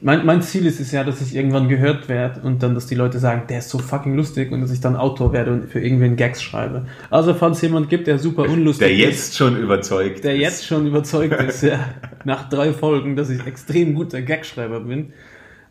[0.00, 2.94] mein, mein Ziel ist es ja, dass ich irgendwann gehört werde und dann, dass die
[2.94, 5.80] Leute sagen, der ist so fucking lustig und dass ich dann Autor werde und für
[5.80, 6.86] irgendwen Gags schreibe.
[7.10, 10.24] Also, falls es jemand gibt, der super unlustig Der ist, jetzt schon überzeugt.
[10.24, 10.40] der ist.
[10.40, 11.78] jetzt schon überzeugt ist, ja,
[12.24, 15.12] nach drei Folgen, dass ich extrem guter Gagschreiber bin,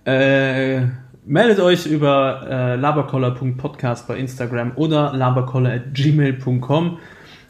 [0.06, 0.82] äh,
[1.26, 7.00] meldet euch über äh, labercoller.podcast bei Instagram oder labercoller.gmail.com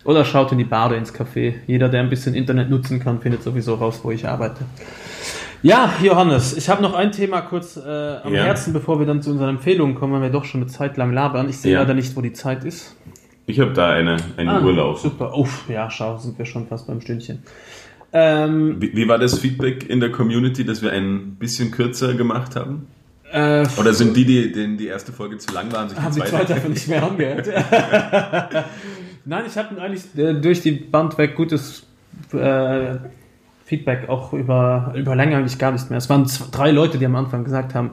[0.05, 1.55] oder schaut in die Bade ins Café.
[1.67, 4.63] Jeder, der ein bisschen Internet nutzen kann, findet sowieso raus, wo ich arbeite.
[5.61, 7.81] Ja, Johannes, ich habe noch ein Thema kurz äh,
[8.23, 8.43] am Ja.
[8.43, 11.11] Herzen, bevor wir dann zu unseren Empfehlungen kommen, weil wir doch schon eine Zeit lang
[11.11, 11.49] labern.
[11.49, 11.79] Ich sehe Ja.
[11.81, 12.95] leider nicht, wo die Zeit ist.
[13.47, 15.09] Ich habe da eine, eine Ah, Uhr laufen.
[15.09, 15.35] Super.
[15.37, 17.43] Uff, ja, schau, sind wir schon fast beim Stündchen.
[18.13, 22.55] Ähm, Wie, wie war das Feedback in der Community, dass wir ein bisschen kürzer gemacht
[22.55, 22.87] haben?
[23.31, 26.21] äh, Oder sind die, die denen die erste Folge zu lang waren, sich haben die
[26.21, 26.45] die zweite?
[26.45, 27.47] zweite davon nicht mehr angehört.
[29.25, 31.85] Nein, ich habe eigentlich durch die Band weg gutes
[32.31, 32.95] äh,
[33.65, 35.97] Feedback auch über, über länger eigentlich gar nicht mehr.
[35.97, 37.91] Es waren zwei, drei Leute, die am Anfang gesagt haben,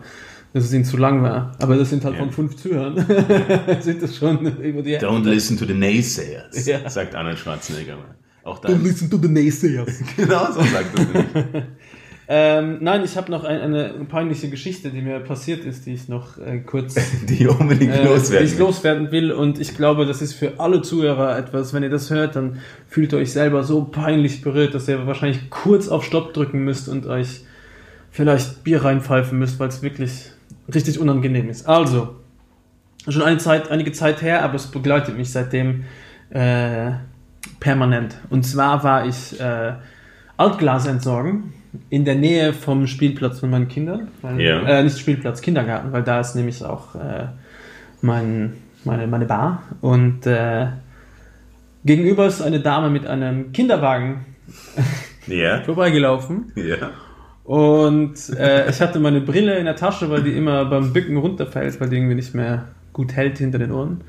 [0.52, 1.52] dass es ihnen zu lang war.
[1.60, 2.20] Aber das sind halt Ja.
[2.20, 2.96] von fünf Zuhörern.
[3.80, 6.88] sind das schon über die Don't listen to the naysayers, Ja.
[6.90, 8.14] sagt Arnold Schwarzenegger mal.
[8.44, 8.82] Auch dann.
[8.82, 10.00] listen to the naysayers.
[10.16, 11.64] genau so sagt nicht.
[12.34, 16.08] ähm, nein, ich habe noch ein, eine peinliche Geschichte, die mir passiert ist, die ich
[16.08, 16.94] noch äh, kurz
[17.28, 18.46] Die unbedingt äh, loswerden.
[18.46, 19.32] die ich loswerden will.
[19.32, 23.12] Und ich glaube, das ist für alle Zuhörer etwas, wenn ihr das hört, dann fühlt
[23.12, 27.04] ihr euch selber so peinlich berührt, dass ihr wahrscheinlich kurz auf Stopp drücken müsst und
[27.04, 27.44] euch
[28.10, 30.30] vielleicht Bier reinpfeifen müsst, weil es wirklich
[30.72, 31.68] richtig unangenehm ist.
[31.68, 32.16] Also,
[33.06, 35.84] schon eine Zeit, einige Zeit her, aber es begleitet mich seitdem
[36.30, 36.92] äh,
[37.60, 38.16] permanent.
[38.30, 39.74] Und zwar war ich äh,
[40.38, 41.52] Altglas entsorgen
[41.90, 44.08] in der Nähe vom Spielplatz von meinen Kindern.
[44.20, 44.62] Weil, Ja.
[44.62, 47.26] äh, nicht Spielplatz, Kindergarten, weil da ist nämlich auch äh,
[48.02, 48.54] mein,
[48.84, 49.62] meine, meine Bar.
[49.80, 50.66] Und äh,
[51.84, 54.24] gegenüber ist eine Dame mit einem Kinderwagen
[55.26, 56.52] Ja, vorbeigelaufen.
[56.56, 56.90] ja.
[57.44, 61.80] Und äh, ich hatte meine Brille in der Tasche, weil die immer beim Bücken runterfällt,
[61.80, 64.02] weil die irgendwie nicht mehr gut hält hinter den Ohren.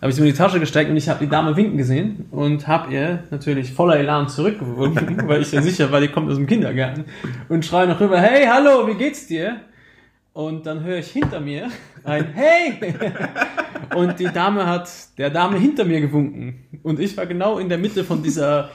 [0.00, 2.26] Habe ich sie mir in die Tasche gesteckt und ich habe die Dame winken gesehen
[2.30, 6.36] und habe ihr natürlich voller Elan zurückgewunken, weil ich ja sicher war, die kommt aus
[6.36, 7.04] dem Kindergarten
[7.48, 9.56] und schreie noch rüber, hey, hallo, wie geht's dir?
[10.32, 11.68] Und dann höre ich hinter mir
[12.04, 12.78] ein Hey!
[13.94, 16.80] Und die Dame hat der Dame hinter mir gewunken.
[16.82, 18.70] Und ich war genau in der Mitte von dieser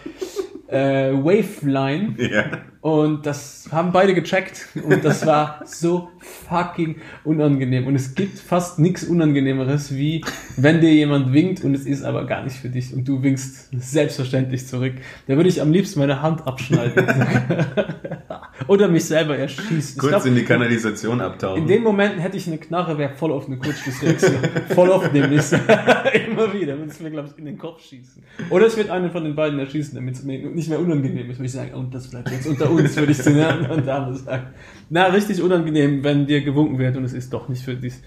[0.67, 2.15] äh, Waveline.
[2.17, 2.45] Ja.
[2.81, 4.67] Und das haben beide gecheckt.
[4.83, 7.87] Und das war so fucking unangenehm.
[7.87, 10.23] Und es gibt fast nichts Unangenehmeres, wie
[10.57, 12.93] wenn dir jemand winkt und es ist aber gar nicht für dich.
[12.93, 14.93] Und du winkst selbstverständlich zurück.
[15.27, 17.05] Da würde ich am liebsten meine Hand abschneiden.
[18.67, 19.79] Oder mich selber erschießen.
[19.79, 21.67] Ich Kurz glaub, in die Kanalisation in abtauchen.
[21.67, 24.37] den Momenten hätte ich eine Knarre, wäre voll auf eine Kurzschlussreaktion.
[24.69, 25.43] voll oft nämlich.
[25.51, 26.77] Immer wieder.
[26.77, 28.23] Würde es mir, glaube ich, in den Kopf schießen.
[28.49, 31.37] Oder es wird einen von den beiden erschießen, damit es mir nicht mehr unangenehm ist.
[31.37, 34.15] Würde ich sagen, und das bleibt jetzt unter uns, würde ich zu einer anderen Dame
[34.15, 34.47] sagen.
[34.89, 38.03] Na, richtig unangenehm, wenn dir gewunken wird und es ist doch nicht für ist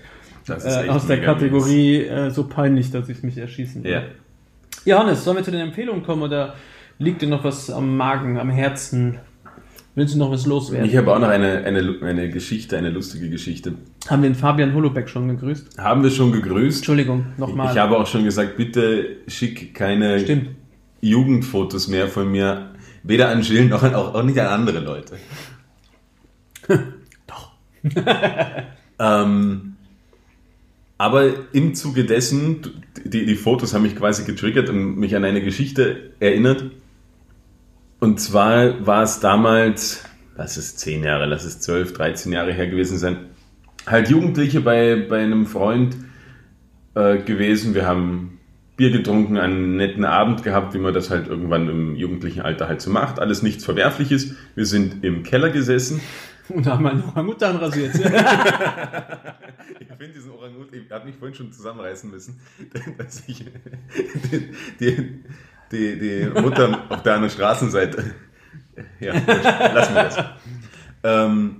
[0.49, 3.91] Äh, aus der Kategorie äh, so peinlich, dass ich mich erschießen will.
[3.91, 4.03] Ja.
[4.85, 6.55] Johannes, sollen wir zu den Empfehlungen kommen oder
[6.99, 9.19] liegt dir noch was am Magen, am Herzen?
[9.97, 10.89] Willst du noch was loswerden?
[10.89, 13.73] Ich habe auch noch eine, eine, eine Geschichte, eine lustige Geschichte.
[14.09, 15.79] Haben wir den Fabian Holobeck schon gegrüßt?
[15.79, 16.79] Haben wir schon gegrüßt.
[16.79, 17.73] Entschuldigung, nochmal.
[17.73, 20.51] Ich habe auch schon gesagt, bitte schick keine Stimmt.
[21.01, 22.73] Jugendfotos mehr von mir.
[23.05, 25.15] Weder an Jill noch an, auch, auch nicht an andere Leute.
[28.99, 29.77] Ähm,
[30.99, 35.43] aber im Zuge dessen, die, die Fotos haben mich quasi getriggert und mich an eine
[35.43, 36.65] Geschichte erinnert.
[38.01, 40.05] Und zwar war es damals,
[40.37, 43.19] lass es 10 Jahre, lass es 12, 13 Jahre her gewesen sein,
[43.87, 45.97] halt Jugendliche bei, bei einem Freund
[46.95, 47.75] äh, gewesen.
[47.75, 48.39] Wir haben
[48.77, 52.81] Bier getrunken, einen netten Abend gehabt, wie man das halt irgendwann im jugendlichen Alter halt
[52.83, 53.19] so macht.
[53.19, 54.35] Alles nichts Verwerfliches.
[54.55, 56.01] Wir sind im Keller gesessen.
[56.49, 57.95] Und haben einen Orangutan rasiert.
[59.81, 62.39] Ich finde diesen Orangut, ich habe mich vorhin schon zusammenreißen müssen,
[62.99, 63.45] dass ich
[64.31, 65.25] die, die,
[65.73, 68.15] die, die Mutter auf der anderen Straßenseite.
[69.01, 70.25] Ja, lassen wir das.
[71.03, 71.57] Ähm,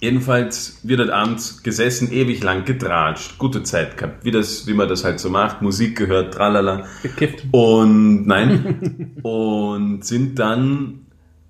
[0.00, 4.88] jedenfalls wird dort abends gesessen, ewig lang getratscht, gute Zeit gehabt, wie, das, wie man
[4.88, 6.86] das halt so macht, Musik gehört, tralala.
[7.02, 7.44] Gekifft.
[7.50, 9.16] Und nein.
[9.22, 11.06] und sind dann,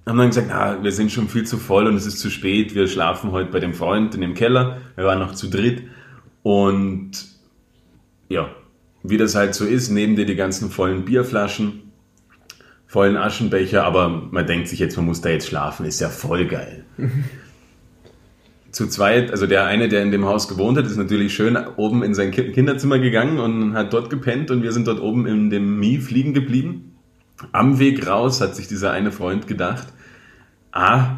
[0.09, 2.75] haben dann gesagt, ah, wir sind schon viel zu voll und es ist zu spät,
[2.75, 4.79] wir schlafen heute bei dem Freund in dem Keller.
[4.97, 5.83] Wir waren noch zu dritt.
[6.43, 7.11] Und
[8.29, 8.49] ja,
[9.03, 11.83] wie das halt so ist, neben dir die ganzen vollen Bierflaschen,
[12.87, 16.47] vollen Aschenbecher, aber man denkt sich jetzt, man muss da jetzt schlafen, ist ja voll
[16.47, 16.85] geil.
[18.71, 22.03] Zu zweit, also der eine, der in dem Haus gewohnt hat, ist natürlich schön oben
[22.03, 25.49] in sein Ki- Kinderzimmer gegangen und hat dort gepennt und wir sind dort oben in
[25.51, 26.95] dem Mief liegen geblieben.
[27.53, 29.89] Am Weg raus hat sich dieser eine Freund gedacht,
[30.73, 31.17] ah,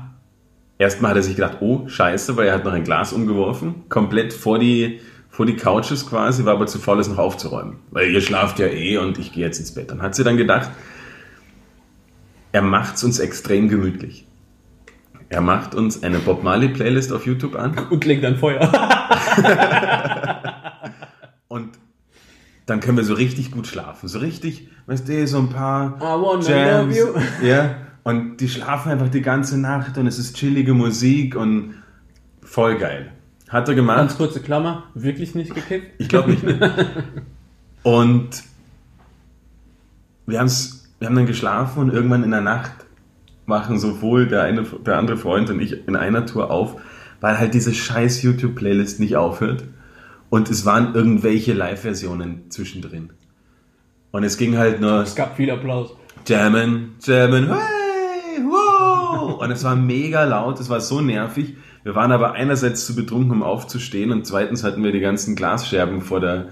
[0.78, 4.32] erstmal hat er sich gedacht, oh, scheiße, weil er hat noch ein Glas umgeworfen, komplett
[4.32, 7.76] vor die, vor die Couches quasi, war aber zu faul, es noch aufzuräumen.
[7.90, 9.90] Weil ihr schlaft ja eh und ich gehe jetzt ins Bett.
[9.90, 10.70] Dann hat sie dann gedacht,
[12.52, 14.26] er macht's uns extrem gemütlich.
[15.28, 18.60] Er macht uns eine Bob Marley Playlist auf YouTube an Und legt ein Feuer.
[21.48, 21.68] und
[22.66, 24.08] dann können wir so richtig gut schlafen.
[24.08, 25.96] So richtig, weißt du, so ein paar
[26.42, 26.48] Jams.
[26.48, 27.06] love you.
[27.46, 31.74] Ja, und die schlafen einfach die ganze Nacht und es ist chillige Musik und
[32.42, 33.12] voll geil.
[33.48, 33.98] Hat er gemacht.
[33.98, 35.88] Ganz kurze Klammer, wirklich nicht gekifft?
[35.98, 36.44] Ich glaube nicht.
[37.82, 38.42] Und
[40.26, 42.72] wir, haben's, wir haben dann geschlafen und irgendwann in der Nacht
[43.46, 46.76] wachen sowohl der, eine, der andere Freund und ich in einer Tour auf,
[47.20, 49.64] weil halt diese scheiß YouTube-Playlist nicht aufhört.
[50.28, 53.10] Und es waren irgendwelche Live-Versionen zwischendrin.
[54.12, 55.96] Und es ging halt nur Es gab viel Applaus.
[56.26, 57.79] Jammen, Jammen, hey!
[59.40, 61.54] Und es war mega laut, es war so nervig.
[61.82, 66.02] Wir waren aber einerseits zu betrunken, um aufzustehen und zweitens hatten wir die ganzen Glasscherben
[66.02, 66.48] vor der,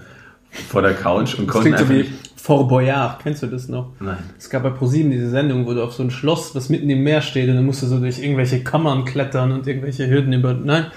[0.49, 2.29] vor der Couch und Das konnten klingt so einfach wie nicht.
[2.35, 3.19] Fort Boyard.
[3.21, 3.91] Kennst du das noch?
[3.99, 4.17] Nein.
[4.37, 7.03] Es gab bei ProSieben diese Sendung, wo du auf so ein Schloss, was mitten im
[7.03, 10.53] Meer steht, und dann musst du so durch irgendwelche Kammern klettern und irgendwelche Hürden über.
[10.53, 10.87] Nein,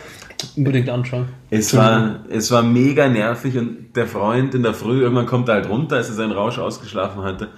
[0.57, 1.27] unbedingt anschauen.
[1.51, 5.57] Es war, es war mega nervig und der Freund in der Früh, irgendwann kommt er
[5.57, 7.49] halt runter, als er seinen Rausch ausgeschlafen hatte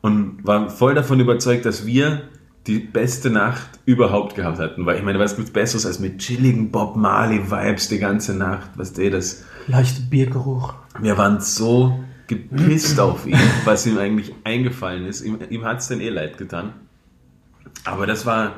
[0.00, 2.22] und war voll davon überzeugt, dass wir
[2.68, 4.86] die beste Nacht überhaupt gehabt hatten.
[4.86, 8.70] Weil ich meine, was gibt's Besseres als mit chilligen Bob Marley-Vibes die ganze Nacht?
[8.76, 9.44] Was der das?
[9.66, 10.74] Leichter Biergeruch.
[11.00, 15.22] Wir waren so gepisst auf ihn, was ihm eigentlich eingefallen ist.
[15.22, 16.74] Ihm, ihm hat's denn eh leid getan.
[17.84, 18.56] Aber das war,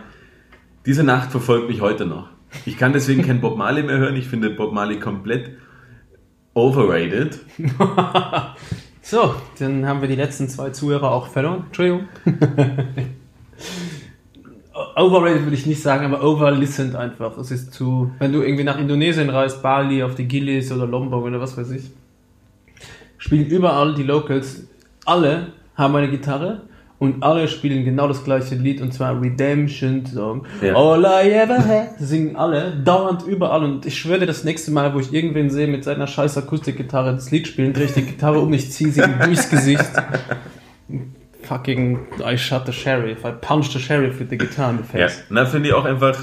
[0.85, 2.29] diese Nacht verfolgt mich heute noch.
[2.67, 4.17] Ich kann deswegen kein Bob Marley mehr hören.
[4.17, 5.57] Ich finde Bob Marley komplett
[6.55, 7.39] overrated.
[9.03, 11.65] So, dann haben wir die letzten zwei Zuhörer auch verloren.
[11.67, 12.09] Entschuldigung.
[14.97, 17.37] Overrated würde ich nicht sagen, aber overlistened einfach.
[17.39, 21.25] Es ist zu, wenn du irgendwie nach Indonesien reist, Bali, auf die Gillis oder Lombok
[21.25, 21.91] oder was weiß ich,
[23.19, 24.67] spielen überall die Locals,
[25.05, 26.63] alle haben eine Gitarre
[26.99, 30.47] und alle spielen genau das gleiche Lied und zwar Redemption Song.
[30.61, 30.75] Ja.
[30.75, 31.99] All I ever had.
[31.99, 35.83] Singen alle, dauernd überall und ich schwöre das nächste Mal, wo ich irgendwen sehe mit
[35.83, 39.49] seiner scheiß Akustikgitarre das Lied spielen, drehe ich die Gitarre um, ich ziehe sie durchs
[39.49, 39.91] Gesicht.
[41.51, 45.09] Fucking, I shot the sheriff, I punched the sheriff with the guitar in the Ja,
[45.09, 45.25] face.
[45.31, 46.17] na finde ich auch einfach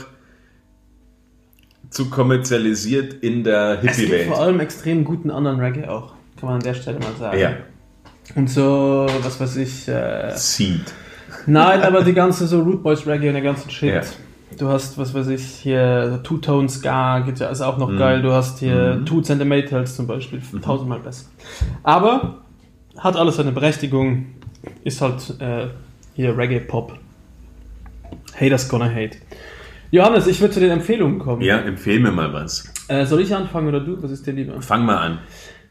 [1.90, 4.28] zu kommerzialisiert in der Es gibt Hippie-Welt.
[4.30, 7.38] vor allem extrem guten anderen Reggae auch, kann man an der Stelle mal sagen.
[7.40, 7.52] Ja,
[8.36, 10.94] Und so, was weiß ich, äh, Seed.
[11.46, 13.94] Nein, aber die ganze so Root Boys Reggae und der ganze Shit.
[13.96, 14.02] Ja.
[14.58, 17.98] Du hast, was weiß ich, hier Two-Tone Ska, ja, ist auch noch Mhm.
[17.98, 18.22] geil.
[18.22, 21.26] Du hast hier Two Centimeters zum Beispiel, tausendmal besser.
[21.84, 22.44] Aber
[22.98, 24.28] hat alles seine Berechtigung,
[24.84, 25.68] ist halt äh,
[26.16, 26.94] hier Reggae-Pop.
[28.40, 29.18] Haters gonna hate.
[29.92, 31.42] Johannes, ich würde zu den Empfehlungen kommen.
[31.42, 32.72] Ja, empfehl mir mal was.
[32.88, 34.02] Äh, soll ich anfangen oder du?
[34.02, 34.62] Was ist dir lieber?
[34.62, 35.20] Fang mal an.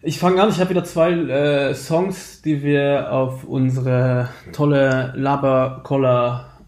[0.02, 6.60] Ich fange an, ich habe wieder zwei äh, Songs, die wir auf unsere tolle Laber-Collar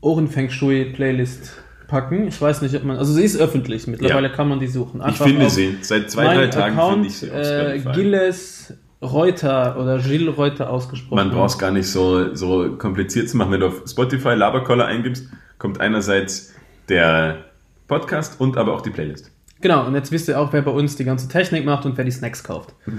[0.00, 1.52] Ohrenfeng Shui Playlist
[1.88, 2.28] packen.
[2.28, 4.34] Ich weiß nicht, ob man, also sie ist öffentlich, mittlerweile Ja.
[4.34, 5.00] kann man die suchen.
[5.00, 5.76] Ich Einfach finde auf sie.
[5.82, 8.00] Seit zwei, drei Tagen finde ich sie auf äh, Spotify.
[8.00, 8.74] Gilles
[9.12, 11.16] Reuter oder Gilles Reuter ausgesprochen.
[11.16, 13.52] Man braucht es gar nicht so, so kompliziert zu machen.
[13.52, 15.28] Wenn du auf Spotify Labercoller eingibst,
[15.58, 16.54] kommt einerseits
[16.88, 17.44] der
[17.88, 19.30] Podcast und aber auch die Playlist.
[19.60, 22.04] Genau, und jetzt wisst ihr auch, wer bei uns die ganze Technik macht und wer
[22.04, 22.74] die Snacks kauft.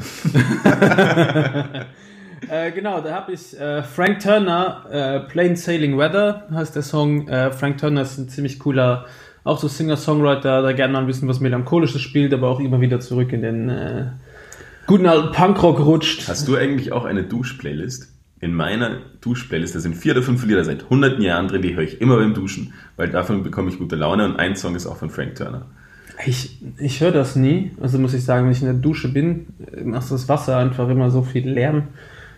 [2.50, 7.28] äh, genau, da habe ich äh, Frank Turner, äh, Plain Sailing Weather heißt der Song.
[7.28, 9.06] Äh, Frank Turner ist ein ziemlich cooler,
[9.44, 13.00] auch so Singer-Songwriter, der gerne mal ein bisschen was Melancholisches spielt, aber auch immer wieder
[13.00, 14.06] zurück in den äh,
[14.88, 16.28] guten alten Punkrock rutscht.
[16.28, 18.12] Hast du eigentlich auch eine Dusch-Playlist?
[18.42, 21.84] In meiner Dusch-Playlist, da sind vier oder fünf Lieder seit hunderten Jahren drin, die höre
[21.84, 24.98] ich immer beim Duschen, weil davon bekomme ich gute Laune und ein Song ist auch
[24.98, 25.66] von Frank Turner.
[26.26, 27.72] Ich, ich höre das nie.
[27.82, 29.48] Also muss ich sagen, wenn ich in der Dusche bin,
[29.84, 31.88] macht das Wasser einfach immer so viel Lärm.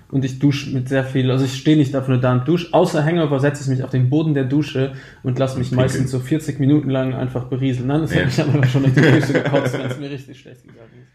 [0.09, 2.73] Und ich dusche mit sehr viel, also ich stehe nicht dafür nur da und dusche.
[2.73, 5.85] Außer Hangover setze ich mich auf den Boden der Dusche und lasse mich Pinkeln.
[5.85, 7.87] meistens so 40 Minuten lang einfach berieseln.
[7.87, 8.21] Nein, das Ja.
[8.21, 11.07] habe ich aber schon durch die Füße gekotzt, wenn es mir richtig schlecht gegangen ist.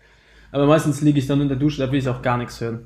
[0.53, 2.81] Aber meistens liege ich dann in der Dusche, da will ich auch gar nichts hören.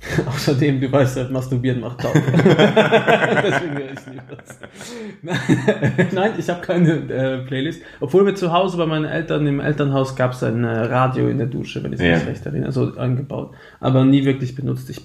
[0.26, 2.14] Außerdem, du weißt halt, masturbieren macht taub.
[2.14, 6.12] Deswegen höre ich nie was.
[6.12, 7.82] Nein, ich habe keine äh, Playlist.
[8.00, 11.36] Obwohl wir zu Hause bei meinen Eltern im Elternhaus gab es ein äh, Radio in
[11.36, 12.16] der Dusche, wenn ich mich Ja.
[12.16, 13.52] recht erinnere, so eingebaut.
[13.80, 14.88] Aber nie wirklich benutzt.
[14.88, 15.02] Ich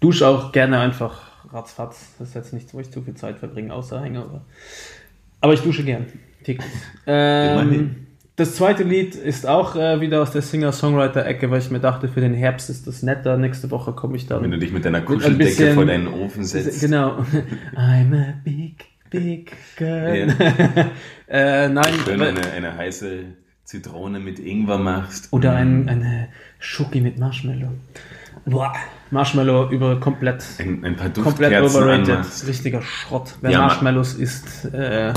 [0.00, 1.20] dusche auch gerne einfach
[1.52, 2.14] ratzfatz.
[2.18, 4.40] Das ist jetzt nichts, wo ich zu viel Zeit verbringe, außer Hangover.
[5.40, 6.06] Aber ich dusche gern.
[6.42, 6.66] Täglich.
[7.06, 8.06] Ähm, Immerhin.
[8.38, 12.20] Das zweite Lied ist auch äh, wieder aus der Singer-Songwriter-Ecke, weil ich mir dachte, für
[12.20, 13.36] den Herbst ist das netter.
[13.36, 14.42] Nächste Woche komme ich dann.
[14.42, 16.80] Wenn du dich mit deiner ein Kuscheldecke bisschen- vor deinen Ofen setzt.
[16.80, 17.18] Genau.
[17.76, 20.28] I'm a big, big girl.
[21.28, 23.24] äh, nein, Schön aber- eine, eine heiße
[23.64, 25.28] Zitrone mit Ingwer machst.
[25.32, 26.28] oder ein, eine
[26.58, 27.68] Schoki mit Marshmallow.
[28.46, 28.72] Boah,
[29.10, 32.08] Marshmallow über komplett, Ein, ein paar komplett overrated.
[32.08, 32.46] anmachst.
[32.46, 33.34] Richtiger Schrott.
[33.42, 33.58] Wer Ja.
[33.62, 35.12] Marshmallows isst, äh,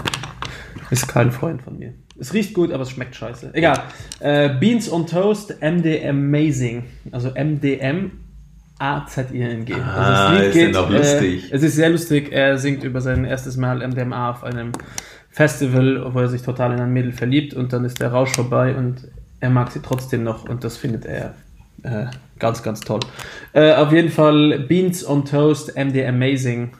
[0.89, 1.93] ist kein Freund von mir.
[2.19, 3.51] Es riecht gut, aber es schmeckt scheiße.
[3.53, 3.83] Egal.
[4.19, 6.83] Äh, Beans on Toast, MD Amazing.
[7.11, 8.11] Also MDM
[8.81, 9.73] A-Z-I-N-G.
[9.73, 11.51] Ah, also ist denn auch lustig.
[11.51, 12.31] Äh, es ist sehr lustig.
[12.31, 14.71] Er singt über sein erstes Mal MDMA auf einem
[15.29, 18.75] Festival, wo er sich total in ein Mädel verliebt und dann ist der Rausch vorbei
[18.75, 19.07] und
[19.39, 21.35] er mag sie trotzdem noch und das findet er
[21.83, 22.07] äh,
[22.39, 22.99] ganz, ganz toll.
[23.53, 26.71] Äh, auf jeden Fall Beans on Toast, MD Amazing.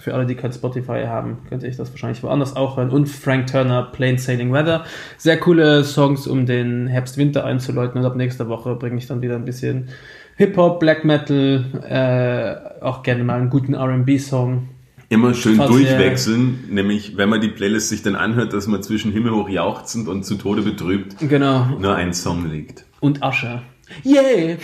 [0.00, 2.90] Für alle, die kein Spotify haben, könnte ich das wahrscheinlich woanders auch hören.
[2.90, 4.84] Und Frank Turner, Plain Sailing Weather.
[5.18, 8.00] Sehr coole Songs, um den Herbst-Winter einzuläuten.
[8.00, 9.88] Und ab nächster Woche bringe ich dann wieder ein bisschen
[10.36, 14.68] Hip-Hop, Black Metal, äh, auch gerne mal einen guten RB-Song.
[15.10, 18.82] Immer schön Falls ihr- durchwechseln, nämlich wenn man die Playlist sich dann anhört, dass man
[18.82, 21.66] zwischen himmelhoch jauchzend und zu Tode betrübt Genau.
[21.80, 22.84] nur ein Song liegt.
[23.00, 23.60] Und Asche.
[24.04, 24.56] Yeah!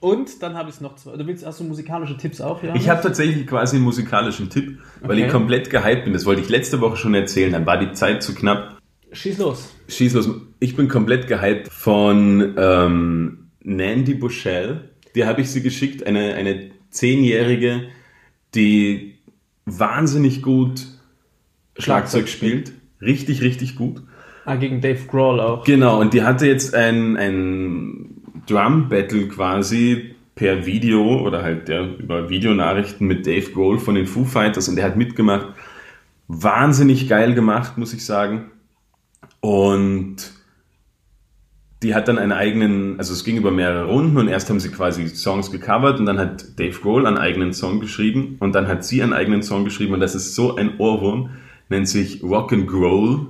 [0.00, 1.16] Und dann habe ich noch zwei.
[1.16, 2.62] Du willst, hast du musikalische Tipps auch?
[2.62, 2.74] Ja?
[2.74, 5.26] Ich habe tatsächlich quasi einen musikalischen Tipp, weil Okay.
[5.26, 6.12] ich komplett gehypt bin.
[6.12, 8.78] Das wollte ich letzte Woche schon erzählen, dann war die Zeit zu knapp.
[9.10, 9.74] Schieß los.
[9.88, 10.28] Schieß los.
[10.60, 14.90] Ich bin komplett gehypt von ähm, Nandy Bushell.
[15.14, 17.88] Die habe ich sie geschickt, eine, eine Zehnjährige,
[18.54, 19.16] die
[19.64, 20.86] wahnsinnig gut
[21.76, 22.72] Schlagzeug spielt.
[23.00, 24.02] Richtig, richtig gut.
[24.44, 25.64] Ah, gegen Dave Grohl auch.
[25.64, 28.07] Genau, und die hatte jetzt ein, ein
[28.48, 34.24] Drum-Battle quasi per Video oder halt ja, über Videonachrichten mit Dave Grohl von den Foo
[34.24, 35.48] Fighters und der hat mitgemacht.
[36.28, 38.50] Wahnsinnig geil gemacht, muss ich sagen.
[39.40, 40.32] Und
[41.82, 44.70] die hat dann einen eigenen, also es ging über mehrere Runden und erst haben sie
[44.70, 48.84] quasi Songs gecovert und dann hat Dave Grohl einen eigenen Song geschrieben und dann hat
[48.84, 51.30] sie einen eigenen Song geschrieben und das ist so ein Ohrwurm,
[51.68, 53.28] nennt sich Rock and Grohl.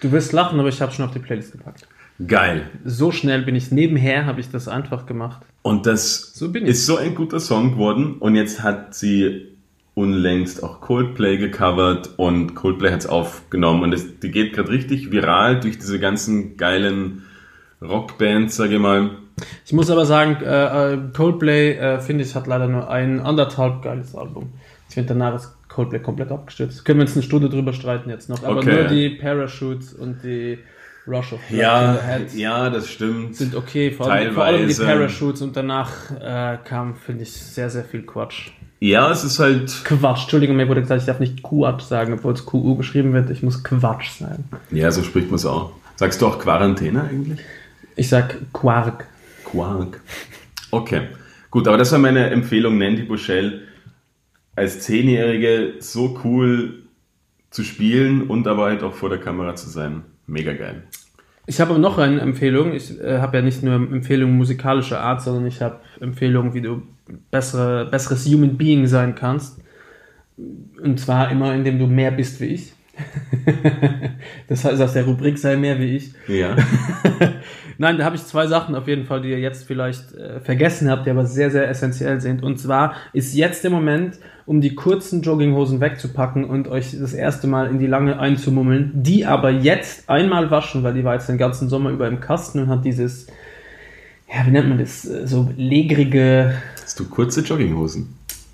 [0.00, 1.88] Du wirst lachen, aber ich habe schon auf die Playlist gepackt.
[2.26, 2.62] Geil.
[2.84, 5.42] So schnell bin ich nebenher, habe ich das einfach gemacht.
[5.62, 6.70] Und das So bin ich.
[6.70, 8.16] ist so ein guter Song geworden.
[8.18, 9.46] Und jetzt hat sie
[9.94, 13.82] unlängst auch Coldplay gecovert und Coldplay hat es aufgenommen.
[13.82, 17.22] Und es, die geht gerade richtig viral durch diese ganzen geilen
[17.82, 19.10] Rockbands, sage ich mal.
[19.64, 23.82] Ich muss aber sagen, äh, äh, Coldplay, äh, finde ich, hat leider nur ein anderthalb
[23.82, 24.52] geiles Album.
[24.88, 26.84] Ich finde, danach ist Coldplay komplett abgestürzt.
[26.84, 28.42] Können wir uns eine Stunde drüber streiten jetzt noch.
[28.42, 28.74] Aber Okay.
[28.74, 30.58] nur die Parachutes und die
[31.08, 33.36] Rush of Blood Ja, to the Head ja, das stimmt.
[33.36, 33.90] sind okay.
[33.90, 34.74] Vor allem, vor allem die.
[34.74, 38.50] Parachutes und danach äh, kam, finde ich, sehr, sehr viel Quatsch.
[38.80, 40.22] Ja, es ist halt, Quatsch.
[40.22, 43.30] Entschuldigung, mir wurde gesagt, ich darf nicht Quatsch sagen, obwohl es QU geschrieben wird.
[43.30, 44.44] Ich muss Quatsch sagen.
[44.70, 45.72] ja, so spricht man es auch.
[45.96, 47.40] Sagst du auch Quarantäne eigentlich?
[47.96, 49.06] Ich sag Quark.
[49.44, 50.00] Quark.
[50.70, 51.08] Okay,
[51.50, 53.62] gut, aber das war meine Empfehlung, Nandy Bushell
[54.54, 56.82] als Zehnjährige so cool
[57.50, 60.02] zu spielen und aber halt auch vor der Kamera zu sein.
[60.26, 60.82] Mega geil.
[61.48, 62.74] Ich habe noch eine Empfehlung.
[62.74, 66.82] Ich äh, habe ja nicht nur Empfehlungen musikalischer Art, sondern ich habe Empfehlungen, wie du
[67.30, 69.58] bessere, besseres Human Being sein kannst.
[70.36, 72.74] Und zwar immer, indem du mehr bist wie ich.
[74.48, 76.12] das heißt, aus der Rubrik sei mehr wie ich.
[76.26, 76.54] Ja.
[77.80, 80.90] Nein, da habe ich zwei Sachen auf jeden Fall, die ihr jetzt vielleicht äh, vergessen
[80.90, 82.42] habt, die aber sehr, sehr essentiell sind.
[82.42, 87.46] Und zwar ist jetzt der Moment, um die kurzen Jogginghosen wegzupacken und euch das erste
[87.46, 91.38] Mal in die lange einzumummeln, die aber jetzt einmal waschen, weil die war jetzt den
[91.38, 93.28] ganzen Sommer über im Kasten und hat dieses,
[94.28, 98.08] ja, wie nennt man das, äh, so legrige, Hast du kurze Jogginghosen?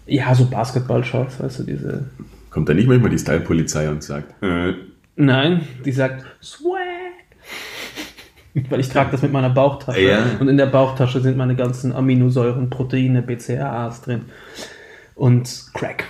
[0.07, 2.05] ja, so Basketball-Shorts, weißt du, diese,
[2.51, 4.75] Kommt da nicht manchmal die Style-Polizei und sagt, äh,
[5.17, 6.81] nein, die sagt, Swag.
[8.71, 10.01] Weil ich trage das mit meiner Bauchtasche.
[10.01, 10.25] Ja.
[10.39, 14.23] Und in der Bauchtasche sind meine ganzen Aminosäuren, Proteine, BCAAs drin.
[15.15, 16.05] Und Crack.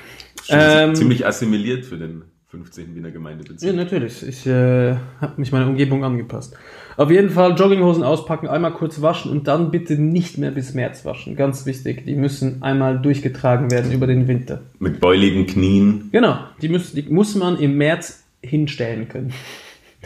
[0.49, 2.95] Ähm, ziemlich assimiliert für den 15.
[2.95, 3.63] Wiener Gemeindebezirk.
[3.63, 4.27] Ja, natürlich.
[4.27, 6.57] Ich äh, habe mich meiner Umgebung angepasst.
[6.97, 11.05] Auf jeden Fall Jogginghosen auspacken, einmal kurz waschen und dann bitte nicht mehr bis März
[11.05, 11.35] waschen.
[11.35, 12.05] Ganz wichtig.
[12.07, 14.63] Die müssen einmal durchgetragen werden über den Winter.
[14.79, 16.11] Mit beuligen Knien.
[16.13, 16.39] Genau.
[16.63, 19.33] Die, müssen, die muss man im März hinstellen können.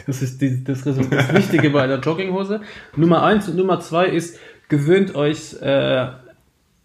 [0.05, 0.97] Das ist die, das, das
[1.33, 2.61] Wichtige bei einer Jogginghose.
[2.95, 4.39] Nummer eins und Nummer zwei ist,
[4.69, 6.07] gewöhnt euch äh,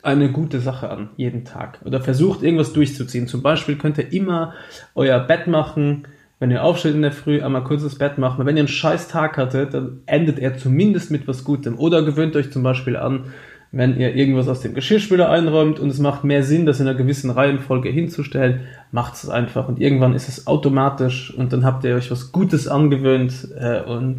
[0.03, 1.81] eine gute Sache an, jeden Tag.
[1.85, 3.27] Oder versucht irgendwas durchzuziehen.
[3.27, 4.55] Zum Beispiel könnt ihr immer
[4.95, 6.07] euer Bett machen,
[6.41, 8.45] wenn ihr aufsteht in der Früh, einmal kurz das Bett machen.
[8.45, 11.79] Wenn ihr einen scheiß Tag hattet, dann endet er zumindest mit was Gutem.
[11.79, 13.33] Oder gewöhnt euch zum Beispiel an,
[13.77, 16.97] wenn ihr irgendwas aus dem Geschirrspüler einräumt und es macht mehr Sinn, das in einer
[16.97, 18.61] gewissen Reihenfolge hinzustellen,
[18.93, 19.69] macht es einfach.
[19.69, 24.19] Und irgendwann ist es automatisch und dann habt ihr euch was Gutes angewöhnt äh, und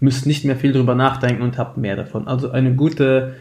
[0.00, 2.26] müsst nicht mehr viel drüber nachdenken und habt mehr davon.
[2.26, 3.36] Also eine gute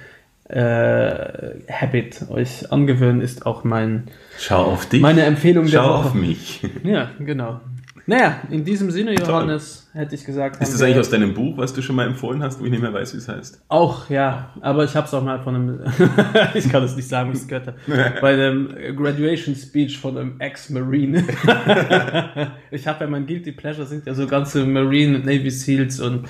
[0.48, 4.04] äh, Habit euch angewöhnen ist auch mein
[4.38, 5.02] Schau auf dich.
[5.02, 6.62] meine Empfehlung der Schau auf mich.
[6.84, 7.60] Ja, genau.
[8.08, 10.62] Naja, in diesem Sinne, Johannes, hätte ich gesagt.
[10.62, 12.82] Ist das eigentlich aus deinem Buch, was du schon mal empfohlen hast, wo ich nicht
[12.82, 13.64] mehr weiß, wie es heißt?
[13.68, 14.54] Auch, ja.
[14.62, 15.80] Aber ich habe es auch mal von einem,
[16.54, 17.78] ich kann es nicht sagen, wie ich es gehört habe,
[18.22, 21.24] bei einem Graduation Speech von einem Ex-Marine.
[22.72, 26.28] ich habe ja mein Guilty Pleasure sind ja so ganze Marine, Navy Seals und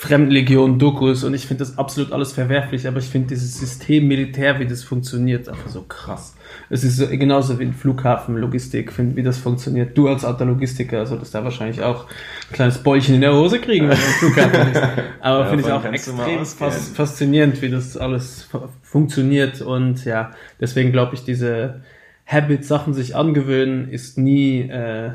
[0.00, 4.66] Fremdenlegion-Dokus und ich finde das absolut alles verwerflich, aber ich finde dieses System Militär, wie
[4.66, 6.34] das funktioniert, einfach so krass.
[6.70, 9.96] Es ist so, genauso wie ein Flughafen, Logistik, find, wie das funktioniert.
[9.98, 13.90] Du als alter Logistiker solltest da wahrscheinlich auch ein kleines Bäulchen in der Hose kriegen,
[13.90, 14.82] wenn du im Flughafen bist.
[15.20, 20.30] Aber Ja, finde ich auch extrem fas faszinierend, wie das alles fu- funktioniert und ja,
[20.60, 21.82] deswegen glaube ich, diese
[22.26, 25.10] Habit, Sachen sich angewöhnen, ist nie, äh,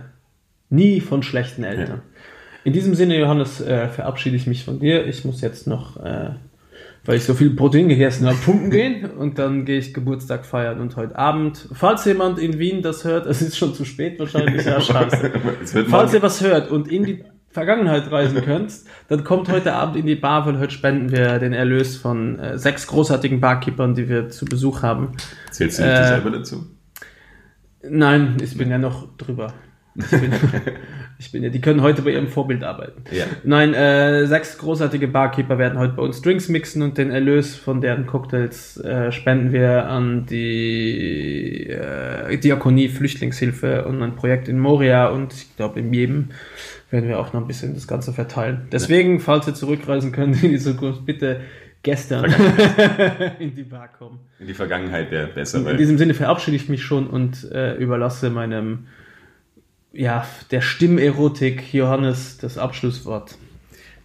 [0.69, 2.01] nie von schlechten Eltern.
[2.65, 5.05] In diesem Sinne, Johannes, äh, verabschiede ich mich von dir.
[5.05, 6.31] Ich muss jetzt noch, äh,
[7.05, 10.81] weil ich so viel Protein gegessen habe, pumpen gehen und dann gehe ich Geburtstag feiern
[10.81, 14.65] und heute Abend, falls jemand in Wien das hört, es ist schon zu spät wahrscheinlich,
[14.65, 15.31] ja, scheiße.
[15.89, 18.73] Falls ihr was hört und in die Vergangenheit reisen könnt,
[19.09, 22.57] dann kommt heute Abend in die Bar, weil heute spenden wir den Erlös von äh,
[22.57, 25.11] sechs großartigen Barkeepern, die wir zu Besuch haben.
[25.51, 26.65] Zählst du nicht Äh, selber dazu?
[27.87, 29.53] Nein, ich bin ja noch drüber.
[29.93, 30.33] Ich bin,
[31.17, 33.03] ich bin ja, die können heute bei ihrem Vorbild arbeiten.
[33.11, 33.25] Ja.
[33.43, 37.81] Nein, äh, sechs großartige Barkeeper werden heute bei uns Drinks mixen und den Erlös von
[37.81, 45.07] deren Cocktails äh, spenden wir an die äh, Diakonie Flüchtlingshilfe und ein Projekt in Moria
[45.07, 46.31] und ich glaube in Jemen
[46.91, 48.67] werden wir auch noch ein bisschen das Ganze verteilen.
[48.71, 51.41] Deswegen, falls ihr zurückreisen könnt in die Zukunft, bitte
[51.83, 52.25] gestern
[53.39, 54.19] in die Bar kommen.
[54.39, 57.75] In die Vergangenheit wäre besser, In weil diesem Sinne verabschiede ich mich schon und äh,
[57.75, 58.87] überlasse meinem,
[59.95, 63.37] ja, der Stimmerotik Johannes das Abschlusswort.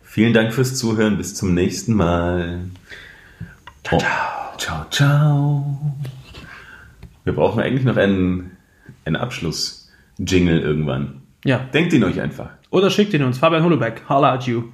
[0.02, 1.16] vielen Dank fürs Zuhören.
[1.16, 2.60] Bis zum nächsten Mal.
[3.82, 4.00] Ciao,
[4.56, 4.86] ciao.
[4.90, 5.78] ciao.
[7.24, 8.56] Wir brauchen eigentlich noch einen,
[9.04, 11.22] einen Abschluss-Jingle irgendwann.
[11.44, 11.58] Ja.
[11.58, 12.50] Denkt ihn euch einfach.
[12.70, 13.38] Oder schickt ihn uns.
[13.38, 14.02] Fabian Holobeck.
[14.08, 14.64] Holla at you.